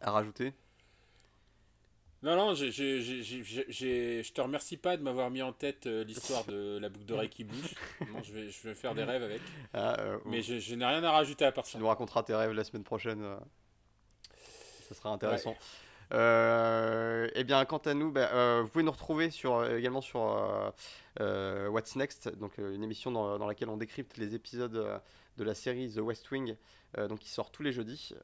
à 0.00 0.12
rajouter. 0.12 0.54
Non, 2.22 2.36
non, 2.36 2.54
je, 2.54 2.70
je, 2.70 3.00
je, 3.00 4.22
je, 4.22 4.32
te 4.32 4.40
remercie 4.40 4.76
pas 4.76 4.96
de 4.96 5.02
m'avoir 5.02 5.30
mis 5.30 5.40
en 5.40 5.52
tête 5.52 5.86
l'histoire 5.86 6.44
de 6.44 6.78
la 6.78 6.90
boucle 6.90 7.06
d'oreille 7.06 7.30
qui 7.30 7.44
bouge. 7.44 7.74
je, 8.22 8.32
vais, 8.32 8.50
je 8.50 8.68
vais 8.68 8.74
faire 8.74 8.94
des 8.94 9.04
rêves 9.04 9.22
avec. 9.22 9.40
Ah, 9.72 9.96
Mais 10.26 10.42
je, 10.42 10.74
n'ai 10.74 10.84
rien 10.84 11.02
à 11.02 11.12
rajouter 11.12 11.46
à 11.46 11.52
part 11.52 11.64
ça. 11.64 11.72
Tu 11.72 11.78
nous 11.78 11.88
raconteras 11.88 12.22
tes 12.22 12.34
rêves 12.34 12.52
la 12.52 12.64
semaine 12.64 12.84
prochaine. 12.84 13.24
Ça 14.88 14.94
sera 14.94 15.10
intéressant. 15.10 15.56
Euh, 16.12 17.28
eh 17.34 17.44
bien, 17.44 17.64
quant 17.64 17.78
à 17.78 17.94
nous, 17.94 18.10
bah, 18.10 18.30
euh, 18.32 18.62
vous 18.62 18.68
pouvez 18.68 18.84
nous 18.84 18.90
retrouver 18.90 19.30
sur, 19.30 19.56
euh, 19.56 19.76
également 19.76 20.00
sur 20.00 20.20
What's 21.18 21.96
Next, 21.96 22.28
donc 22.38 22.58
une 22.58 22.82
émission 22.82 23.10
dans, 23.10 23.46
laquelle 23.46 23.68
on 23.68 23.76
décrypte 23.76 24.16
les 24.16 24.34
épisodes 24.34 25.00
de 25.40 25.44
la 25.44 25.54
série 25.54 25.90
The 25.90 25.98
West 26.00 26.30
Wing, 26.30 26.54
donc 26.96 27.18
qui 27.18 27.30
sort 27.30 27.50
tous 27.50 27.62
les 27.62 27.72
jeudis. 27.72 28.14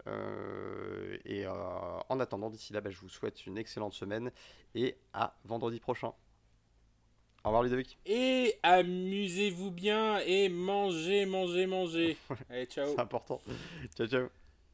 et 1.25 1.47
en 1.47 2.21
attendant, 2.21 2.51
d'ici 2.51 2.73
là, 2.73 2.81
bah, 2.81 2.91
je 2.91 2.99
vous 3.01 3.09
souhaite 3.09 3.47
une 3.47 3.59
excellente 3.59 3.95
semaine 3.95 4.31
et 4.75 4.97
à 5.15 5.35
vendredi 5.45 5.81
prochain. 5.81 6.13
Au 7.47 7.51
revoir 7.51 7.63
Ludovic. 7.63 7.97
Et 8.07 8.59
amusez-vous 8.65 9.71
bien 9.71 10.19
et 10.27 10.49
mangez, 10.49 11.27
mangez, 11.27 11.67
mangez. 11.67 12.17
Allez, 12.51 12.67
ciao. 12.67 12.89
C'est 12.89 13.01
important. 13.01 13.41
Ciao, 13.97 14.09
ciao. 14.09 14.29